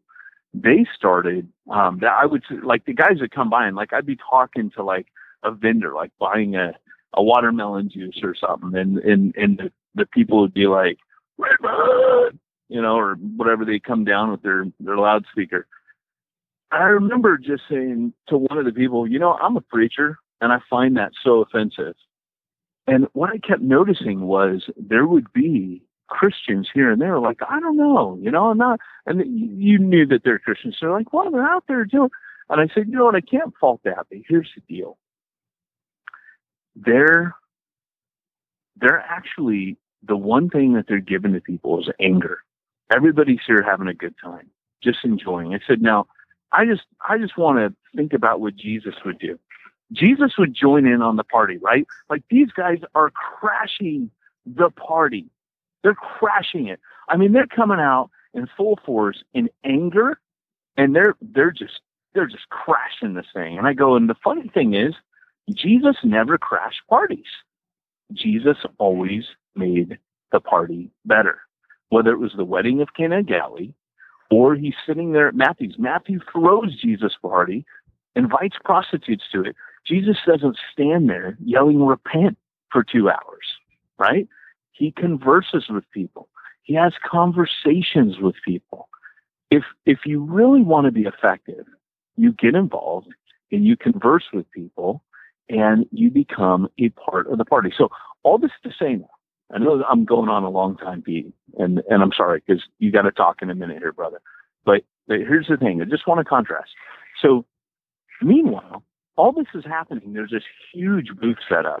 They 0.61 0.85
started 0.95 1.47
um, 1.71 1.99
that 2.01 2.11
I 2.11 2.25
would 2.25 2.43
like 2.63 2.85
the 2.85 2.93
guys 2.93 3.17
that 3.19 3.31
come 3.31 3.49
by 3.49 3.67
and 3.67 3.75
like 3.75 3.93
I'd 3.93 4.05
be 4.05 4.17
talking 4.29 4.71
to 4.71 4.83
like 4.83 5.07
a 5.43 5.51
vendor, 5.51 5.93
like 5.93 6.11
buying 6.19 6.55
a, 6.55 6.73
a 7.13 7.23
watermelon 7.23 7.89
juice 7.89 8.19
or 8.23 8.35
something, 8.35 8.77
and 8.77 8.97
and 8.99 9.35
and 9.35 9.57
the, 9.57 9.71
the 9.95 10.05
people 10.05 10.41
would 10.41 10.53
be 10.53 10.67
like, 10.67 10.97
Redmond, 11.37 12.39
you 12.69 12.81
know, 12.81 12.97
or 12.97 13.15
whatever 13.15 13.65
they 13.65 13.79
come 13.79 14.03
down 14.03 14.31
with 14.31 14.41
their 14.41 14.65
their 14.79 14.97
loudspeaker. 14.97 15.67
I 16.71 16.83
remember 16.83 17.37
just 17.37 17.63
saying 17.69 18.13
to 18.27 18.37
one 18.37 18.57
of 18.57 18.65
the 18.65 18.73
people, 18.73 19.07
you 19.07 19.19
know, 19.19 19.33
I'm 19.33 19.55
a 19.55 19.61
preacher, 19.61 20.17
and 20.41 20.51
I 20.51 20.57
find 20.69 20.97
that 20.97 21.11
so 21.23 21.41
offensive. 21.41 21.95
And 22.87 23.07
what 23.13 23.29
I 23.29 23.37
kept 23.37 23.61
noticing 23.61 24.21
was 24.21 24.69
there 24.77 25.05
would 25.05 25.31
be 25.33 25.83
Christians 26.07 26.69
here 26.73 26.91
and 26.91 27.01
there, 27.01 27.19
like, 27.19 27.39
I 27.49 27.59
don't 27.59 27.77
know, 27.77 28.17
you 28.21 28.31
know, 28.31 28.47
I'm 28.47 28.57
not, 28.57 28.79
and 29.05 29.21
you 29.25 29.77
knew 29.77 30.05
that 30.07 30.23
they're 30.23 30.39
Christians. 30.39 30.77
They're 30.79 30.91
like, 30.91 31.13
well, 31.13 31.29
they're 31.31 31.47
out 31.47 31.65
there 31.67 31.85
doing, 31.85 32.09
and 32.49 32.61
I 32.61 32.73
said, 32.73 32.87
you 32.87 32.95
know 32.95 33.05
what, 33.05 33.15
I 33.15 33.21
can't 33.21 33.53
fault 33.59 33.81
that, 33.83 34.07
but 34.09 34.19
here's 34.27 34.49
the 34.55 34.61
deal. 34.73 34.97
They're, 36.75 37.35
they're 38.77 38.99
actually, 38.99 39.77
the 40.03 40.17
one 40.17 40.49
thing 40.49 40.73
that 40.73 40.85
they're 40.87 40.99
giving 40.99 41.33
to 41.33 41.41
people 41.41 41.79
is 41.79 41.89
anger. 41.99 42.39
Everybody's 42.95 43.39
here 43.45 43.63
having 43.63 43.87
a 43.87 43.93
good 43.93 44.15
time, 44.23 44.49
just 44.83 44.99
enjoying. 45.03 45.53
I 45.53 45.59
said, 45.67 45.81
now, 45.81 46.07
I 46.51 46.65
just, 46.65 46.83
I 47.07 47.17
just 47.17 47.37
want 47.37 47.57
to 47.57 47.75
think 47.95 48.13
about 48.13 48.39
what 48.39 48.55
Jesus 48.55 48.95
would 49.03 49.19
do. 49.19 49.37
Jesus 49.91 50.33
would 50.37 50.53
join 50.53 50.85
in 50.85 51.01
on 51.01 51.15
the 51.15 51.23
party, 51.23 51.57
right? 51.57 51.85
Like 52.09 52.23
these 52.29 52.51
guys 52.51 52.79
are 52.95 53.09
crashing 53.09 54.11
the 54.45 54.69
party. 54.69 55.27
They're 55.83 55.95
crashing 55.95 56.67
it. 56.67 56.79
I 57.09 57.17
mean, 57.17 57.33
they're 57.33 57.47
coming 57.47 57.79
out 57.79 58.09
in 58.33 58.47
full 58.57 58.79
force 58.85 59.23
in 59.33 59.49
anger 59.65 60.19
and 60.77 60.95
they're 60.95 61.15
they're 61.21 61.51
just 61.51 61.81
they're 62.15 62.27
just 62.27 62.49
crashing 62.49 63.15
this 63.15 63.27
thing. 63.33 63.57
And 63.57 63.67
I 63.67 63.73
go, 63.73 63.95
and 63.95 64.09
the 64.09 64.15
funny 64.23 64.49
thing 64.53 64.73
is, 64.75 64.93
Jesus 65.53 65.97
never 66.03 66.37
crashed 66.37 66.81
parties. 66.89 67.25
Jesus 68.13 68.57
always 68.79 69.25
made 69.55 69.99
the 70.31 70.39
party 70.41 70.91
better. 71.05 71.39
whether 71.89 72.11
it 72.11 72.19
was 72.19 72.33
the 72.37 72.45
wedding 72.45 72.81
of 72.81 72.93
Cana 72.95 73.23
Galilee, 73.23 73.73
or 74.31 74.55
he's 74.55 74.75
sitting 74.87 75.13
there 75.13 75.29
at 75.29 75.35
Matthew's. 75.35 75.75
Matthew 75.79 76.19
throws 76.31 76.79
Jesus' 76.81 77.15
party, 77.21 77.65
invites 78.15 78.57
prostitutes 78.65 79.25
to 79.33 79.43
it. 79.43 79.55
Jesus 79.87 80.17
doesn't 80.27 80.57
stand 80.73 81.09
there 81.09 81.37
yelling, 81.43 81.85
repent 81.85 82.37
for 82.71 82.83
two 82.83 83.09
hours, 83.09 83.45
right? 83.99 84.27
He 84.77 84.91
converses 84.91 85.65
with 85.69 85.89
people. 85.91 86.29
He 86.63 86.73
has 86.75 86.93
conversations 87.09 88.17
with 88.19 88.35
people. 88.45 88.89
If, 89.49 89.63
if 89.85 89.99
you 90.05 90.23
really 90.23 90.61
want 90.61 90.85
to 90.85 90.91
be 90.91 91.03
effective, 91.03 91.65
you 92.17 92.33
get 92.33 92.55
involved 92.55 93.07
and 93.51 93.65
you 93.65 93.77
converse 93.77 94.25
with 94.33 94.49
people 94.51 95.01
and 95.49 95.85
you 95.91 96.11
become 96.11 96.67
a 96.77 96.89
part 96.89 97.31
of 97.31 97.37
the 97.37 97.45
party. 97.45 97.73
So 97.75 97.89
all 98.23 98.37
this 98.37 98.51
to 98.63 98.71
say 98.77 98.95
now, 98.95 99.09
I 99.53 99.59
know 99.59 99.83
I'm 99.89 100.03
going 100.03 100.29
on 100.29 100.43
a 100.43 100.49
long 100.49 100.75
time, 100.75 101.01
Pete, 101.01 101.33
and, 101.57 101.81
and 101.89 102.03
I'm 102.03 102.11
sorry 102.15 102.43
because 102.45 102.63
you 102.79 102.91
got 102.91 103.03
to 103.03 103.11
talk 103.11 103.41
in 103.41 103.49
a 103.49 103.55
minute 103.55 103.77
here, 103.77 103.93
brother. 103.93 104.19
But, 104.65 104.83
but 105.07 105.19
here's 105.19 105.47
the 105.47 105.55
thing. 105.55 105.81
I 105.81 105.85
just 105.85 106.05
want 106.05 106.19
to 106.19 106.25
contrast. 106.25 106.71
So 107.21 107.45
meanwhile, 108.21 108.83
all 109.15 109.31
this 109.31 109.47
is 109.55 109.63
happening. 109.63 110.13
There's 110.13 110.31
this 110.31 110.43
huge 110.73 111.07
booth 111.19 111.37
set 111.47 111.65
up. 111.65 111.79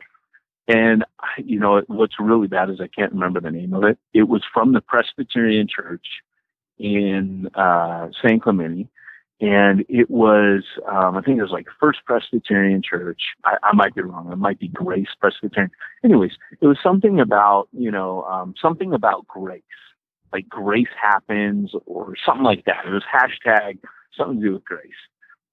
And, 0.67 1.05
you 1.37 1.59
know, 1.59 1.81
what's 1.87 2.19
really 2.19 2.47
bad 2.47 2.69
is 2.69 2.81
I 2.81 2.87
can't 2.87 3.13
remember 3.13 3.39
the 3.39 3.51
name 3.51 3.73
of 3.73 3.83
it. 3.83 3.97
It 4.13 4.23
was 4.23 4.43
from 4.53 4.73
the 4.73 4.81
Presbyterian 4.81 5.67
Church 5.67 6.05
in 6.77 7.49
uh, 7.55 8.09
San 8.21 8.39
Clemente 8.39 8.89
and 9.39 9.85
it 9.87 10.09
was 10.09 10.63
um, 10.89 11.15
I 11.15 11.21
think 11.21 11.37
it 11.37 11.43
was 11.43 11.51
like 11.51 11.67
First 11.79 11.99
Presbyterian 12.05 12.81
Church. 12.81 13.21
I, 13.45 13.57
I 13.63 13.75
might 13.75 13.93
be 13.93 14.01
wrong. 14.01 14.31
It 14.31 14.37
might 14.37 14.59
be 14.59 14.67
Grace 14.67 15.09
Presbyterian. 15.19 15.71
Anyways, 16.03 16.31
it 16.59 16.65
was 16.65 16.77
something 16.81 17.19
about 17.19 17.67
you 17.71 17.91
know 17.91 18.23
um, 18.23 18.55
something 18.59 18.93
about 18.93 19.27
grace, 19.27 19.61
like 20.33 20.49
grace 20.49 20.87
happens 20.99 21.71
or 21.85 22.15
something 22.25 22.43
like 22.43 22.65
that. 22.65 22.85
It 22.87 22.91
was 22.91 23.03
hashtag 23.03 23.77
something 24.17 24.41
to 24.41 24.47
do 24.47 24.53
with 24.53 24.65
grace. 24.65 24.89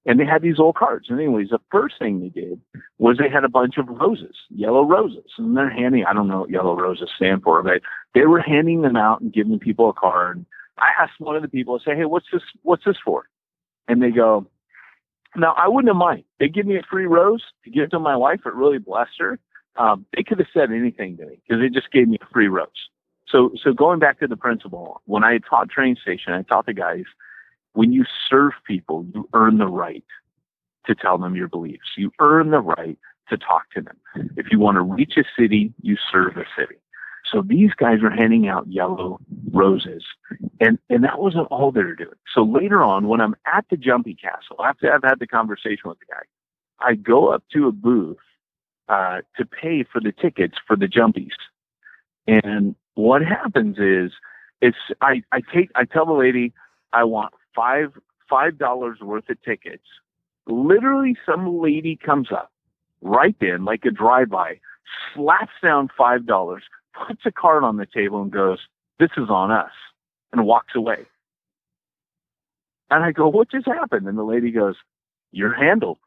And 0.07 0.19
they 0.19 0.25
had 0.25 0.43
these 0.43 0.59
old 0.59 0.75
cards. 0.75 1.07
And 1.09 1.19
anyways, 1.19 1.49
the 1.49 1.59
first 1.71 1.95
thing 1.97 2.19
they 2.19 2.29
did 2.29 2.61
was 2.99 3.17
they 3.17 3.29
had 3.29 3.43
a 3.43 3.49
bunch 3.49 3.77
of 3.77 3.87
roses, 3.87 4.35
yellow 4.49 4.83
roses, 4.83 5.31
and 5.37 5.57
they're 5.57 5.69
handing. 5.69 6.05
I 6.05 6.13
don't 6.13 6.27
know 6.27 6.41
what 6.41 6.51
yellow 6.51 6.75
roses 6.75 7.09
stand 7.15 7.41
for, 7.41 7.63
but 7.63 7.81
they 8.13 8.25
were 8.25 8.39
handing 8.39 8.83
them 8.83 8.95
out 8.95 9.21
and 9.21 9.33
giving 9.33 9.57
people 9.57 9.89
a 9.89 9.93
card. 9.93 10.45
I 10.77 10.89
asked 11.01 11.19
one 11.19 11.35
of 11.35 11.41
the 11.41 11.47
people, 11.47 11.79
I 11.81 11.83
say, 11.83 11.95
"Hey, 11.95 12.05
what's 12.05 12.27
this? 12.31 12.43
What's 12.61 12.85
this 12.85 12.97
for?" 13.03 13.27
and 13.87 14.01
they 14.01 14.11
go, 14.11 14.47
now 15.35 15.53
I 15.57 15.67
wouldn't 15.67 15.89
have 15.89 15.97
mind. 15.97 16.23
They 16.39 16.47
give 16.47 16.65
me 16.65 16.77
a 16.77 16.83
free 16.89 17.05
rose 17.05 17.43
to 17.63 17.69
give 17.69 17.89
to 17.91 17.99
my 17.99 18.15
wife. 18.15 18.41
It 18.45 18.53
really 18.53 18.77
blessed 18.77 19.19
her. 19.19 19.39
Um, 19.77 20.05
they 20.15 20.23
could 20.23 20.39
have 20.39 20.47
said 20.53 20.71
anything 20.71 21.17
to 21.17 21.25
me 21.25 21.41
because 21.45 21.61
they 21.61 21.69
just 21.69 21.91
gave 21.91 22.07
me 22.07 22.17
a 22.21 22.33
free 22.33 22.47
rose. 22.47 22.67
So, 23.27 23.51
so 23.61 23.73
going 23.73 23.99
back 23.99 24.19
to 24.19 24.27
the 24.27 24.37
principle, 24.37 25.01
when 25.05 25.23
I 25.23 25.39
taught 25.39 25.69
train 25.69 25.97
station, 26.01 26.31
I 26.31 26.43
taught 26.43 26.67
the 26.67 26.73
guys, 26.73 27.03
when 27.75 27.93
you 27.93 28.05
serve 28.29 28.53
people, 28.65 29.05
you 29.13 29.29
earn 29.33 29.57
the 29.57 29.67
right 29.67 30.03
to 30.87 30.95
tell 30.95 31.17
them 31.17 31.35
your 31.35 31.47
beliefs. 31.47 31.89
You 31.97 32.11
earn 32.19 32.51
the 32.51 32.59
right 32.59 32.97
to 33.29 33.37
talk 33.37 33.69
to 33.75 33.81
them. 33.81 33.97
If 34.37 34.47
you 34.51 34.59
want 34.59 34.75
to 34.75 34.81
reach 34.81 35.17
a 35.17 35.23
city, 35.37 35.73
you 35.81 35.97
serve 36.11 36.37
a 36.37 36.45
city. 36.57 36.75
So 37.31 37.41
these 37.41 37.71
guys 37.75 38.03
are 38.03 38.11
handing 38.11 38.47
out 38.47 38.67
yellow 38.67 39.19
roses. 39.51 40.03
And, 40.59 40.77
and 40.89 41.03
that 41.03 41.19
wasn't 41.19 41.47
all 41.47 41.71
they 41.71 41.83
were 41.83 41.95
doing. 41.95 42.15
So 42.33 42.43
later 42.43 42.83
on, 42.83 43.07
when 43.07 43.19
I'm 43.19 43.35
at 43.45 43.65
the 43.69 43.77
Jumpy 43.77 44.15
Castle, 44.15 44.63
after 44.63 44.93
I've 44.93 45.03
had 45.03 45.19
the 45.19 45.27
conversation 45.27 45.85
with 45.85 45.99
the 45.99 46.05
guy, 46.05 46.21
I 46.79 46.95
go 46.95 47.29
up 47.29 47.43
to 47.53 47.67
a 47.67 47.71
booth, 47.71 48.17
uh, 48.87 49.21
to 49.37 49.45
pay 49.45 49.83
for 49.83 49.99
the 49.99 50.11
tickets 50.11 50.55
for 50.67 50.75
the 50.75 50.85
Jumpies. 50.85 51.33
And 52.27 52.75
what 52.93 53.23
happens 53.23 53.77
is, 53.79 54.11
it's, 54.61 54.77
I, 55.01 55.23
I 55.31 55.41
take, 55.53 55.71
I 55.75 55.85
tell 55.85 56.05
the 56.05 56.13
lady, 56.13 56.53
I 56.93 57.03
want 57.03 57.33
five, 57.55 57.93
five 58.29 58.57
dollars 58.57 58.99
worth 59.01 59.29
of 59.29 59.41
tickets. 59.43 59.85
Literally 60.47 61.15
some 61.25 61.59
lady 61.59 61.95
comes 61.95 62.31
up 62.31 62.51
right 63.01 63.35
then, 63.39 63.65
like 63.65 63.85
a 63.85 63.91
drive-by, 63.91 64.59
slaps 65.13 65.53
down 65.63 65.89
five 65.97 66.25
dollars, 66.25 66.63
puts 67.07 67.21
a 67.25 67.31
card 67.31 67.63
on 67.63 67.77
the 67.77 67.85
table 67.85 68.21
and 68.21 68.31
goes, 68.31 68.59
This 68.99 69.11
is 69.17 69.29
on 69.29 69.51
us, 69.51 69.71
and 70.31 70.45
walks 70.45 70.75
away. 70.75 71.05
And 72.89 73.03
I 73.03 73.11
go, 73.11 73.27
What 73.27 73.51
just 73.51 73.67
happened? 73.67 74.07
And 74.07 74.17
the 74.17 74.23
lady 74.23 74.51
goes, 74.51 74.75
You're 75.31 75.53
handled. 75.53 75.99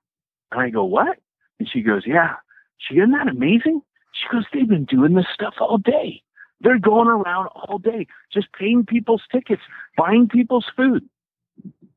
And 0.53 0.61
I 0.61 0.70
go, 0.70 0.84
What? 0.84 1.18
And 1.59 1.68
she 1.70 1.82
goes, 1.82 2.03
Yeah. 2.07 2.36
She 2.78 2.94
isn't 2.96 3.11
that 3.11 3.28
amazing? 3.28 3.82
She 4.12 4.28
goes, 4.32 4.44
They've 4.53 4.68
been 4.68 4.84
doing 4.84 5.14
this 5.14 5.26
stuff 5.32 5.55
all 5.61 5.78
day. 5.78 6.22
They're 6.61 6.78
going 6.78 7.07
around 7.07 7.49
all 7.49 7.78
day, 7.78 8.07
just 8.32 8.49
paying 8.53 8.84
people's 8.84 9.22
tickets, 9.30 9.62
buying 9.96 10.28
people's 10.28 10.66
food. 10.76 11.09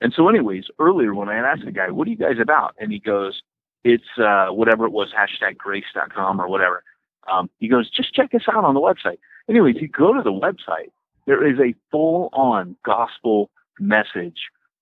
And 0.01 0.13
so, 0.15 0.27
anyways, 0.27 0.65
earlier 0.79 1.13
when 1.13 1.29
I 1.29 1.37
asked 1.37 1.63
the 1.63 1.71
guy, 1.71 1.91
What 1.91 2.07
are 2.07 2.11
you 2.11 2.17
guys 2.17 2.39
about? 2.41 2.75
And 2.79 2.91
he 2.91 2.99
goes, 2.99 3.41
It's 3.83 4.03
uh, 4.17 4.47
whatever 4.47 4.85
it 4.85 4.91
was, 4.91 5.13
hashtag 5.17 5.57
grace.com 5.57 6.41
or 6.41 6.47
whatever. 6.47 6.83
Um, 7.31 7.49
he 7.59 7.67
goes, 7.67 7.89
just 7.89 8.13
check 8.13 8.33
us 8.33 8.43
out 8.51 8.63
on 8.65 8.73
the 8.73 8.79
website. 8.79 9.19
Anyways, 9.49 9.75
you 9.79 9.87
go 9.87 10.13
to 10.13 10.21
the 10.21 10.31
website, 10.31 10.91
there 11.25 11.45
is 11.45 11.59
a 11.59 11.75
full 11.91 12.29
on 12.33 12.75
gospel 12.83 13.49
message 13.79 14.39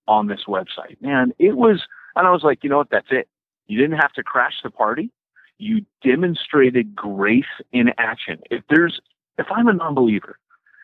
on 0.07 0.27
this 0.27 0.41
website. 0.47 1.01
Man, 1.01 1.33
it 1.39 1.55
was, 1.55 1.83
and 2.15 2.27
I 2.27 2.31
was 2.31 2.43
like, 2.43 2.63
you 2.63 2.69
know 2.69 2.77
what? 2.77 2.89
That's 2.91 3.07
it. 3.11 3.27
You 3.67 3.77
didn't 3.77 3.99
have 3.99 4.13
to 4.13 4.23
crash 4.23 4.55
the 4.63 4.69
party. 4.69 5.11
You 5.57 5.85
demonstrated 6.03 6.95
grace 6.95 7.43
in 7.71 7.89
action. 7.97 8.39
If 8.49 8.63
there's, 8.69 8.99
if 9.37 9.47
I'm 9.51 9.67
a 9.67 9.73
non-believer 9.73 10.39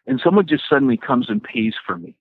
and 0.05 0.19
someone 0.23 0.47
just 0.47 0.63
suddenly 0.69 0.97
comes 0.97 1.29
and 1.29 1.41
pays 1.41 1.73
for 1.85 1.97
me, 1.97 2.15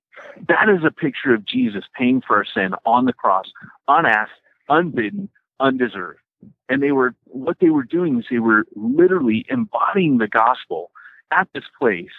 that 0.49 0.69
is 0.69 0.85
a 0.85 0.91
picture 0.91 1.35
of 1.35 1.45
Jesus 1.45 1.85
paying 1.97 2.23
for 2.27 2.37
our 2.37 2.45
sin 2.45 2.75
on 2.85 3.05
the 3.05 3.13
cross, 3.13 3.47
unasked, 3.89 4.33
unbidden, 4.69 5.29
undeserved. 5.61 6.21
And 6.69 6.83
they 6.83 6.93
were 6.93 7.15
what 7.27 7.59
they 7.61 7.71
were 7.71 7.85
doing 7.85 8.19
is 8.19 8.27
they 8.31 8.39
were 8.39 8.65
literally 8.75 9.47
embodying 9.49 10.19
the 10.19 10.29
gospel 10.29 10.91
at 11.31 11.49
this 11.55 11.65
place 11.79 12.13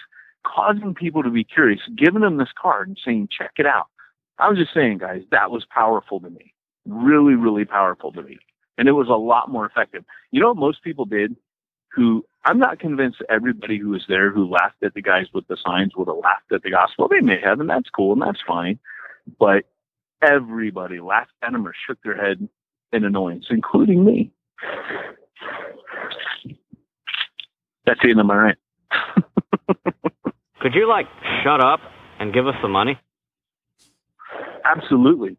causing 0.43 0.93
people 0.93 1.23
to 1.23 1.29
be 1.29 1.43
curious 1.43 1.81
giving 1.95 2.21
them 2.21 2.37
this 2.37 2.49
card 2.59 2.87
and 2.87 2.99
saying 3.03 3.29
check 3.35 3.51
it 3.57 3.65
out. 3.65 3.87
I 4.37 4.49
was 4.49 4.57
just 4.57 4.73
saying 4.73 4.99
guys 4.99 5.23
that 5.31 5.51
was 5.51 5.65
powerful 5.69 6.19
to 6.21 6.29
me. 6.29 6.53
Really 6.85 7.35
really 7.35 7.65
powerful 7.65 8.11
to 8.13 8.21
me. 8.21 8.37
And 8.77 8.87
it 8.87 8.93
was 8.93 9.07
a 9.09 9.13
lot 9.13 9.49
more 9.49 9.65
effective. 9.65 10.03
You 10.31 10.41
know 10.41 10.49
what 10.49 10.57
most 10.57 10.83
people 10.83 11.05
did 11.05 11.35
who 11.95 12.23
i'm 12.43 12.59
not 12.59 12.79
convinced 12.79 13.21
everybody 13.29 13.77
who 13.77 13.89
was 13.89 14.03
there 14.07 14.29
who 14.31 14.49
laughed 14.49 14.83
at 14.83 14.93
the 14.93 15.01
guys 15.01 15.25
with 15.33 15.47
the 15.47 15.57
signs 15.65 15.95
would 15.95 16.07
have 16.07 16.17
laughed 16.17 16.51
at 16.53 16.61
the 16.63 16.71
gospel 16.71 17.07
they 17.07 17.21
may 17.21 17.39
have 17.41 17.59
and 17.59 17.69
that's 17.69 17.89
cool 17.89 18.13
and 18.13 18.21
that's 18.21 18.41
fine 18.45 18.77
but 19.39 19.65
everybody 20.21 20.99
laughed 20.99 21.31
at 21.41 21.51
them 21.51 21.67
or 21.67 21.73
shook 21.87 22.01
their 22.03 22.15
head 22.15 22.47
in 22.91 23.03
annoyance, 23.03 23.45
including 23.49 24.03
me. 24.03 24.31
That's 27.85 27.99
the 28.01 28.09
end 28.09 28.19
of 28.19 28.25
my 28.25 28.35
rant. 28.35 28.57
Could 30.61 30.73
you 30.73 30.87
like 30.87 31.07
shut 31.43 31.63
up 31.63 31.79
and 32.19 32.33
give 32.33 32.47
us 32.47 32.55
the 32.61 32.67
money? 32.67 32.99
Absolutely. 34.63 35.37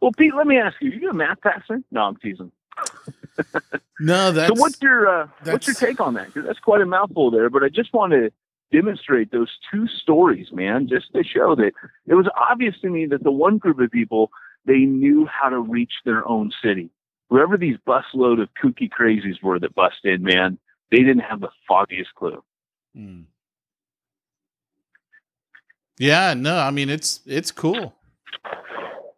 Well, 0.00 0.12
Pete, 0.16 0.34
let 0.34 0.46
me 0.46 0.58
ask 0.58 0.76
you: 0.80 0.90
you 0.90 1.10
a 1.10 1.14
math 1.14 1.40
pastor? 1.42 1.82
No, 1.90 2.02
I'm 2.02 2.16
teasing. 2.16 2.50
No, 4.00 4.32
that's. 4.32 4.54
So, 4.54 4.60
what's 4.60 4.80
your 4.80 5.08
uh, 5.08 5.28
what's 5.44 5.66
your 5.66 5.76
take 5.76 6.00
on 6.00 6.14
that? 6.14 6.26
Because 6.26 6.46
that's 6.46 6.58
quite 6.58 6.80
a 6.80 6.86
mouthful 6.86 7.30
there. 7.30 7.50
But 7.50 7.62
I 7.62 7.68
just 7.68 7.92
want 7.92 8.12
to 8.12 8.30
demonstrate 8.70 9.30
those 9.30 9.50
two 9.70 9.86
stories, 9.86 10.48
man, 10.52 10.88
just 10.88 11.12
to 11.14 11.22
show 11.22 11.54
that 11.56 11.72
it 12.06 12.14
was 12.14 12.28
obvious 12.50 12.74
to 12.82 12.90
me 12.90 13.06
that 13.06 13.22
the 13.22 13.30
one 13.30 13.58
group 13.58 13.78
of 13.80 13.90
people 13.90 14.30
they 14.64 14.78
knew 14.78 15.26
how 15.26 15.48
to 15.48 15.58
reach 15.58 15.92
their 16.04 16.26
own 16.28 16.52
city. 16.62 16.90
Whoever 17.30 17.56
these 17.56 17.76
busload 17.86 18.40
of 18.40 18.48
kooky 18.62 18.88
crazies 18.88 19.42
were 19.42 19.58
that 19.58 19.74
busted, 19.74 20.20
in, 20.20 20.22
man, 20.22 20.58
they 20.90 20.98
didn't 20.98 21.20
have 21.20 21.40
the 21.40 21.48
foggiest 21.66 22.14
clue. 22.14 22.42
Hmm. 22.94 23.22
Yeah, 25.98 26.34
no, 26.34 26.56
I 26.58 26.70
mean 26.70 26.90
it's 26.90 27.20
it's 27.26 27.50
cool. 27.50 27.94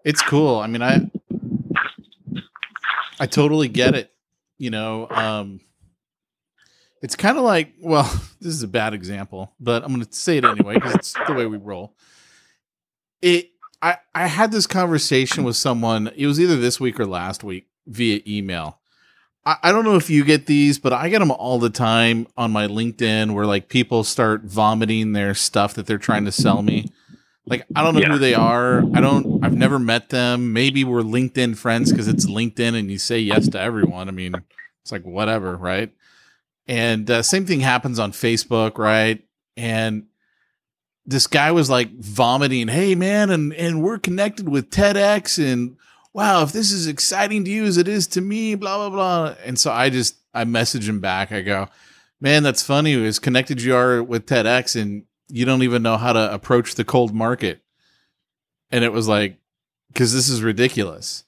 It's 0.05 0.23
cool. 0.23 0.59
I 0.59 0.67
mean, 0.67 0.83
I 0.83 1.11
I 3.19 3.27
totally 3.27 3.69
get 3.69 3.95
it. 3.95 4.13
You 4.59 4.71
know, 4.71 5.09
um 5.11 5.61
it's 7.03 7.17
kind 7.17 7.37
of 7.37 7.45
like, 7.45 7.75
well, 7.83 8.05
this 8.41 8.55
is 8.55 8.63
a 8.63 8.69
bad 8.69 8.95
example, 8.95 9.53
but 9.61 9.85
I'm 9.85 9.93
going 9.93 10.05
to 10.05 10.13
say 10.13 10.39
it 10.39 10.45
anyway 10.45 10.75
because 10.75 10.95
it's 10.95 11.15
the 11.27 11.35
way 11.35 11.45
we 11.45 11.59
roll. 11.59 11.95
It 13.21 13.51
I, 13.83 13.99
I 14.15 14.27
had 14.27 14.51
this 14.51 14.67
conversation 14.67 15.45
with 15.45 15.57
someone. 15.57 16.11
It 16.17 16.27
was 16.27 16.41
either 16.41 16.57
this 16.57 16.81
week 16.81 16.99
or 16.99 17.05
last 17.05 17.45
week 17.45 17.67
via 17.87 18.21
email. 18.27 18.79
I, 19.45 19.57
I 19.65 19.73
don't 19.73 19.85
know 19.85 19.97
if 19.97 20.09
you 20.09 20.25
get 20.25 20.47
these, 20.47 20.79
but 20.79 20.95
I 20.95 21.11
get 21.11 21.19
them 21.19 21.31
all 21.31 21.59
the 21.59 21.69
time 21.69 22.27
on 22.39 22.51
my 22.51 22.67
LinkedIn 22.67 23.35
where 23.35 23.45
like 23.45 23.69
people 23.69 24.03
start 24.03 24.45
vomiting 24.45 25.13
their 25.13 25.35
stuff 25.35 25.75
that 25.75 25.85
they're 25.85 25.99
trying 25.99 26.25
to 26.25 26.33
sell 26.33 26.63
me. 26.63 26.91
Like 27.47 27.67
I 27.77 27.83
don't 27.83 27.95
know 27.95 28.01
yeah. 28.01 28.09
who 28.13 28.19
they 28.19 28.35
are. 28.35 28.79
I 28.95 29.01
don't. 29.01 29.45
I've 29.45 29.57
never 29.57 29.79
met 29.79 30.09
them. 30.09 30.53
Maybe 30.53 30.83
we're 30.83 31.03
LinkedIn 31.03 31.57
friends 31.57 31.91
because 31.91 32.09
it's 32.09 32.27
LinkedIn 32.27 32.79
and 32.79 32.91
you 32.91 32.99
say 32.99 33.19
yes 33.19 33.49
to 33.49 33.61
everyone. 33.61 34.09
I 34.09 34.13
mean, 34.13 34.35
it's 34.83 34.93
like 34.93 35.05
whatever, 35.05 35.57
right? 35.57 35.93
And 36.67 37.11
uh, 37.11 37.23
same 37.23 37.45
thing 37.45 37.61
happens 37.61 37.99
on 37.99 38.13
Facebook, 38.13 38.79
right? 38.79 39.23
And 39.57 40.07
this 41.05 41.27
guy 41.27 41.53
was 41.53 41.69
like 41.69 41.91
vomiting, 41.93 42.69
"Hey 42.69 42.95
man, 42.95 43.31
and 43.31 43.53
and 43.53 43.83
we're 43.83 43.99
connected 43.99 44.49
with 44.49 44.71
TEDx 44.71 45.43
and 45.43 45.77
wow, 46.15 46.43
if 46.43 46.53
this 46.53 46.73
is 46.73 46.87
exciting 46.87 47.45
to 47.45 47.51
you 47.51 47.65
as 47.65 47.77
it 47.77 47.89
is 47.89 48.07
to 48.09 48.23
me, 48.23 48.55
blah 48.55 48.77
blah 48.77 48.91
blah." 48.91 49.35
And 49.45 49.59
so 49.59 49.71
I 49.71 49.91
just 49.91 50.17
I 50.33 50.45
message 50.45 50.89
him 50.89 51.01
back. 51.01 51.31
I 51.31 51.43
go, 51.43 51.69
"Man, 52.21 52.43
that's 52.43 52.63
funny. 52.63 52.95
As 53.05 53.19
connected 53.19 53.61
you 53.61 53.77
are 53.77 54.03
with 54.03 54.25
TEDx 54.25 54.81
and 54.81 55.05
you 55.29 55.45
don't 55.45 55.63
even 55.63 55.83
know 55.83 55.97
how 55.97 56.13
to 56.13 56.33
approach 56.33 56.75
the 56.75 56.85
cold 56.85 57.15
market." 57.15 57.63
And 58.71 58.85
it 58.85 58.93
was 58.93 59.09
like 59.09 59.39
cuz 59.95 60.13
this 60.13 60.29
is 60.29 60.43
ridiculous. 60.43 61.25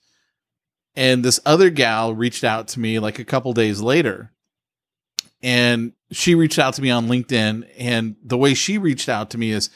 And 0.97 1.23
this 1.23 1.39
other 1.45 1.69
gal 1.69 2.15
reached 2.15 2.43
out 2.43 2.69
to 2.69 2.81
me 2.81 2.99
like 2.99 3.19
a 3.19 3.25
couple 3.25 3.53
days 3.53 3.81
later. 3.81 4.33
And 5.43 5.93
she 6.11 6.35
reached 6.35 6.59
out 6.59 6.75
to 6.75 6.83
me 6.83 6.91
on 6.91 7.07
LinkedIn. 7.07 7.69
And 7.79 8.17
the 8.25 8.39
way 8.39 8.55
she 8.55 8.79
reached 8.79 9.09
out 9.09 9.29
to 9.31 9.39
me 9.39 9.51
is, 9.51 9.69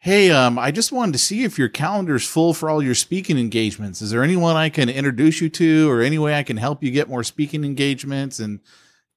Hey, 0.00 0.30
um, 0.30 0.58
I 0.58 0.70
just 0.70 0.92
wanted 0.92 1.12
to 1.12 1.18
see 1.18 1.42
if 1.42 1.58
your 1.58 1.68
calendar's 1.68 2.26
full 2.26 2.54
for 2.54 2.70
all 2.70 2.82
your 2.82 2.94
speaking 2.94 3.36
engagements. 3.38 4.00
Is 4.00 4.10
there 4.10 4.22
anyone 4.22 4.54
I 4.54 4.68
can 4.68 4.88
introduce 4.88 5.40
you 5.40 5.48
to 5.50 5.90
or 5.90 6.02
any 6.02 6.18
way 6.18 6.34
I 6.38 6.44
can 6.44 6.56
help 6.56 6.84
you 6.84 6.90
get 6.90 7.08
more 7.08 7.24
speaking 7.24 7.64
engagements? 7.64 8.38
And 8.38 8.60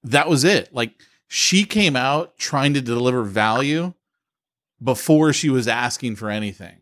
that 0.03 0.27
was 0.27 0.43
it. 0.43 0.73
Like 0.73 0.93
she 1.27 1.65
came 1.65 1.95
out 1.95 2.37
trying 2.37 2.73
to 2.73 2.81
deliver 2.81 3.23
value 3.23 3.93
before 4.83 5.33
she 5.33 5.49
was 5.49 5.67
asking 5.67 6.15
for 6.15 6.29
anything. 6.29 6.77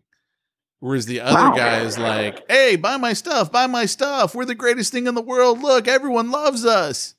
Whereas 0.79 1.05
the 1.05 1.19
other 1.19 1.49
Wow. 1.49 1.55
guy 1.55 1.81
is 1.81 1.97
like, 1.97 2.49
hey, 2.49 2.77
buy 2.77 2.95
my 2.97 3.11
stuff, 3.13 3.51
buy 3.51 3.67
my 3.67 3.85
stuff. 3.85 4.33
We're 4.33 4.45
the 4.45 4.55
greatest 4.55 4.91
thing 4.93 5.07
in 5.07 5.15
the 5.15 5.21
world. 5.21 5.61
Look, 5.61 5.87
everyone 5.87 6.31
loves 6.31 6.65
us. 6.65 7.15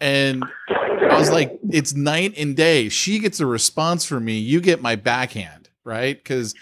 And 0.00 0.44
I 0.68 1.18
was 1.18 1.30
like, 1.30 1.58
it's 1.70 1.94
night 1.94 2.34
and 2.36 2.56
day. 2.56 2.88
She 2.88 3.18
gets 3.20 3.38
a 3.40 3.46
response 3.46 4.04
from 4.04 4.24
me. 4.24 4.38
You 4.38 4.60
get 4.60 4.82
my 4.82 4.96
backhand, 4.96 5.68
right? 5.84 6.16
Because 6.16 6.54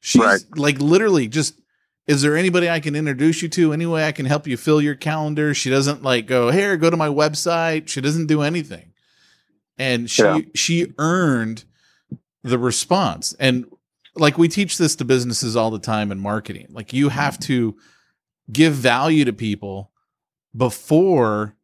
she's 0.00 0.22
Right. 0.22 0.40
like 0.56 0.78
literally 0.80 1.28
just, 1.28 1.60
is 2.06 2.22
there 2.22 2.36
anybody 2.36 2.68
I 2.70 2.80
can 2.80 2.96
introduce 2.96 3.42
you 3.42 3.48
to? 3.50 3.72
Any 3.74 3.86
way 3.86 4.06
I 4.06 4.12
can 4.12 4.26
help 4.26 4.46
you 4.46 4.56
fill 4.56 4.80
your 4.80 4.94
calendar? 4.94 5.52
She 5.54 5.68
doesn't 5.70 6.02
like 6.02 6.26
go, 6.26 6.50
here, 6.50 6.76
go 6.78 6.88
to 6.90 6.96
my 6.96 7.08
website. 7.08 7.88
She 7.88 8.00
doesn't 8.00 8.26
do 8.26 8.40
anything. 8.42 8.92
And 9.78 10.10
she 10.10 10.22
Yeah. 10.22 10.38
she 10.54 10.92
earned 10.98 11.64
the 12.42 12.58
response. 12.58 13.34
And 13.38 13.66
like 14.14 14.38
we 14.38 14.48
teach 14.48 14.78
this 14.78 14.96
to 14.96 15.04
businesses 15.04 15.56
all 15.56 15.70
the 15.70 15.78
time 15.78 16.12
in 16.12 16.18
marketing. 16.18 16.68
Like 16.70 16.92
you 16.92 17.08
have 17.08 17.34
mm-hmm. 17.34 17.42
to 17.44 17.76
give 18.50 18.74
value 18.74 19.24
to 19.24 19.32
people 19.32 19.90
before 20.54 21.56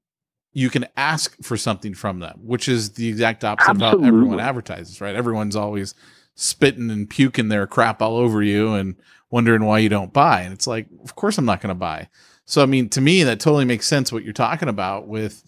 you 0.52 0.70
can 0.70 0.86
ask 0.96 1.36
for 1.42 1.56
something 1.56 1.94
from 1.94 2.20
them, 2.20 2.40
which 2.42 2.68
is 2.68 2.92
the 2.92 3.08
exact 3.08 3.44
opposite 3.44 3.72
of 3.72 3.80
how 3.80 4.04
everyone 4.04 4.40
advertises, 4.40 5.00
right? 5.00 5.14
Everyone's 5.14 5.56
always 5.56 5.94
spitting 6.34 6.90
and 6.90 7.08
puking 7.08 7.48
their 7.48 7.66
crap 7.66 8.00
all 8.00 8.16
over 8.16 8.42
you 8.42 8.74
and 8.74 8.96
wondering 9.30 9.64
why 9.64 9.78
you 9.78 9.88
don't 9.88 10.12
buy. 10.12 10.40
And 10.40 10.52
it's 10.54 10.66
like, 10.66 10.86
of 11.04 11.14
course 11.14 11.36
I'm 11.36 11.44
not 11.44 11.60
going 11.60 11.68
to 11.68 11.74
buy. 11.74 12.08
So 12.46 12.62
I 12.62 12.66
mean, 12.66 12.88
to 12.90 13.00
me, 13.00 13.24
that 13.24 13.40
totally 13.40 13.66
makes 13.66 13.86
sense 13.86 14.10
what 14.10 14.24
you're 14.24 14.32
talking 14.32 14.68
about 14.68 15.06
with, 15.06 15.42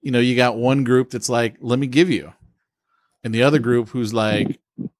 you 0.00 0.10
know, 0.10 0.20
you 0.20 0.34
got 0.34 0.56
one 0.56 0.82
group 0.82 1.10
that's 1.10 1.28
like, 1.28 1.56
let 1.60 1.78
me 1.78 1.86
give 1.86 2.08
you. 2.08 2.32
And 3.22 3.34
the 3.34 3.42
other 3.42 3.58
mm-hmm. 3.58 3.64
group 3.64 3.88
who's 3.90 4.14
like, 4.14 4.58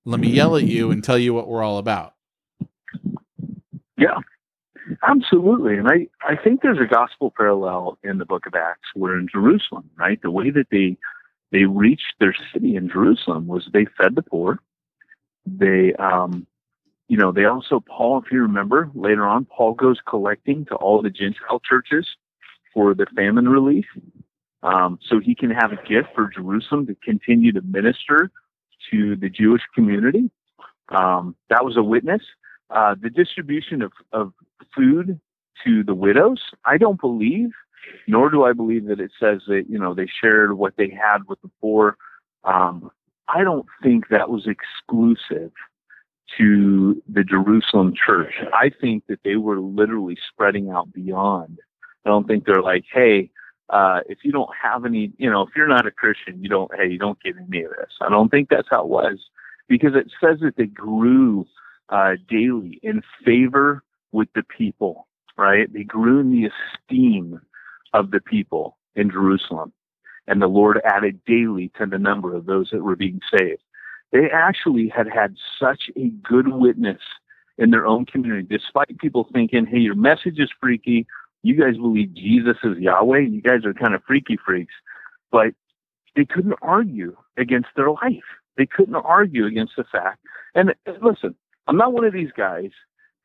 let 0.08 0.20
me 0.20 0.30
yell 0.30 0.56
at 0.56 0.64
you 0.64 0.90
and 0.90 1.04
tell 1.04 1.18
you 1.18 1.34
what 1.34 1.48
we're 1.48 1.62
all 1.62 1.76
about. 1.76 2.14
Yeah, 3.98 4.18
absolutely. 5.06 5.76
And 5.76 5.86
I, 5.86 6.06
I 6.26 6.34
think 6.34 6.62
there's 6.62 6.80
a 6.80 6.86
gospel 6.86 7.32
parallel 7.36 7.98
in 8.02 8.16
the 8.16 8.24
book 8.24 8.46
of 8.46 8.54
Acts 8.54 8.88
where 8.94 9.18
in 9.18 9.28
Jerusalem, 9.30 9.90
right, 9.98 10.18
the 10.22 10.30
way 10.30 10.50
that 10.50 10.68
they 10.70 10.96
they 11.52 11.64
reached 11.64 12.14
their 12.20 12.34
city 12.52 12.76
in 12.76 12.88
Jerusalem 12.88 13.46
was 13.46 13.68
they 13.72 13.86
fed 13.98 14.14
the 14.14 14.22
poor. 14.22 14.60
They 15.44 15.92
um 15.94 16.46
you 17.08 17.18
know, 17.18 17.30
they 17.30 17.44
also 17.44 17.80
Paul, 17.80 18.22
if 18.24 18.32
you 18.32 18.40
remember, 18.40 18.90
later 18.94 19.26
on, 19.26 19.44
Paul 19.44 19.74
goes 19.74 19.98
collecting 20.08 20.64
to 20.66 20.74
all 20.76 21.02
the 21.02 21.10
Gentile 21.10 21.60
churches 21.68 22.06
for 22.72 22.94
the 22.94 23.06
famine 23.14 23.48
relief. 23.48 23.86
Um, 24.62 24.98
so 25.06 25.20
he 25.20 25.34
can 25.34 25.50
have 25.50 25.72
a 25.72 25.76
gift 25.86 26.08
for 26.14 26.30
Jerusalem 26.34 26.86
to 26.86 26.96
continue 27.04 27.52
to 27.52 27.62
minister 27.62 28.30
to 28.90 29.16
the 29.16 29.28
Jewish 29.28 29.62
community. 29.74 30.30
Um, 30.90 31.36
that 31.50 31.64
was 31.64 31.76
a 31.76 31.82
witness. 31.82 32.22
Uh, 32.70 32.94
the 33.00 33.10
distribution 33.10 33.82
of, 33.82 33.92
of 34.12 34.32
food 34.74 35.20
to 35.64 35.82
the 35.82 35.94
widows, 35.94 36.40
I 36.64 36.78
don't 36.78 37.00
believe, 37.00 37.50
nor 38.06 38.30
do 38.30 38.44
I 38.44 38.52
believe 38.52 38.86
that 38.86 39.00
it 39.00 39.10
says 39.18 39.42
that, 39.48 39.64
you 39.68 39.78
know, 39.78 39.94
they 39.94 40.06
shared 40.20 40.56
what 40.56 40.74
they 40.76 40.90
had 40.90 41.26
with 41.26 41.40
the 41.42 41.50
poor. 41.60 41.96
Um, 42.44 42.90
I 43.28 43.42
don't 43.42 43.66
think 43.82 44.08
that 44.08 44.30
was 44.30 44.46
exclusive 44.46 45.52
to 46.36 47.02
the 47.08 47.24
Jerusalem 47.24 47.94
church. 47.94 48.34
I 48.52 48.70
think 48.80 49.04
that 49.08 49.20
they 49.24 49.36
were 49.36 49.60
literally 49.60 50.16
spreading 50.30 50.70
out 50.70 50.92
beyond. 50.92 51.58
I 52.04 52.10
don't 52.10 52.26
think 52.26 52.44
they're 52.44 52.62
like, 52.62 52.84
hey, 52.92 53.30
uh, 53.70 54.00
if 54.08 54.18
you 54.22 54.32
don't 54.32 54.50
have 54.60 54.84
any, 54.84 55.12
you 55.18 55.30
know, 55.30 55.42
if 55.42 55.50
you're 55.56 55.68
not 55.68 55.86
a 55.86 55.90
Christian, 55.90 56.42
you 56.42 56.48
don't, 56.48 56.70
hey, 56.74 56.88
you 56.88 56.98
don't 56.98 57.20
get 57.22 57.36
any 57.36 57.64
of 57.64 57.70
this. 57.70 57.92
I 58.00 58.08
don't 58.08 58.30
think 58.30 58.48
that's 58.48 58.68
how 58.70 58.82
it 58.82 58.88
was 58.88 59.18
because 59.68 59.92
it 59.94 60.10
says 60.20 60.38
that 60.40 60.56
they 60.56 60.66
grew 60.66 61.46
uh, 61.90 62.12
daily 62.28 62.80
in 62.82 63.02
favor 63.24 63.82
with 64.12 64.28
the 64.34 64.42
people, 64.42 65.06
right? 65.36 65.72
They 65.72 65.84
grew 65.84 66.20
in 66.20 66.32
the 66.32 66.50
esteem 66.50 67.40
of 67.92 68.10
the 68.10 68.20
people 68.20 68.76
in 68.96 69.10
Jerusalem. 69.10 69.72
And 70.26 70.42
the 70.42 70.46
Lord 70.46 70.80
added 70.84 71.24
daily 71.26 71.70
to 71.78 71.86
the 71.86 71.98
number 71.98 72.34
of 72.34 72.46
those 72.46 72.68
that 72.70 72.82
were 72.82 72.96
being 72.96 73.20
saved. 73.30 73.62
They 74.12 74.30
actually 74.32 74.88
had 74.88 75.08
had 75.08 75.36
such 75.58 75.90
a 75.96 76.08
good 76.08 76.48
witness 76.48 77.00
in 77.58 77.70
their 77.70 77.86
own 77.86 78.06
community, 78.06 78.46
despite 78.48 78.98
people 78.98 79.28
thinking, 79.32 79.66
hey, 79.66 79.78
your 79.78 79.94
message 79.94 80.38
is 80.38 80.50
freaky. 80.60 81.06
You 81.42 81.60
guys 81.60 81.76
believe 81.76 82.14
Jesus 82.14 82.56
is 82.64 82.78
Yahweh. 82.78 83.20
You 83.20 83.40
guys 83.40 83.64
are 83.64 83.74
kind 83.74 83.94
of 83.94 84.02
freaky 84.06 84.36
freaks. 84.44 84.74
But 85.30 85.54
they 86.16 86.24
couldn't 86.24 86.56
argue 86.62 87.16
against 87.36 87.68
their 87.76 87.90
life. 87.90 88.24
They 88.56 88.66
couldn't 88.66 88.96
argue 88.96 89.46
against 89.46 89.74
the 89.76 89.84
fact. 89.84 90.18
And 90.54 90.70
uh, 90.86 90.92
listen, 91.00 91.34
I'm 91.66 91.76
not 91.76 91.92
one 91.92 92.04
of 92.04 92.12
these 92.12 92.32
guys 92.36 92.70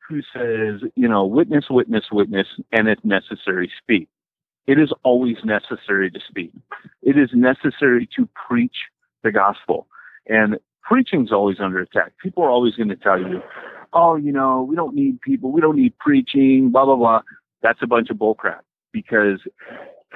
who 0.08 0.20
says, 0.32 0.88
you 0.94 1.08
know, 1.08 1.24
witness, 1.24 1.64
witness, 1.70 2.04
witness, 2.12 2.46
and 2.72 2.88
if 2.88 2.98
necessary, 3.04 3.70
speak. 3.82 4.08
It 4.66 4.78
is 4.78 4.92
always 5.02 5.36
necessary 5.44 6.10
to 6.10 6.20
speak. 6.28 6.52
It 7.02 7.18
is 7.18 7.30
necessary 7.32 8.08
to 8.16 8.28
preach 8.48 8.76
the 9.22 9.32
gospel. 9.32 9.86
And 10.26 10.58
preaching's 10.82 11.32
always 11.32 11.56
under 11.60 11.80
attack. 11.80 12.12
People 12.22 12.44
are 12.44 12.50
always 12.50 12.74
going 12.74 12.88
to 12.88 12.96
tell 12.96 13.18
you, 13.18 13.42
oh, 13.92 14.16
you 14.16 14.32
know, 14.32 14.62
we 14.62 14.76
don't 14.76 14.94
need 14.94 15.20
people. 15.20 15.50
We 15.50 15.60
don't 15.60 15.76
need 15.76 15.98
preaching, 15.98 16.70
blah, 16.70 16.84
blah, 16.84 16.96
blah. 16.96 17.20
That's 17.64 17.80
a 17.82 17.86
bunch 17.86 18.10
of 18.10 18.18
bullcrap 18.18 18.60
because 18.92 19.40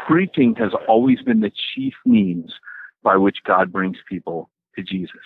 preaching 0.07 0.55
has 0.57 0.73
always 0.87 1.21
been 1.23 1.41
the 1.41 1.51
chief 1.75 1.95
means 2.07 2.53
by 3.03 3.17
which 3.17 3.39
God 3.45 3.73
brings 3.73 3.97
people 4.09 4.51
to 4.77 4.83
Jesus. 4.83 5.17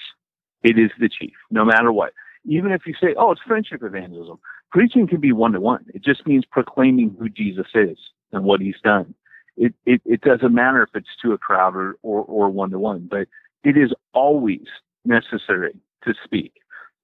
It 0.63 0.79
is 0.79 0.91
the 0.99 1.09
chief, 1.09 1.35
no 1.51 1.65
matter 1.65 1.93
what. 1.93 2.13
Even 2.47 2.71
if 2.71 2.83
you 2.87 2.95
say, 3.01 3.15
oh, 3.19 3.33
it's 3.33 3.41
friendship 3.47 3.83
evangelism, 3.83 4.39
preaching 4.71 5.07
can 5.09 5.21
be 5.21 5.33
one 5.33 5.53
to 5.53 5.61
one. 5.61 5.85
It 5.93 6.05
just 6.05 6.27
means 6.27 6.45
proclaiming 6.51 7.15
who 7.19 7.29
Jesus 7.29 7.67
is 7.75 7.99
and 8.33 8.45
what 8.45 8.61
he's 8.61 8.81
done. 8.83 9.15
It, 9.57 9.75
it, 9.85 10.01
it 10.05 10.21
doesn't 10.23 10.55
matter 10.55 10.83
if 10.83 10.91
it's 10.95 11.09
to 11.23 11.33
a 11.33 11.39
crowd 11.39 11.75
or, 11.75 11.97
or, 12.03 12.49
one 12.51 12.71
to 12.71 12.79
one, 12.79 13.09
but 13.11 13.27
it 13.65 13.77
is 13.77 13.93
always 14.15 14.67
necessary 15.05 15.75
to 16.05 16.15
speak. 16.25 16.55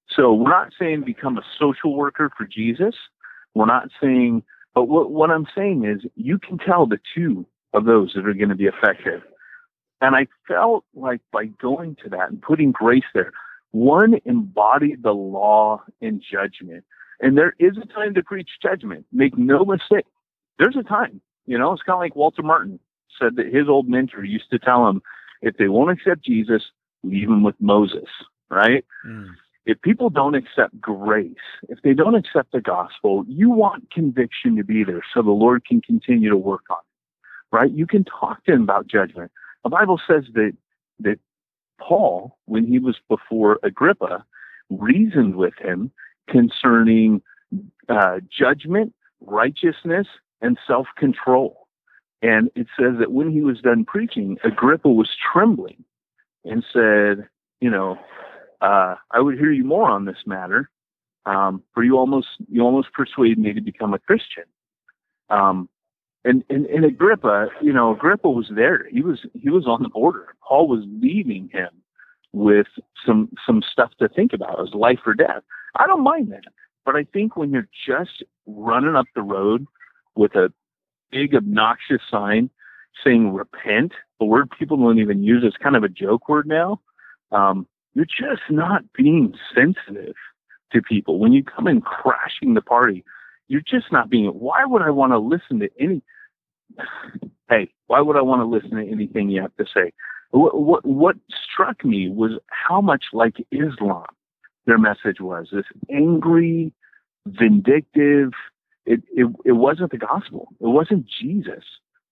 So 0.09 0.33
we're 0.33 0.49
not 0.49 0.73
saying 0.79 1.03
become 1.05 1.37
a 1.37 1.43
social 1.59 1.95
worker 1.95 2.31
for 2.37 2.47
Jesus. 2.47 2.95
We're 3.55 3.67
not 3.67 3.89
saying, 4.01 4.45
but 4.79 4.85
what, 4.85 5.11
what 5.11 5.29
I'm 5.29 5.49
saying 5.57 5.85
is 5.85 6.09
you 6.15 6.39
can 6.39 6.57
tell 6.57 6.87
the 6.87 7.01
two 7.13 7.45
of 7.75 7.85
those 7.85 8.13
that 8.15 8.25
are 8.29 8.33
going 8.33 8.51
to 8.51 8.55
be 8.55 8.67
effective. 8.67 9.23
And 10.01 10.15
I 10.15 10.29
felt 10.47 10.85
like 10.95 11.21
by 11.33 11.47
going 11.47 11.97
to 12.05 12.11
that 12.11 12.31
and 12.31 12.41
putting 12.41 12.71
grace 12.71 13.03
there, 13.13 13.33
one 13.73 14.21
embodied 14.25 15.03
the 15.03 15.11
law 15.11 15.83
and 16.01 16.23
judgment. 16.23 16.85
And 17.19 17.37
there 17.37 17.57
is 17.59 17.77
a 17.77 17.93
time 17.93 18.15
to 18.15 18.23
preach 18.23 18.51
judgment. 18.63 19.05
Make 19.11 19.37
no 19.37 19.65
mistake. 19.65 20.07
There's 20.61 20.77
a 20.77 20.85
time. 20.85 21.21
You 21.45 21.59
know, 21.59 21.73
it's 21.73 21.83
kind 21.83 21.97
of 21.97 22.01
like 22.01 22.15
Walter 22.15 22.45
Martin 22.45 22.79
said 23.21 23.35
that 23.35 23.53
his 23.53 23.69
old 23.69 23.89
mentor 23.89 24.23
used 24.23 24.49
to 24.53 24.61
tell 24.61 24.89
him, 24.89 25.03
if 25.43 25.57
they 25.57 25.67
won't 25.67 25.91
accept 25.91 26.25
Jesus, 26.25 26.63
leave 27.03 27.27
them 27.27 27.43
with 27.43 27.57
Moses, 27.59 28.09
right? 28.49 28.85
Mm. 29.05 29.31
If 29.69 29.83
people 29.83 30.09
don't 30.09 30.35
accept 30.35 30.81
grace, 30.81 31.35
if 31.69 31.83
they 31.83 31.93
don't 31.93 32.15
accept 32.15 32.53
the 32.53 32.61
gospel, 32.63 33.23
you 33.29 33.51
want 33.51 33.91
conviction 33.91 34.57
to 34.57 34.65
be 34.65 34.83
there 34.83 35.03
so 35.13 35.21
the 35.21 35.31
Lord 35.31 35.67
can 35.67 35.83
continue 35.83 36.31
to 36.31 36.39
work 36.39 36.63
on 36.71 36.79
it, 36.79 37.55
right? 37.55 37.71
You 37.71 37.87
can 37.87 38.03
talk 38.05 38.43
to 38.47 38.55
him 38.55 38.63
about 38.63 38.87
judgment. 38.87 39.31
The 39.65 39.69
Bible 39.69 40.01
says 40.09 40.25
that, 40.33 40.53
that 41.01 41.19
Paul, 41.79 42.39
when 42.47 42.67
he 42.67 42.79
was 42.79 42.97
before 43.11 43.59
Agrippa, 43.63 44.25
reasoned 44.71 45.37
with 45.37 45.53
him 45.61 45.91
concerning 46.31 47.21
uh, 47.91 48.21
judgment, 48.31 48.95
righteousness, 49.21 50.07
and 50.41 50.59
self 50.67 50.87
control. 50.97 51.69
And 52.23 52.51
it 52.55 52.69
says 52.81 52.95
that 53.01 53.13
when 53.13 53.31
he 53.31 53.43
was 53.43 53.61
done 53.61 53.85
preaching, 53.85 54.39
Agrippa 54.45 54.89
was 54.89 55.11
trembling 55.31 55.85
and 56.47 56.65
said, 56.73 57.29
You 57.61 57.69
know, 57.69 57.99
uh, 58.61 58.97
I 59.11 59.21
would 59.21 59.39
hear 59.39 59.53
you 59.53 59.65
more 59.65 59.91
on 59.91 60.05
this 60.05 60.19
matter. 60.27 60.71
Um, 61.27 61.63
for 61.75 61.85
you 61.85 61.99
almost 61.99 62.29
you 62.51 62.63
almost 62.63 62.93
persuade 62.93 63.39
me 63.39 63.53
to 63.53 63.61
become 63.61 63.93
a 63.93 63.99
Christian. 63.99 64.45
Um, 65.29 65.69
and, 66.25 66.43
and 66.49 66.67
and 66.67 66.85
Agrippa, 66.85 67.49
you 67.61 67.73
know, 67.73 67.93
Agrippa 67.93 68.31
was 68.31 68.51
there. 68.55 68.89
He 68.91 69.03
was 69.03 69.21
he 69.35 69.51
was 69.51 69.67
on 69.67 69.83
the 69.83 69.89
border. 69.89 70.35
Paul 70.47 70.69
was 70.69 70.85
leaving 70.87 71.51
him 71.53 71.69
with 72.33 72.67
some 73.05 73.31
some 73.47 73.63
stuff 73.71 73.91
to 73.99 74.09
think 74.09 74.33
about, 74.33 74.59
his 74.59 74.75
life 74.75 75.01
or 75.07 75.15
death. 75.15 75.43
I 75.77 75.87
don't 75.87 76.03
mind 76.03 76.33
that, 76.33 76.45
but 76.85 76.97
I 76.97 77.05
think 77.05 77.37
when 77.37 77.51
you're 77.51 77.69
just 77.87 78.23
running 78.47 78.97
up 78.97 79.07
the 79.15 79.23
road 79.23 79.67
with 80.17 80.35
a 80.35 80.53
big 81.11 81.35
obnoxious 81.35 82.03
sign 82.11 82.51
saying 83.05 83.33
repent, 83.33 83.93
the 84.19 84.27
word 84.27 84.51
people 84.59 84.77
don't 84.77 84.99
even 84.99 85.23
use 85.23 85.45
as 85.47 85.53
kind 85.63 85.77
of 85.77 85.85
a 85.85 85.89
joke 85.89 86.29
word 86.29 86.47
now. 86.47 86.81
Um, 87.31 87.67
you're 87.99 88.07
just 88.07 88.43
not 88.49 88.85
being 88.93 89.35
sensitive 89.53 90.15
to 90.73 90.81
people. 90.81 91.19
When 91.19 91.33
you 91.33 91.43
come 91.43 91.67
in 91.67 91.81
crashing 91.81 92.55
the 92.55 92.61
party, 92.61 93.05
you're 93.49 93.61
just 93.61 93.91
not 93.91 94.09
being. 94.09 94.27
Why 94.27 94.65
would 94.65 94.83
I 94.83 94.91
want 94.91 95.11
to 95.11 95.19
listen 95.19 95.59
to 95.59 95.69
any? 95.81 96.01
Hey, 97.49 97.73
why 97.89 98.01
would 98.01 98.17
I 98.17 98.23
want 98.23 98.41
to 98.41 98.45
listen 98.45 98.77
to 98.77 98.89
anything 98.89 99.31
you 99.31 99.43
have 99.43 99.57
to 99.57 99.65
say? 99.65 99.93
What, 100.31 100.61
what, 100.61 100.87
what 100.87 101.17
struck 101.43 101.85
me 101.85 102.09
was 102.09 102.39
how 102.47 102.81
much 102.81 103.07
like 103.13 103.45
Islam 103.51 104.07
their 104.67 104.79
message 104.79 105.21
was. 105.21 105.49
This 105.53 105.65
angry, 105.91 106.73
vindictive. 107.27 108.31
It, 108.87 109.03
it, 109.11 109.27
it 109.45 109.53
wasn't 109.53 109.91
the 109.91 109.99
gospel. 109.99 110.51
It 110.61 110.69
wasn't 110.69 111.07
Jesus. 111.21 111.65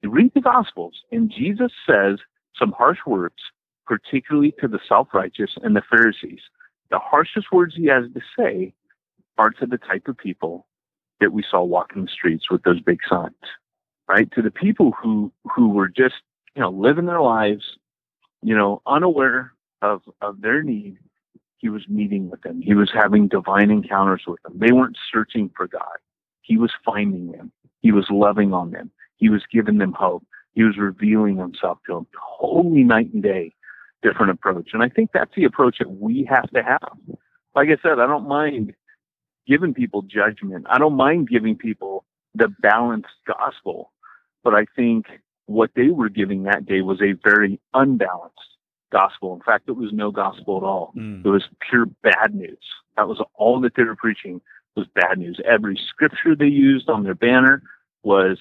You 0.02 0.10
read 0.10 0.32
the 0.34 0.40
gospels, 0.40 0.94
and 1.12 1.30
Jesus 1.30 1.70
says 1.86 2.18
some 2.58 2.72
harsh 2.72 2.98
words, 3.06 3.36
particularly 3.86 4.52
to 4.60 4.68
the 4.68 4.80
self-righteous 4.88 5.52
and 5.62 5.76
the 5.76 5.82
Pharisees. 5.88 6.40
The 6.90 6.98
harshest 6.98 7.46
words 7.52 7.74
he 7.76 7.86
has 7.86 8.04
to 8.14 8.20
say 8.38 8.74
are 9.38 9.50
to 9.50 9.66
the 9.66 9.78
type 9.78 10.08
of 10.08 10.16
people 10.16 10.66
that 11.20 11.32
we 11.32 11.44
saw 11.48 11.62
walking 11.62 12.02
the 12.04 12.10
streets 12.10 12.50
with 12.50 12.62
those 12.62 12.80
big 12.80 13.00
signs, 13.08 13.34
right? 14.08 14.30
To 14.32 14.42
the 14.42 14.50
people 14.50 14.92
who 14.92 15.32
who 15.54 15.70
were 15.70 15.88
just 15.88 16.16
you 16.54 16.62
know 16.62 16.70
living 16.70 17.06
their 17.06 17.20
lives, 17.20 17.64
you 18.42 18.56
know, 18.56 18.82
unaware 18.86 19.52
of 19.82 20.02
of 20.20 20.40
their 20.40 20.62
need. 20.62 20.98
He 21.58 21.70
was 21.70 21.88
meeting 21.88 22.30
with 22.30 22.42
them. 22.42 22.60
He 22.60 22.74
was 22.74 22.90
having 22.94 23.28
divine 23.28 23.70
encounters 23.70 24.22
with 24.26 24.40
them. 24.42 24.58
They 24.58 24.72
weren't 24.72 24.98
searching 25.12 25.50
for 25.56 25.66
God. 25.66 25.96
He 26.42 26.58
was 26.58 26.70
finding 26.84 27.32
them. 27.32 27.50
He 27.80 27.92
was 27.92 28.06
loving 28.10 28.52
on 28.52 28.70
them. 28.70 28.90
He 29.16 29.30
was 29.30 29.42
giving 29.50 29.78
them 29.78 29.92
hope. 29.92 30.22
He 30.52 30.62
was 30.62 30.76
revealing 30.76 31.38
himself 31.38 31.78
to 31.86 31.94
them. 31.94 32.06
Totally 32.40 32.84
night 32.84 33.12
and 33.12 33.22
day 33.22 33.54
different 34.02 34.30
approach. 34.30 34.70
And 34.72 34.82
I 34.82 34.88
think 34.88 35.10
that's 35.12 35.34
the 35.34 35.44
approach 35.44 35.78
that 35.78 35.90
we 35.90 36.28
have 36.30 36.48
to 36.50 36.62
have. 36.62 37.18
Like 37.54 37.68
I 37.68 37.76
said, 37.82 37.98
I 37.98 38.06
don't 38.06 38.28
mind 38.28 38.74
giving 39.46 39.74
people 39.74 40.02
judgment. 40.02 40.66
I 40.68 40.78
don't 40.78 40.96
mind 40.96 41.28
giving 41.28 41.56
people 41.56 42.04
the 42.34 42.48
balanced 42.60 43.08
gospel. 43.26 43.92
But 44.44 44.54
I 44.54 44.66
think 44.76 45.06
what 45.46 45.70
they 45.74 45.88
were 45.88 46.08
giving 46.08 46.44
that 46.44 46.66
day 46.66 46.82
was 46.82 47.00
a 47.00 47.14
very 47.28 47.60
unbalanced 47.74 48.36
gospel. 48.92 49.34
In 49.34 49.40
fact, 49.40 49.68
it 49.68 49.76
was 49.76 49.90
no 49.92 50.10
gospel 50.10 50.58
at 50.58 50.62
all. 50.62 50.92
Mm. 50.96 51.24
It 51.24 51.28
was 51.28 51.44
pure 51.68 51.86
bad 52.02 52.34
news. 52.34 52.58
That 52.96 53.08
was 53.08 53.22
all 53.34 53.60
that 53.60 53.74
they 53.76 53.84
were 53.84 53.96
preaching 53.96 54.40
was 54.76 54.86
bad 54.94 55.18
news. 55.18 55.40
Every 55.44 55.80
scripture 55.88 56.36
they 56.36 56.46
used 56.46 56.88
on 56.88 57.02
their 57.02 57.14
banner 57.14 57.62
was 58.02 58.38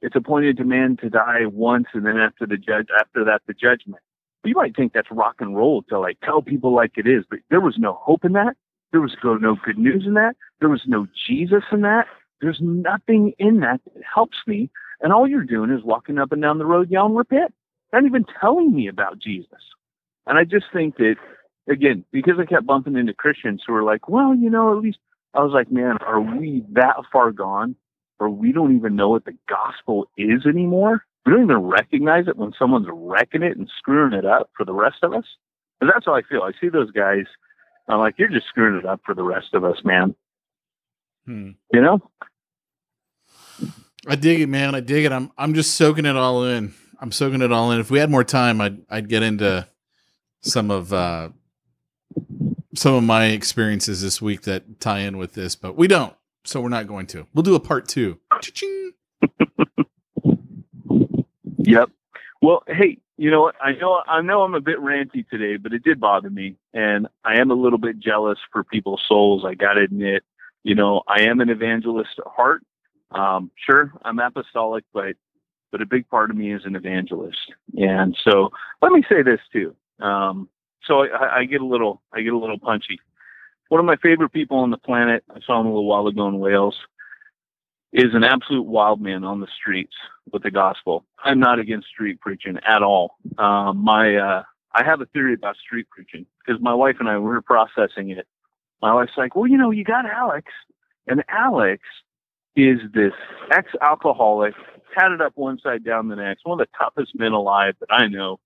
it's 0.00 0.16
appointed 0.16 0.56
to 0.56 0.64
man 0.64 0.96
to 0.98 1.10
die 1.10 1.46
once 1.46 1.86
and 1.92 2.06
then 2.06 2.18
after 2.18 2.46
the 2.46 2.56
judge 2.56 2.88
after 2.98 3.24
that 3.24 3.42
the 3.46 3.54
judgment. 3.54 4.02
You 4.44 4.54
might 4.54 4.76
think 4.76 4.92
that's 4.92 5.10
rock 5.10 5.36
and 5.40 5.56
roll 5.56 5.82
to 5.88 5.98
like 5.98 6.18
tell 6.20 6.42
people 6.42 6.74
like 6.74 6.92
it 6.96 7.06
is, 7.06 7.24
but 7.28 7.40
there 7.50 7.60
was 7.60 7.76
no 7.78 7.94
hope 8.02 8.24
in 8.24 8.32
that. 8.32 8.56
There 8.92 9.00
was 9.00 9.16
no 9.24 9.56
good 9.64 9.78
news 9.78 10.04
in 10.06 10.14
that. 10.14 10.36
There 10.60 10.68
was 10.68 10.82
no 10.86 11.06
Jesus 11.26 11.64
in 11.72 11.80
that. 11.82 12.06
There's 12.40 12.60
nothing 12.60 13.32
in 13.38 13.60
that 13.60 13.80
that 13.84 14.02
helps 14.14 14.36
me. 14.46 14.70
And 15.00 15.12
all 15.12 15.26
you're 15.26 15.44
doing 15.44 15.70
is 15.70 15.82
walking 15.82 16.18
up 16.18 16.30
and 16.32 16.40
down 16.40 16.58
the 16.58 16.66
road 16.66 16.90
yelling 16.90 17.14
repent. 17.14 17.52
Not 17.92 18.04
even 18.04 18.24
telling 18.40 18.74
me 18.74 18.88
about 18.88 19.18
Jesus. 19.18 19.48
And 20.26 20.38
I 20.38 20.44
just 20.44 20.66
think 20.72 20.96
that 20.98 21.16
again, 21.68 22.04
because 22.12 22.34
I 22.38 22.44
kept 22.44 22.66
bumping 22.66 22.96
into 22.96 23.14
Christians 23.14 23.62
who 23.66 23.72
were 23.72 23.82
like, 23.82 24.08
well, 24.08 24.34
you 24.34 24.50
know, 24.50 24.76
at 24.76 24.82
least 24.82 24.98
I 25.34 25.40
was 25.40 25.52
like, 25.52 25.70
man, 25.70 25.96
are 26.06 26.20
we 26.20 26.64
that 26.72 26.96
far 27.12 27.32
gone 27.32 27.76
or 28.20 28.28
we 28.28 28.52
don't 28.52 28.76
even 28.76 28.96
know 28.96 29.08
what 29.08 29.24
the 29.24 29.36
gospel 29.48 30.08
is 30.16 30.46
anymore? 30.46 31.04
We 31.24 31.32
don't 31.32 31.44
even 31.44 31.62
recognize 31.62 32.28
it 32.28 32.36
when 32.36 32.52
someone's 32.58 32.86
wrecking 32.90 33.42
it 33.42 33.56
and 33.56 33.68
screwing 33.78 34.12
it 34.12 34.26
up 34.26 34.50
for 34.56 34.64
the 34.64 34.74
rest 34.74 34.98
of 35.02 35.14
us. 35.14 35.24
And 35.80 35.90
that's 35.90 36.06
how 36.06 36.14
I 36.14 36.22
feel. 36.22 36.42
I 36.42 36.52
see 36.60 36.68
those 36.68 36.90
guys. 36.90 37.24
I'm 37.88 37.98
like, 37.98 38.14
you're 38.18 38.28
just 38.28 38.46
screwing 38.48 38.78
it 38.78 38.86
up 38.86 39.00
for 39.04 39.14
the 39.14 39.22
rest 39.22 39.54
of 39.54 39.64
us, 39.64 39.76
man. 39.84 40.14
Hmm. 41.26 41.50
You 41.72 41.80
know? 41.80 42.10
I 44.06 44.16
dig 44.16 44.40
it, 44.40 44.48
man. 44.48 44.74
I 44.74 44.80
dig 44.80 45.04
it. 45.04 45.12
I'm 45.12 45.30
I'm 45.38 45.54
just 45.54 45.74
soaking 45.74 46.04
it 46.04 46.16
all 46.16 46.44
in. 46.44 46.74
I'm 47.00 47.10
soaking 47.10 47.42
it 47.42 47.52
all 47.52 47.70
in. 47.72 47.80
If 47.80 47.90
we 47.90 47.98
had 47.98 48.10
more 48.10 48.24
time, 48.24 48.60
I'd 48.60 48.82
I'd 48.90 49.08
get 49.08 49.22
into 49.22 49.66
some 50.42 50.70
of 50.70 50.92
uh 50.92 51.30
some 52.74 52.94
of 52.94 53.04
my 53.04 53.26
experiences 53.26 54.02
this 54.02 54.20
week 54.20 54.42
that 54.42 54.80
tie 54.80 55.00
in 55.00 55.16
with 55.16 55.32
this, 55.34 55.56
but 55.56 55.76
we 55.76 55.88
don't. 55.88 56.14
So 56.44 56.60
we're 56.60 56.68
not 56.68 56.86
going 56.86 57.06
to. 57.08 57.26
We'll 57.32 57.42
do 57.42 57.54
a 57.54 57.60
part 57.60 57.88
two. 57.88 58.18
Cha-ching. 58.42 58.92
Yep. 61.64 61.90
Well, 62.42 62.64
hey, 62.68 62.98
you 63.18 63.30
know 63.30 63.42
what? 63.42 63.56
I 63.60 63.72
know 63.72 64.02
I 64.06 64.22
know 64.22 64.42
I'm 64.42 64.54
a 64.54 64.60
bit 64.60 64.78
ranty 64.78 65.28
today, 65.28 65.56
but 65.56 65.72
it 65.74 65.84
did 65.84 66.00
bother 66.00 66.30
me, 66.30 66.56
and 66.74 67.08
I 67.24 67.36
am 67.40 67.50
a 67.50 67.54
little 67.54 67.78
bit 67.78 68.00
jealous 68.00 68.38
for 68.52 68.64
people's 68.64 69.02
souls. 69.08 69.44
I 69.46 69.54
got 69.54 69.74
to 69.74 69.82
admit, 69.82 70.24
you 70.64 70.74
know, 70.74 71.02
I 71.08 71.22
am 71.22 71.40
an 71.40 71.50
evangelist 71.50 72.10
at 72.18 72.26
heart. 72.26 72.62
Um, 73.12 73.50
sure, 73.56 73.92
I'm 74.04 74.18
apostolic, 74.18 74.84
but 74.94 75.16
but 75.72 75.82
a 75.82 75.86
big 75.86 76.08
part 76.08 76.30
of 76.30 76.36
me 76.36 76.52
is 76.54 76.62
an 76.66 76.76
evangelist, 76.76 77.38
and 77.76 78.16
so 78.24 78.50
let 78.82 78.92
me 78.92 79.04
say 79.08 79.22
this 79.22 79.40
too. 79.52 79.76
Um, 80.00 80.48
so 80.86 81.04
I, 81.04 81.38
I 81.40 81.44
get 81.46 81.60
a 81.62 81.66
little 81.66 82.02
I 82.12 82.22
get 82.22 82.32
a 82.34 82.38
little 82.38 82.58
punchy. 82.58 83.00
One 83.70 83.80
of 83.80 83.86
my 83.86 83.96
favorite 83.96 84.30
people 84.30 84.58
on 84.58 84.70
the 84.70 84.78
planet, 84.78 85.24
I 85.30 85.40
saw 85.46 85.60
him 85.60 85.66
a 85.66 85.70
little 85.70 85.86
while 85.86 86.06
ago 86.08 86.28
in 86.28 86.38
Wales, 86.38 86.76
is 87.94 88.12
an 88.12 88.24
absolute 88.24 88.66
wild 88.66 89.00
man 89.00 89.22
on 89.22 89.40
the 89.40 89.46
streets 89.56 89.94
with 90.32 90.42
the 90.42 90.50
gospel. 90.50 91.04
I'm 91.24 91.38
not 91.38 91.60
against 91.60 91.86
street 91.86 92.20
preaching 92.20 92.58
at 92.66 92.82
all. 92.82 93.16
Um, 93.38 93.78
my 93.78 94.16
uh, 94.16 94.42
I 94.72 94.84
have 94.84 95.00
a 95.00 95.06
theory 95.06 95.34
about 95.34 95.56
street 95.56 95.88
preaching 95.88 96.26
because 96.44 96.60
my 96.60 96.74
wife 96.74 96.96
and 96.98 97.08
I 97.08 97.16
we 97.18 97.24
were 97.24 97.40
processing 97.40 98.10
it. 98.10 98.26
My 98.82 98.92
wife's 98.92 99.12
like, 99.16 99.36
well, 99.36 99.46
you 99.46 99.56
know, 99.56 99.70
you 99.70 99.84
got 99.84 100.04
Alex, 100.06 100.48
and 101.06 101.22
Alex 101.28 101.82
is 102.56 102.80
this 102.92 103.12
ex-alcoholic, 103.52 104.54
tatted 104.96 105.20
up 105.20 105.32
one 105.36 105.58
side 105.60 105.84
down 105.84 106.08
the 106.08 106.16
next, 106.16 106.44
one 106.44 106.60
of 106.60 106.66
the 106.66 106.78
toughest 106.78 107.12
men 107.16 107.32
alive 107.32 107.74
that 107.80 107.92
I 107.92 108.08
know. 108.08 108.38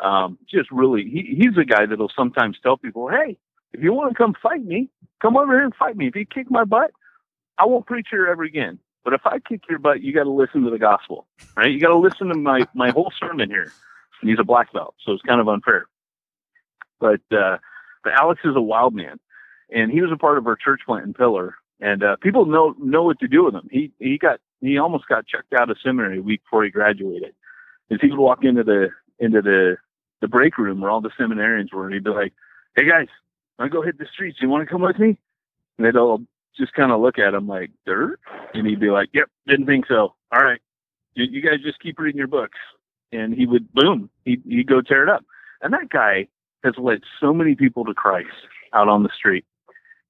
Um, 0.00 0.38
just 0.48 0.70
really, 0.70 1.04
he, 1.04 1.36
he's 1.38 1.56
a 1.56 1.64
guy 1.64 1.86
that'll 1.86 2.10
sometimes 2.16 2.56
tell 2.62 2.76
people, 2.76 3.08
hey, 3.08 3.38
if 3.72 3.82
you 3.82 3.92
want 3.92 4.10
to 4.10 4.16
come 4.16 4.34
fight 4.42 4.64
me, 4.64 4.88
come 5.20 5.36
over 5.36 5.52
here 5.52 5.64
and 5.64 5.74
fight 5.74 5.96
me. 5.96 6.08
If 6.08 6.16
you 6.16 6.26
kick 6.26 6.50
my 6.50 6.64
butt, 6.64 6.90
I 7.56 7.66
won't 7.66 7.86
preach 7.86 8.08
here 8.10 8.26
ever 8.26 8.42
again. 8.42 8.78
But 9.04 9.12
if 9.12 9.26
I 9.26 9.38
kick 9.38 9.62
your 9.68 9.78
butt, 9.78 10.02
you 10.02 10.14
got 10.14 10.24
to 10.24 10.30
listen 10.30 10.62
to 10.62 10.70
the 10.70 10.78
gospel, 10.78 11.26
right? 11.56 11.70
You 11.70 11.78
got 11.78 11.88
to 11.88 11.98
listen 11.98 12.28
to 12.28 12.34
my 12.34 12.66
my 12.74 12.90
whole 12.90 13.12
sermon 13.18 13.50
here. 13.50 13.70
And 14.20 14.30
he's 14.30 14.38
a 14.40 14.44
black 14.44 14.72
belt, 14.72 14.94
so 15.04 15.12
it's 15.12 15.22
kind 15.22 15.40
of 15.40 15.48
unfair. 15.48 15.86
But 16.98 17.20
uh, 17.36 17.58
but 18.02 18.14
Alex 18.14 18.40
is 18.44 18.56
a 18.56 18.60
wild 18.62 18.94
man, 18.94 19.20
and 19.70 19.92
he 19.92 20.00
was 20.00 20.10
a 20.10 20.16
part 20.16 20.38
of 20.38 20.46
our 20.46 20.56
church 20.56 20.80
plant 20.86 21.04
in 21.04 21.12
Pillar, 21.12 21.56
and 21.80 22.02
uh, 22.02 22.16
people 22.16 22.46
know 22.46 22.74
know 22.78 23.02
what 23.02 23.18
to 23.20 23.28
do 23.28 23.44
with 23.44 23.54
him. 23.54 23.68
He 23.70 23.92
he 23.98 24.16
got 24.16 24.40
he 24.60 24.78
almost 24.78 25.06
got 25.08 25.26
checked 25.26 25.52
out 25.52 25.70
of 25.70 25.76
seminary 25.84 26.18
a 26.18 26.22
week 26.22 26.42
before 26.44 26.64
he 26.64 26.70
graduated. 26.70 27.34
Is 27.90 28.00
he 28.00 28.08
would 28.08 28.18
walk 28.18 28.44
into 28.44 28.64
the 28.64 28.88
into 29.18 29.42
the 29.42 29.76
the 30.22 30.28
break 30.28 30.56
room 30.56 30.80
where 30.80 30.90
all 30.90 31.02
the 31.02 31.10
seminarians 31.20 31.72
were, 31.72 31.84
and 31.84 31.94
he'd 31.94 32.04
be 32.04 32.10
like, 32.10 32.32
"Hey 32.76 32.88
guys, 32.88 33.08
to 33.60 33.68
go 33.68 33.82
hit 33.82 33.98
the 33.98 34.06
streets? 34.12 34.38
You 34.40 34.48
want 34.48 34.66
to 34.66 34.72
come 34.72 34.80
with 34.80 34.98
me?" 34.98 35.18
And 35.76 35.86
they'd 35.86 35.96
all 35.96 36.22
just 36.56 36.72
kind 36.74 36.92
of 36.92 37.00
look 37.00 37.18
at 37.18 37.34
him 37.34 37.48
like 37.48 37.70
dirt, 37.86 38.20
and 38.52 38.66
he'd 38.66 38.80
be 38.80 38.90
like, 38.90 39.10
"Yep, 39.12 39.28
didn't 39.46 39.66
think 39.66 39.86
so. 39.86 40.14
All 40.32 40.42
right, 40.42 40.60
you, 41.14 41.24
you 41.24 41.42
guys 41.42 41.60
just 41.62 41.80
keep 41.80 41.98
reading 41.98 42.18
your 42.18 42.28
books." 42.28 42.58
And 43.12 43.32
he 43.34 43.46
would 43.46 43.72
boom, 43.72 44.10
he 44.24 44.40
he'd 44.46 44.66
go 44.66 44.80
tear 44.80 45.02
it 45.02 45.08
up. 45.08 45.24
And 45.62 45.72
that 45.72 45.88
guy 45.90 46.28
has 46.64 46.74
led 46.78 47.00
so 47.20 47.32
many 47.32 47.54
people 47.54 47.84
to 47.84 47.94
Christ 47.94 48.28
out 48.72 48.88
on 48.88 49.02
the 49.02 49.10
street. 49.16 49.44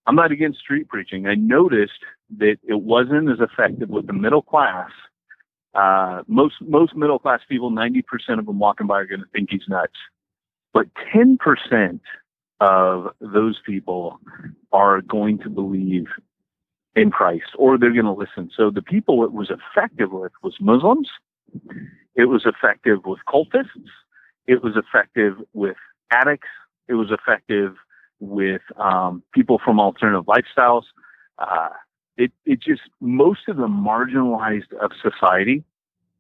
I'm 0.07 0.17
not 0.17 0.33
against 0.33 0.59
street 0.59 0.89
preaching. 0.89 1.27
I 1.27 1.35
noticed 1.35 2.05
that 2.39 2.57
it 2.63 2.81
wasn't 2.81 3.31
as 3.31 3.39
effective 3.41 3.89
with 3.89 4.07
the 4.07 4.13
middle 4.13 4.43
class. 4.43 4.91
Uh, 5.75 6.23
most 6.29 6.55
most 6.61 6.95
middle 6.95 7.19
class 7.19 7.41
people, 7.49 7.71
90% 7.71 8.03
of 8.39 8.47
them 8.47 8.59
walking 8.59 8.87
by 8.87 9.01
are 9.01 9.07
going 9.07 9.21
to 9.21 9.27
think 9.33 9.51
he's 9.51 9.69
nuts. 9.69 9.95
But 10.73 10.87
10% 11.15 12.01
of 12.61 13.09
those 13.21 13.61
people 13.65 14.19
are 14.73 15.01
going 15.01 15.39
to 15.39 15.51
believe 15.51 16.07
in 16.97 17.11
Christ 17.11 17.51
or 17.59 17.79
they're 17.79 17.93
going 17.93 18.05
to 18.05 18.13
listen. 18.13 18.51
So 18.57 18.71
the 18.71 18.83
people 18.83 19.25
it 19.25 19.33
was 19.33 19.51
effective 19.51 20.13
with 20.13 20.33
was 20.43 20.55
Muslims. 20.61 21.09
It 22.15 22.27
was 22.27 22.47
effective 22.47 23.05
with 23.05 23.21
cultists. 23.29 23.91
It 24.47 24.63
was 24.63 24.75
effective 24.77 25.35
with 25.53 25.77
addicts. 26.11 26.49
It 26.89 26.95
was 26.95 27.11
effective 27.11 27.75
with 28.21 28.63
um, 28.77 29.23
people 29.33 29.61
from 29.65 29.81
alternative 29.81 30.27
lifestyles. 30.27 30.85
Uh, 31.39 31.71
it, 32.17 32.33
it 32.45 32.61
just, 32.61 32.83
most 33.01 33.49
of 33.49 33.57
the 33.57 33.67
marginalized 33.67 34.73
of 34.81 34.93
society, 35.03 35.65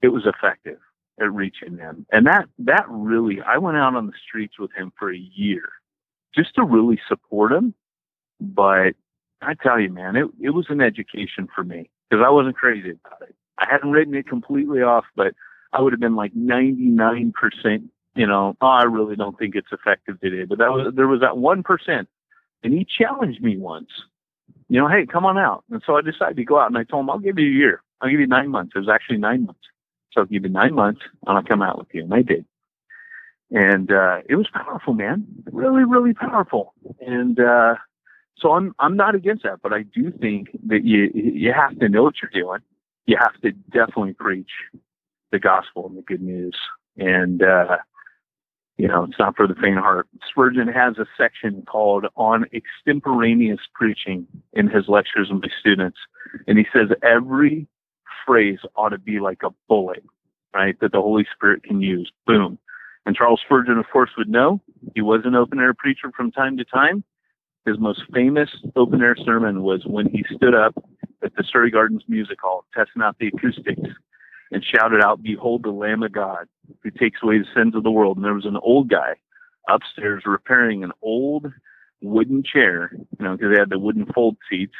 it 0.02 0.08
was 0.08 0.26
effective 0.26 0.78
at 1.20 1.32
reaching 1.32 1.76
them. 1.76 2.06
And 2.10 2.26
that, 2.26 2.46
that 2.58 2.84
really, 2.88 3.38
I 3.40 3.58
went 3.58 3.76
out 3.76 3.94
on 3.94 4.06
the 4.06 4.12
streets 4.26 4.58
with 4.58 4.72
him 4.72 4.92
for 4.98 5.12
a 5.12 5.16
year 5.18 5.68
just 6.34 6.54
to 6.56 6.64
really 6.64 7.00
support 7.08 7.52
him. 7.52 7.74
But 8.40 8.94
I 9.44 9.54
tell 9.54 9.80
you, 9.80 9.92
man, 9.92 10.16
it, 10.16 10.26
it 10.40 10.50
was 10.50 10.66
an 10.68 10.80
education 10.80 11.48
for 11.54 11.64
me 11.64 11.90
because 12.08 12.24
I 12.26 12.30
wasn't 12.30 12.56
crazy 12.56 12.90
about 12.90 13.22
it. 13.22 13.34
I 13.58 13.66
hadn't 13.70 13.92
written 13.92 14.14
it 14.14 14.26
completely 14.28 14.82
off, 14.82 15.04
but 15.14 15.34
I 15.72 15.80
would 15.80 15.92
have 15.92 16.00
been 16.00 16.16
like 16.16 16.34
99%, 16.34 17.32
you 18.14 18.26
know, 18.26 18.56
oh, 18.60 18.66
I 18.66 18.84
really 18.84 19.16
don't 19.16 19.38
think 19.38 19.54
it's 19.54 19.72
effective 19.72 20.20
today. 20.20 20.44
But 20.44 20.58
that 20.58 20.70
was, 20.70 20.92
there 20.94 21.08
was 21.08 21.20
that 21.20 21.32
1%. 21.32 22.06
And 22.62 22.72
he 22.72 22.86
challenged 22.86 23.42
me 23.42 23.56
once, 23.58 23.90
you 24.68 24.80
know, 24.80 24.88
hey, 24.88 25.06
come 25.06 25.26
on 25.26 25.38
out. 25.38 25.64
And 25.70 25.82
so 25.86 25.96
I 25.96 26.00
decided 26.00 26.36
to 26.36 26.44
go 26.44 26.58
out 26.58 26.68
and 26.68 26.78
I 26.78 26.84
told 26.84 27.04
him, 27.04 27.10
I'll 27.10 27.18
give 27.18 27.38
you 27.38 27.46
a 27.46 27.52
year. 27.52 27.82
I'll 28.00 28.10
give 28.10 28.20
you 28.20 28.26
nine 28.26 28.50
months. 28.50 28.72
It 28.74 28.78
was 28.78 28.88
actually 28.88 29.18
nine 29.18 29.46
months. 29.46 29.60
So 30.12 30.20
I'll 30.20 30.26
give 30.26 30.44
you 30.44 30.48
nine 30.48 30.74
months 30.74 31.02
and 31.26 31.36
I'll 31.36 31.44
come 31.44 31.62
out 31.62 31.78
with 31.78 31.88
you. 31.92 32.04
And 32.04 32.14
I 32.14 32.22
did. 32.22 32.44
And, 33.50 33.92
uh, 33.92 34.18
it 34.28 34.36
was 34.36 34.48
powerful, 34.52 34.94
man. 34.94 35.26
Really, 35.52 35.84
really 35.84 36.14
powerful. 36.14 36.72
And, 37.00 37.38
uh, 37.38 37.74
so 38.38 38.52
I'm, 38.52 38.74
I'm 38.78 38.96
not 38.96 39.14
against 39.14 39.44
that, 39.44 39.60
but 39.62 39.72
I 39.72 39.82
do 39.82 40.10
think 40.10 40.48
that 40.66 40.84
you, 40.84 41.10
you 41.14 41.52
have 41.52 41.78
to 41.78 41.88
know 41.88 42.02
what 42.02 42.14
you're 42.20 42.42
doing. 42.42 42.60
You 43.06 43.16
have 43.20 43.40
to 43.42 43.52
definitely 43.70 44.14
preach 44.14 44.50
the 45.30 45.38
gospel 45.38 45.86
and 45.86 45.96
the 45.96 46.02
good 46.02 46.22
news. 46.22 46.56
And, 46.96 47.42
uh, 47.42 47.78
you 48.76 48.88
know, 48.88 49.04
it's 49.04 49.18
not 49.18 49.36
for 49.36 49.46
the 49.46 49.54
faint 49.54 49.78
heart. 49.78 50.08
Spurgeon 50.28 50.68
has 50.68 50.98
a 50.98 51.06
section 51.16 51.62
called 51.66 52.06
on 52.16 52.46
extemporaneous 52.52 53.60
preaching 53.74 54.26
in 54.52 54.68
his 54.68 54.88
lectures 54.88 55.30
with 55.30 55.50
students. 55.60 55.98
And 56.48 56.58
he 56.58 56.66
says 56.72 56.88
every 57.02 57.68
phrase 58.26 58.58
ought 58.74 58.90
to 58.90 58.98
be 58.98 59.20
like 59.20 59.42
a 59.44 59.50
bullet, 59.68 60.02
right? 60.54 60.78
That 60.80 60.92
the 60.92 61.00
Holy 61.00 61.26
Spirit 61.34 61.62
can 61.62 61.80
use. 61.80 62.10
Boom. 62.26 62.58
And 63.06 63.14
Charles 63.14 63.40
Spurgeon, 63.44 63.78
of 63.78 63.84
course, 63.92 64.10
would 64.16 64.28
know 64.28 64.60
he 64.94 65.02
was 65.02 65.20
an 65.24 65.34
open 65.34 65.60
air 65.60 65.74
preacher 65.74 66.10
from 66.16 66.32
time 66.32 66.56
to 66.56 66.64
time. 66.64 67.04
His 67.66 67.78
most 67.78 68.02
famous 68.12 68.50
open 68.76 69.02
air 69.02 69.16
sermon 69.24 69.62
was 69.62 69.84
when 69.86 70.08
he 70.08 70.24
stood 70.36 70.54
up 70.54 70.74
at 71.22 71.34
the 71.36 71.44
Surrey 71.50 71.70
Gardens 71.70 72.02
Music 72.08 72.38
Hall, 72.42 72.64
testing 72.74 73.02
out 73.02 73.16
the 73.18 73.28
acoustics, 73.28 73.88
and 74.50 74.62
shouted 74.62 75.02
out, 75.02 75.22
Behold 75.22 75.62
the 75.62 75.70
Lamb 75.70 76.02
of 76.02 76.12
God 76.12 76.46
who 76.82 76.90
takes 76.90 77.20
away 77.22 77.38
the 77.38 77.46
sins 77.54 77.74
of 77.74 77.82
the 77.82 77.90
world. 77.90 78.16
And 78.16 78.24
there 78.24 78.34
was 78.34 78.44
an 78.44 78.58
old 78.62 78.90
guy 78.90 79.14
upstairs 79.68 80.24
repairing 80.26 80.84
an 80.84 80.92
old 81.02 81.46
wooden 82.02 82.42
chair, 82.42 82.90
you 82.92 83.24
know, 83.24 83.32
because 83.32 83.52
they 83.52 83.58
had 83.58 83.70
the 83.70 83.78
wooden 83.78 84.06
fold 84.14 84.36
seats. 84.50 84.74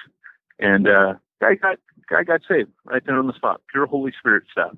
And 0.58 0.88
uh 0.88 1.14
guy 1.40 1.54
got 1.54 1.78
guy 2.08 2.22
got 2.22 2.42
saved 2.48 2.70
right 2.84 3.02
there 3.04 3.18
on 3.18 3.26
the 3.26 3.32
spot. 3.32 3.62
Pure 3.70 3.86
Holy 3.86 4.12
Spirit 4.18 4.44
stuff. 4.52 4.76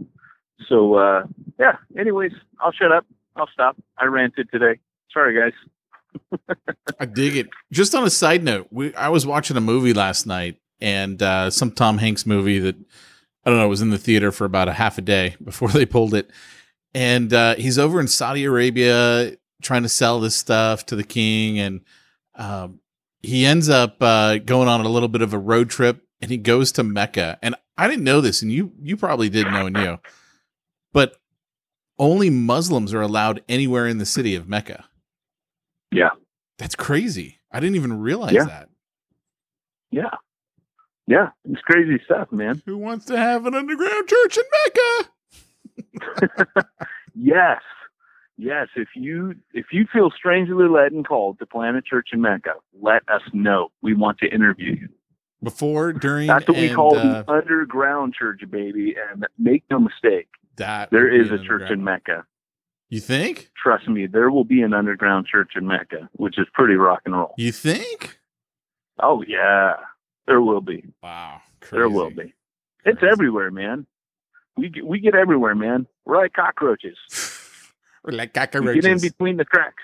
So 0.68 0.94
uh 0.94 1.24
yeah, 1.58 1.76
anyways, 1.98 2.32
I'll 2.60 2.72
shut 2.72 2.92
up. 2.92 3.04
I'll 3.34 3.48
stop. 3.52 3.76
I 3.98 4.06
ranted 4.06 4.50
today. 4.50 4.78
Sorry 5.12 5.38
guys. 5.38 5.52
I 7.00 7.06
dig 7.06 7.36
it. 7.36 7.48
Just 7.72 7.94
on 7.94 8.04
a 8.04 8.10
side 8.10 8.42
note, 8.42 8.68
we 8.70 8.94
I 8.94 9.08
was 9.08 9.26
watching 9.26 9.56
a 9.56 9.60
movie 9.60 9.92
last 9.92 10.26
night 10.26 10.58
and 10.80 11.22
uh, 11.22 11.50
some 11.50 11.70
Tom 11.70 11.98
Hanks 11.98 12.26
movie 12.26 12.58
that 12.58 12.76
I 13.44 13.50
don't 13.50 13.58
know 13.58 13.68
was 13.68 13.82
in 13.82 13.90
the 13.90 13.98
theater 13.98 14.32
for 14.32 14.44
about 14.44 14.68
a 14.68 14.72
half 14.72 14.98
a 14.98 15.02
day 15.02 15.36
before 15.44 15.68
they 15.68 15.86
pulled 15.86 16.14
it, 16.14 16.30
and 16.94 17.32
uh, 17.32 17.54
he's 17.56 17.78
over 17.78 18.00
in 18.00 18.08
Saudi 18.08 18.44
Arabia 18.44 19.36
trying 19.62 19.82
to 19.82 19.88
sell 19.88 20.20
this 20.20 20.36
stuff 20.36 20.86
to 20.86 20.96
the 20.96 21.04
king, 21.04 21.58
and 21.58 21.80
um, 22.34 22.80
he 23.22 23.46
ends 23.46 23.68
up 23.68 23.96
uh, 24.00 24.38
going 24.38 24.68
on 24.68 24.84
a 24.84 24.88
little 24.88 25.08
bit 25.08 25.22
of 25.22 25.32
a 25.32 25.38
road 25.38 25.70
trip, 25.70 26.02
and 26.20 26.30
he 26.30 26.36
goes 26.36 26.72
to 26.72 26.82
Mecca, 26.82 27.38
and 27.42 27.54
I 27.76 27.88
didn't 27.88 28.04
know 28.04 28.20
this, 28.20 28.42
and 28.42 28.52
you 28.52 28.72
you 28.80 28.96
probably 28.96 29.28
did 29.28 29.46
know, 29.46 29.66
and 29.66 29.76
you, 29.76 29.98
but 30.92 31.16
only 31.98 32.30
Muslims 32.30 32.92
are 32.92 33.00
allowed 33.00 33.42
anywhere 33.48 33.86
in 33.86 33.98
the 33.98 34.06
city 34.06 34.34
of 34.34 34.48
Mecca. 34.48 34.84
Yeah. 35.92 36.10
That's 36.58 36.74
crazy. 36.74 37.38
I 37.52 37.60
didn't 37.60 37.76
even 37.76 38.00
realize 38.00 38.32
Yeah. 38.32 38.44
that. 38.44 38.68
Yeah. 39.90 40.14
Yeah. 41.06 41.30
It's 41.48 41.60
crazy 41.62 42.00
stuff, 42.04 42.32
man. 42.32 42.62
Who 42.66 42.76
wants 42.78 43.04
to 43.06 43.16
have 43.16 43.46
an 43.46 43.54
underground 43.54 44.08
church 44.08 44.38
in 44.38 44.44
Mecca? 44.64 45.10
Yes. 47.18 47.62
Yes. 48.36 48.68
If 48.76 48.88
you 48.94 49.34
if 49.54 49.66
you 49.72 49.86
feel 49.90 50.10
strangely 50.14 50.68
led 50.68 50.92
and 50.92 51.06
called 51.06 51.38
to 51.38 51.46
plant 51.46 51.78
a 51.78 51.82
church 51.82 52.08
in 52.12 52.20
Mecca, 52.20 52.52
let 52.78 53.02
us 53.08 53.22
know. 53.32 53.68
We 53.80 53.94
want 53.94 54.18
to 54.18 54.28
interview 54.28 54.72
you. 54.78 54.88
Before, 55.42 55.94
during, 55.94 56.26
That's 56.26 56.46
what 56.46 56.58
we 56.58 56.68
call 56.72 56.94
uh, 56.96 57.22
the 57.22 57.30
underground 57.30 58.12
church, 58.14 58.42
baby. 58.50 58.94
And 59.10 59.26
make 59.38 59.64
no 59.70 59.78
mistake, 59.78 60.28
that 60.56 60.90
there 60.90 61.08
is 61.08 61.30
a 61.30 61.38
church 61.38 61.70
in. 61.70 61.82
Mecca. 61.82 62.26
You 62.88 63.00
think? 63.00 63.50
Trust 63.60 63.88
me, 63.88 64.06
there 64.06 64.30
will 64.30 64.44
be 64.44 64.62
an 64.62 64.72
underground 64.72 65.26
church 65.26 65.52
in 65.56 65.66
Mecca, 65.66 66.08
which 66.12 66.38
is 66.38 66.46
pretty 66.54 66.74
rock 66.74 67.02
and 67.04 67.14
roll. 67.14 67.34
You 67.36 67.52
think? 67.52 68.18
Oh 69.00 69.24
yeah, 69.26 69.74
there 70.26 70.40
will 70.40 70.60
be. 70.60 70.84
Wow. 71.02 71.40
There 71.70 71.88
will 71.88 72.10
be. 72.10 72.32
It's 72.84 73.02
everywhere, 73.02 73.50
man. 73.50 73.86
We 74.56 74.68
get, 74.68 74.86
we 74.86 75.00
get 75.00 75.14
everywhere, 75.14 75.54
man. 75.54 75.86
We're 76.04 76.18
like 76.18 76.32
cockroaches. 76.32 76.96
We're 78.04 78.12
like 78.12 78.32
We 78.36 78.74
get 78.74 78.84
in 78.84 79.00
between 79.00 79.36
the 79.36 79.44
cracks. 79.44 79.82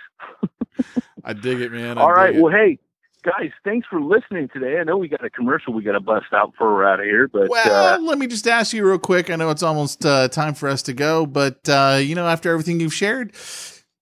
I 1.25 1.33
dig 1.33 1.61
it, 1.61 1.73
man. 1.73 1.99
I 1.99 2.03
All 2.03 2.13
right. 2.13 2.37
it. 2.37 2.41
Well, 2.41 2.53
hey, 2.53 2.79
guys, 3.25 3.51
thanks 3.65 3.87
for 3.89 4.01
listening 4.01 4.49
today. 4.53 4.79
I 4.81 4.85
know 4.85 4.97
we 4.97 5.09
got 5.09 5.25
a 5.25 5.31
commercial 5.31 5.73
we 5.73 5.83
got 5.83 5.93
to 5.93 6.01
bust 6.01 6.27
out 6.33 6.53
before 6.53 6.75
we're 6.75 6.85
out 6.87 7.01
of 7.01 7.07
here, 7.07 7.29
but 7.29 7.49
Well, 7.49 7.95
uh, 7.95 7.99
let 8.01 8.19
me 8.19 8.27
just 8.27 8.47
ask 8.49 8.73
you 8.73 8.87
real 8.87 8.99
quick. 8.99 9.31
I 9.31 9.37
know 9.37 9.51
it's 9.51 9.63
almost 9.63 10.05
uh, 10.05 10.29
time 10.29 10.55
for 10.55 10.69
us 10.69 10.83
to 10.83 10.93
go, 10.93 11.27
but 11.27 11.69
uh, 11.69 11.99
you 12.03 12.15
know, 12.15 12.27
after 12.27 12.51
everything 12.51 12.81
you've 12.81 12.95
shared, 12.95 13.33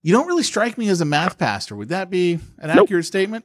you 0.03 0.12
don't 0.12 0.27
really 0.27 0.43
strike 0.43 0.79
me 0.79 0.89
as 0.89 1.01
a 1.01 1.05
math 1.05 1.39
pastor. 1.39 1.77
Would 1.77 1.91
that 1.91 2.09
be 2.11 2.35
an 2.59 2.68
Nope. 2.75 2.85
accurate 2.85 3.05
statement? 3.07 3.45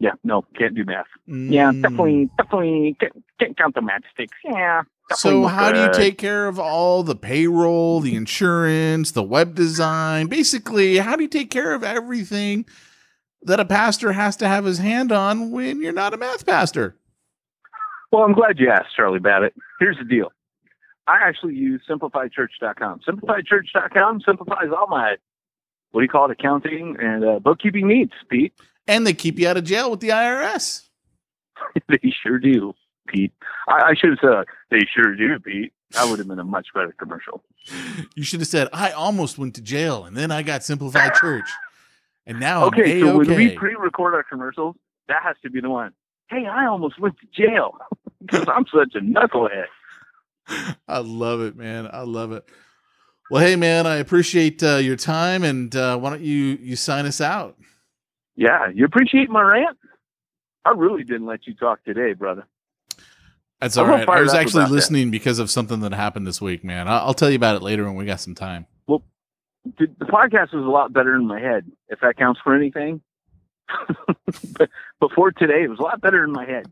yeah, 0.00 0.10
no, 0.24 0.44
can't 0.58 0.74
do 0.74 0.84
math. 0.84 1.06
Yeah, 1.26 1.70
Mm. 1.70 1.82
definitely, 1.82 2.30
definitely 2.36 2.96
can't, 3.00 3.24
can't 3.40 3.56
count 3.56 3.74
the 3.74 3.80
matchsticks. 3.80 4.28
Yeah. 4.44 4.82
So, 5.12 5.28
definitely 5.42 5.48
how 5.52 5.72
do 5.72 5.80
you 5.82 5.92
take 5.92 6.18
care 6.18 6.46
of 6.48 6.58
all 6.58 7.02
the 7.02 7.14
payroll, 7.14 8.00
the 8.00 8.14
insurance, 8.16 9.12
the 9.12 9.22
web 9.22 9.54
design? 9.54 10.26
Basically, 10.26 10.96
how 10.98 11.14
do 11.16 11.22
you 11.22 11.28
take 11.28 11.50
care 11.50 11.72
of 11.74 11.84
everything 11.84 12.66
that 13.44 13.60
a 13.60 13.64
pastor 13.64 14.12
has 14.12 14.36
to 14.38 14.48
have 14.48 14.64
his 14.64 14.78
hand 14.78 15.12
on 15.12 15.50
when 15.50 15.80
you're 15.80 15.92
not 15.92 16.14
a 16.14 16.16
math 16.16 16.46
pastor? 16.46 16.96
Well, 18.10 18.22
I'm 18.22 18.32
glad 18.32 18.58
you 18.58 18.70
asked, 18.70 18.94
Charlie 18.96 19.18
Babbitt. 19.18 19.54
Here's 19.80 19.98
the 19.98 20.04
deal. 20.04 20.32
I 21.06 21.18
actually 21.22 21.54
use 21.54 21.82
simplifiedchurch.com. 21.88 23.00
Simplifiedchurch.com 23.06 24.20
simplifies 24.20 24.68
all 24.76 24.86
my, 24.88 25.16
what 25.90 26.00
do 26.00 26.04
you 26.04 26.08
call 26.08 26.30
it, 26.30 26.38
accounting 26.38 26.96
and 27.00 27.24
uh, 27.24 27.38
bookkeeping 27.40 27.86
needs, 27.86 28.12
Pete. 28.30 28.54
And 28.86 29.06
they 29.06 29.14
keep 29.14 29.38
you 29.38 29.48
out 29.48 29.56
of 29.56 29.64
jail 29.64 29.90
with 29.90 30.00
the 30.00 30.10
IRS. 30.10 30.88
they 31.88 32.12
sure 32.22 32.38
do, 32.38 32.74
Pete. 33.08 33.32
I, 33.68 33.90
I 33.90 33.94
should 33.94 34.10
have 34.10 34.18
said, 34.22 34.44
they 34.70 34.86
sure 34.94 35.14
do, 35.16 35.38
Pete. 35.40 35.72
That 35.90 36.08
would 36.08 36.18
have 36.18 36.28
been 36.28 36.38
a 36.38 36.44
much 36.44 36.68
better 36.74 36.94
commercial. 36.98 37.42
You 38.14 38.24
should 38.24 38.40
have 38.40 38.48
said, 38.48 38.68
I 38.72 38.90
almost 38.90 39.38
went 39.38 39.54
to 39.56 39.62
jail 39.62 40.04
and 40.04 40.16
then 40.16 40.30
I 40.30 40.42
got 40.42 40.64
Simplified 40.64 41.14
Church. 41.14 41.48
And 42.26 42.40
now 42.40 42.64
okay, 42.66 43.00
so 43.00 43.18
when 43.18 43.34
we 43.34 43.50
pre-record 43.50 44.14
our 44.14 44.22
commercials, 44.22 44.76
that 45.08 45.22
has 45.22 45.36
to 45.42 45.50
be 45.50 45.60
the 45.60 45.68
one. 45.68 45.92
Hey, 46.28 46.46
I 46.46 46.66
almost 46.66 46.98
went 46.98 47.16
to 47.20 47.26
jail 47.26 47.76
because 48.24 48.48
I'm 48.48 48.64
such 48.66 48.94
a 48.94 49.00
knucklehead. 49.00 49.66
I 50.88 50.98
love 50.98 51.40
it, 51.42 51.56
man. 51.56 51.88
I 51.92 52.02
love 52.02 52.32
it. 52.32 52.48
Well, 53.30 53.42
hey, 53.42 53.56
man, 53.56 53.86
I 53.86 53.96
appreciate 53.96 54.62
uh, 54.62 54.76
your 54.76 54.96
time, 54.96 55.44
and 55.44 55.74
uh, 55.74 55.96
why 55.98 56.10
don't 56.10 56.22
you 56.22 56.58
you 56.60 56.76
sign 56.76 57.06
us 57.06 57.20
out? 57.20 57.58
Yeah, 58.36 58.68
you 58.74 58.84
appreciate 58.84 59.30
my 59.30 59.42
rant? 59.42 59.78
I 60.64 60.70
really 60.70 61.04
didn't 61.04 61.26
let 61.26 61.46
you 61.46 61.54
talk 61.54 61.84
today, 61.84 62.14
brother. 62.14 62.46
That's 63.60 63.76
I'm 63.76 63.88
right. 63.88 64.08
I 64.08 64.20
was 64.20 64.34
actually 64.34 64.62
about 64.62 64.68
that. 64.70 64.74
listening 64.74 65.10
because 65.10 65.38
of 65.38 65.50
something 65.50 65.80
that 65.80 65.94
happened 65.94 66.26
this 66.26 66.40
week, 66.40 66.64
man. 66.64 66.88
I'll, 66.88 67.08
I'll 67.08 67.14
tell 67.14 67.30
you 67.30 67.36
about 67.36 67.56
it 67.56 67.62
later 67.62 67.84
when 67.84 67.94
we 67.94 68.04
got 68.04 68.20
some 68.20 68.34
time. 68.34 68.66
The, 69.64 69.86
the 69.98 70.04
podcast 70.04 70.52
was 70.52 70.64
a 70.64 70.70
lot 70.70 70.92
better 70.92 71.14
in 71.14 71.26
my 71.26 71.40
head, 71.40 71.70
if 71.88 72.00
that 72.00 72.16
counts 72.16 72.40
for 72.42 72.54
anything. 72.54 73.00
but 74.58 74.68
before 75.00 75.32
today, 75.32 75.62
it 75.62 75.70
was 75.70 75.78
a 75.78 75.82
lot 75.82 76.00
better 76.00 76.22
in 76.22 76.32
my 76.32 76.44
head. 76.44 76.66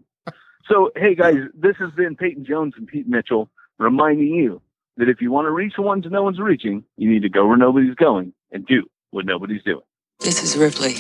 So, 0.69 0.91
hey 0.95 1.15
guys, 1.15 1.37
this 1.55 1.77
has 1.79 1.91
been 1.93 2.17
Peyton 2.17 2.45
Jones 2.45 2.75
and 2.77 2.87
Pete 2.87 3.09
Mitchell 3.09 3.49
reminding 3.79 4.29
you 4.29 4.63
that 4.97 5.09
if 5.09 5.21
you 5.21 5.33
want 5.33 5.47
to 5.47 5.51
reach 5.51 5.75
the 5.77 5.83
ones 5.83 6.05
no 6.09 6.23
one's 6.23 6.39
reaching, 6.39 6.85
you 6.97 7.11
need 7.11 7.23
to 7.23 7.29
go 7.29 7.47
where 7.47 7.57
nobody's 7.57 7.95
going 7.95 8.33
and 8.53 8.67
do 8.67 8.85
what 9.11 9.25
nobody's 9.27 9.63
doing. 9.65 9.83
This 10.21 10.43
is 10.43 10.57
Ripley, 10.57 10.95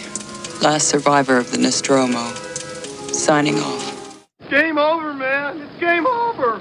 last 0.62 0.88
survivor 0.88 1.36
of 1.36 1.52
the 1.52 1.58
Nostromo. 1.58 2.26
Signing 3.12 3.58
off. 3.58 4.26
Game 4.50 4.78
over, 4.78 5.14
man. 5.14 5.60
It's 5.60 5.80
game 5.80 6.06
over. 6.06 6.60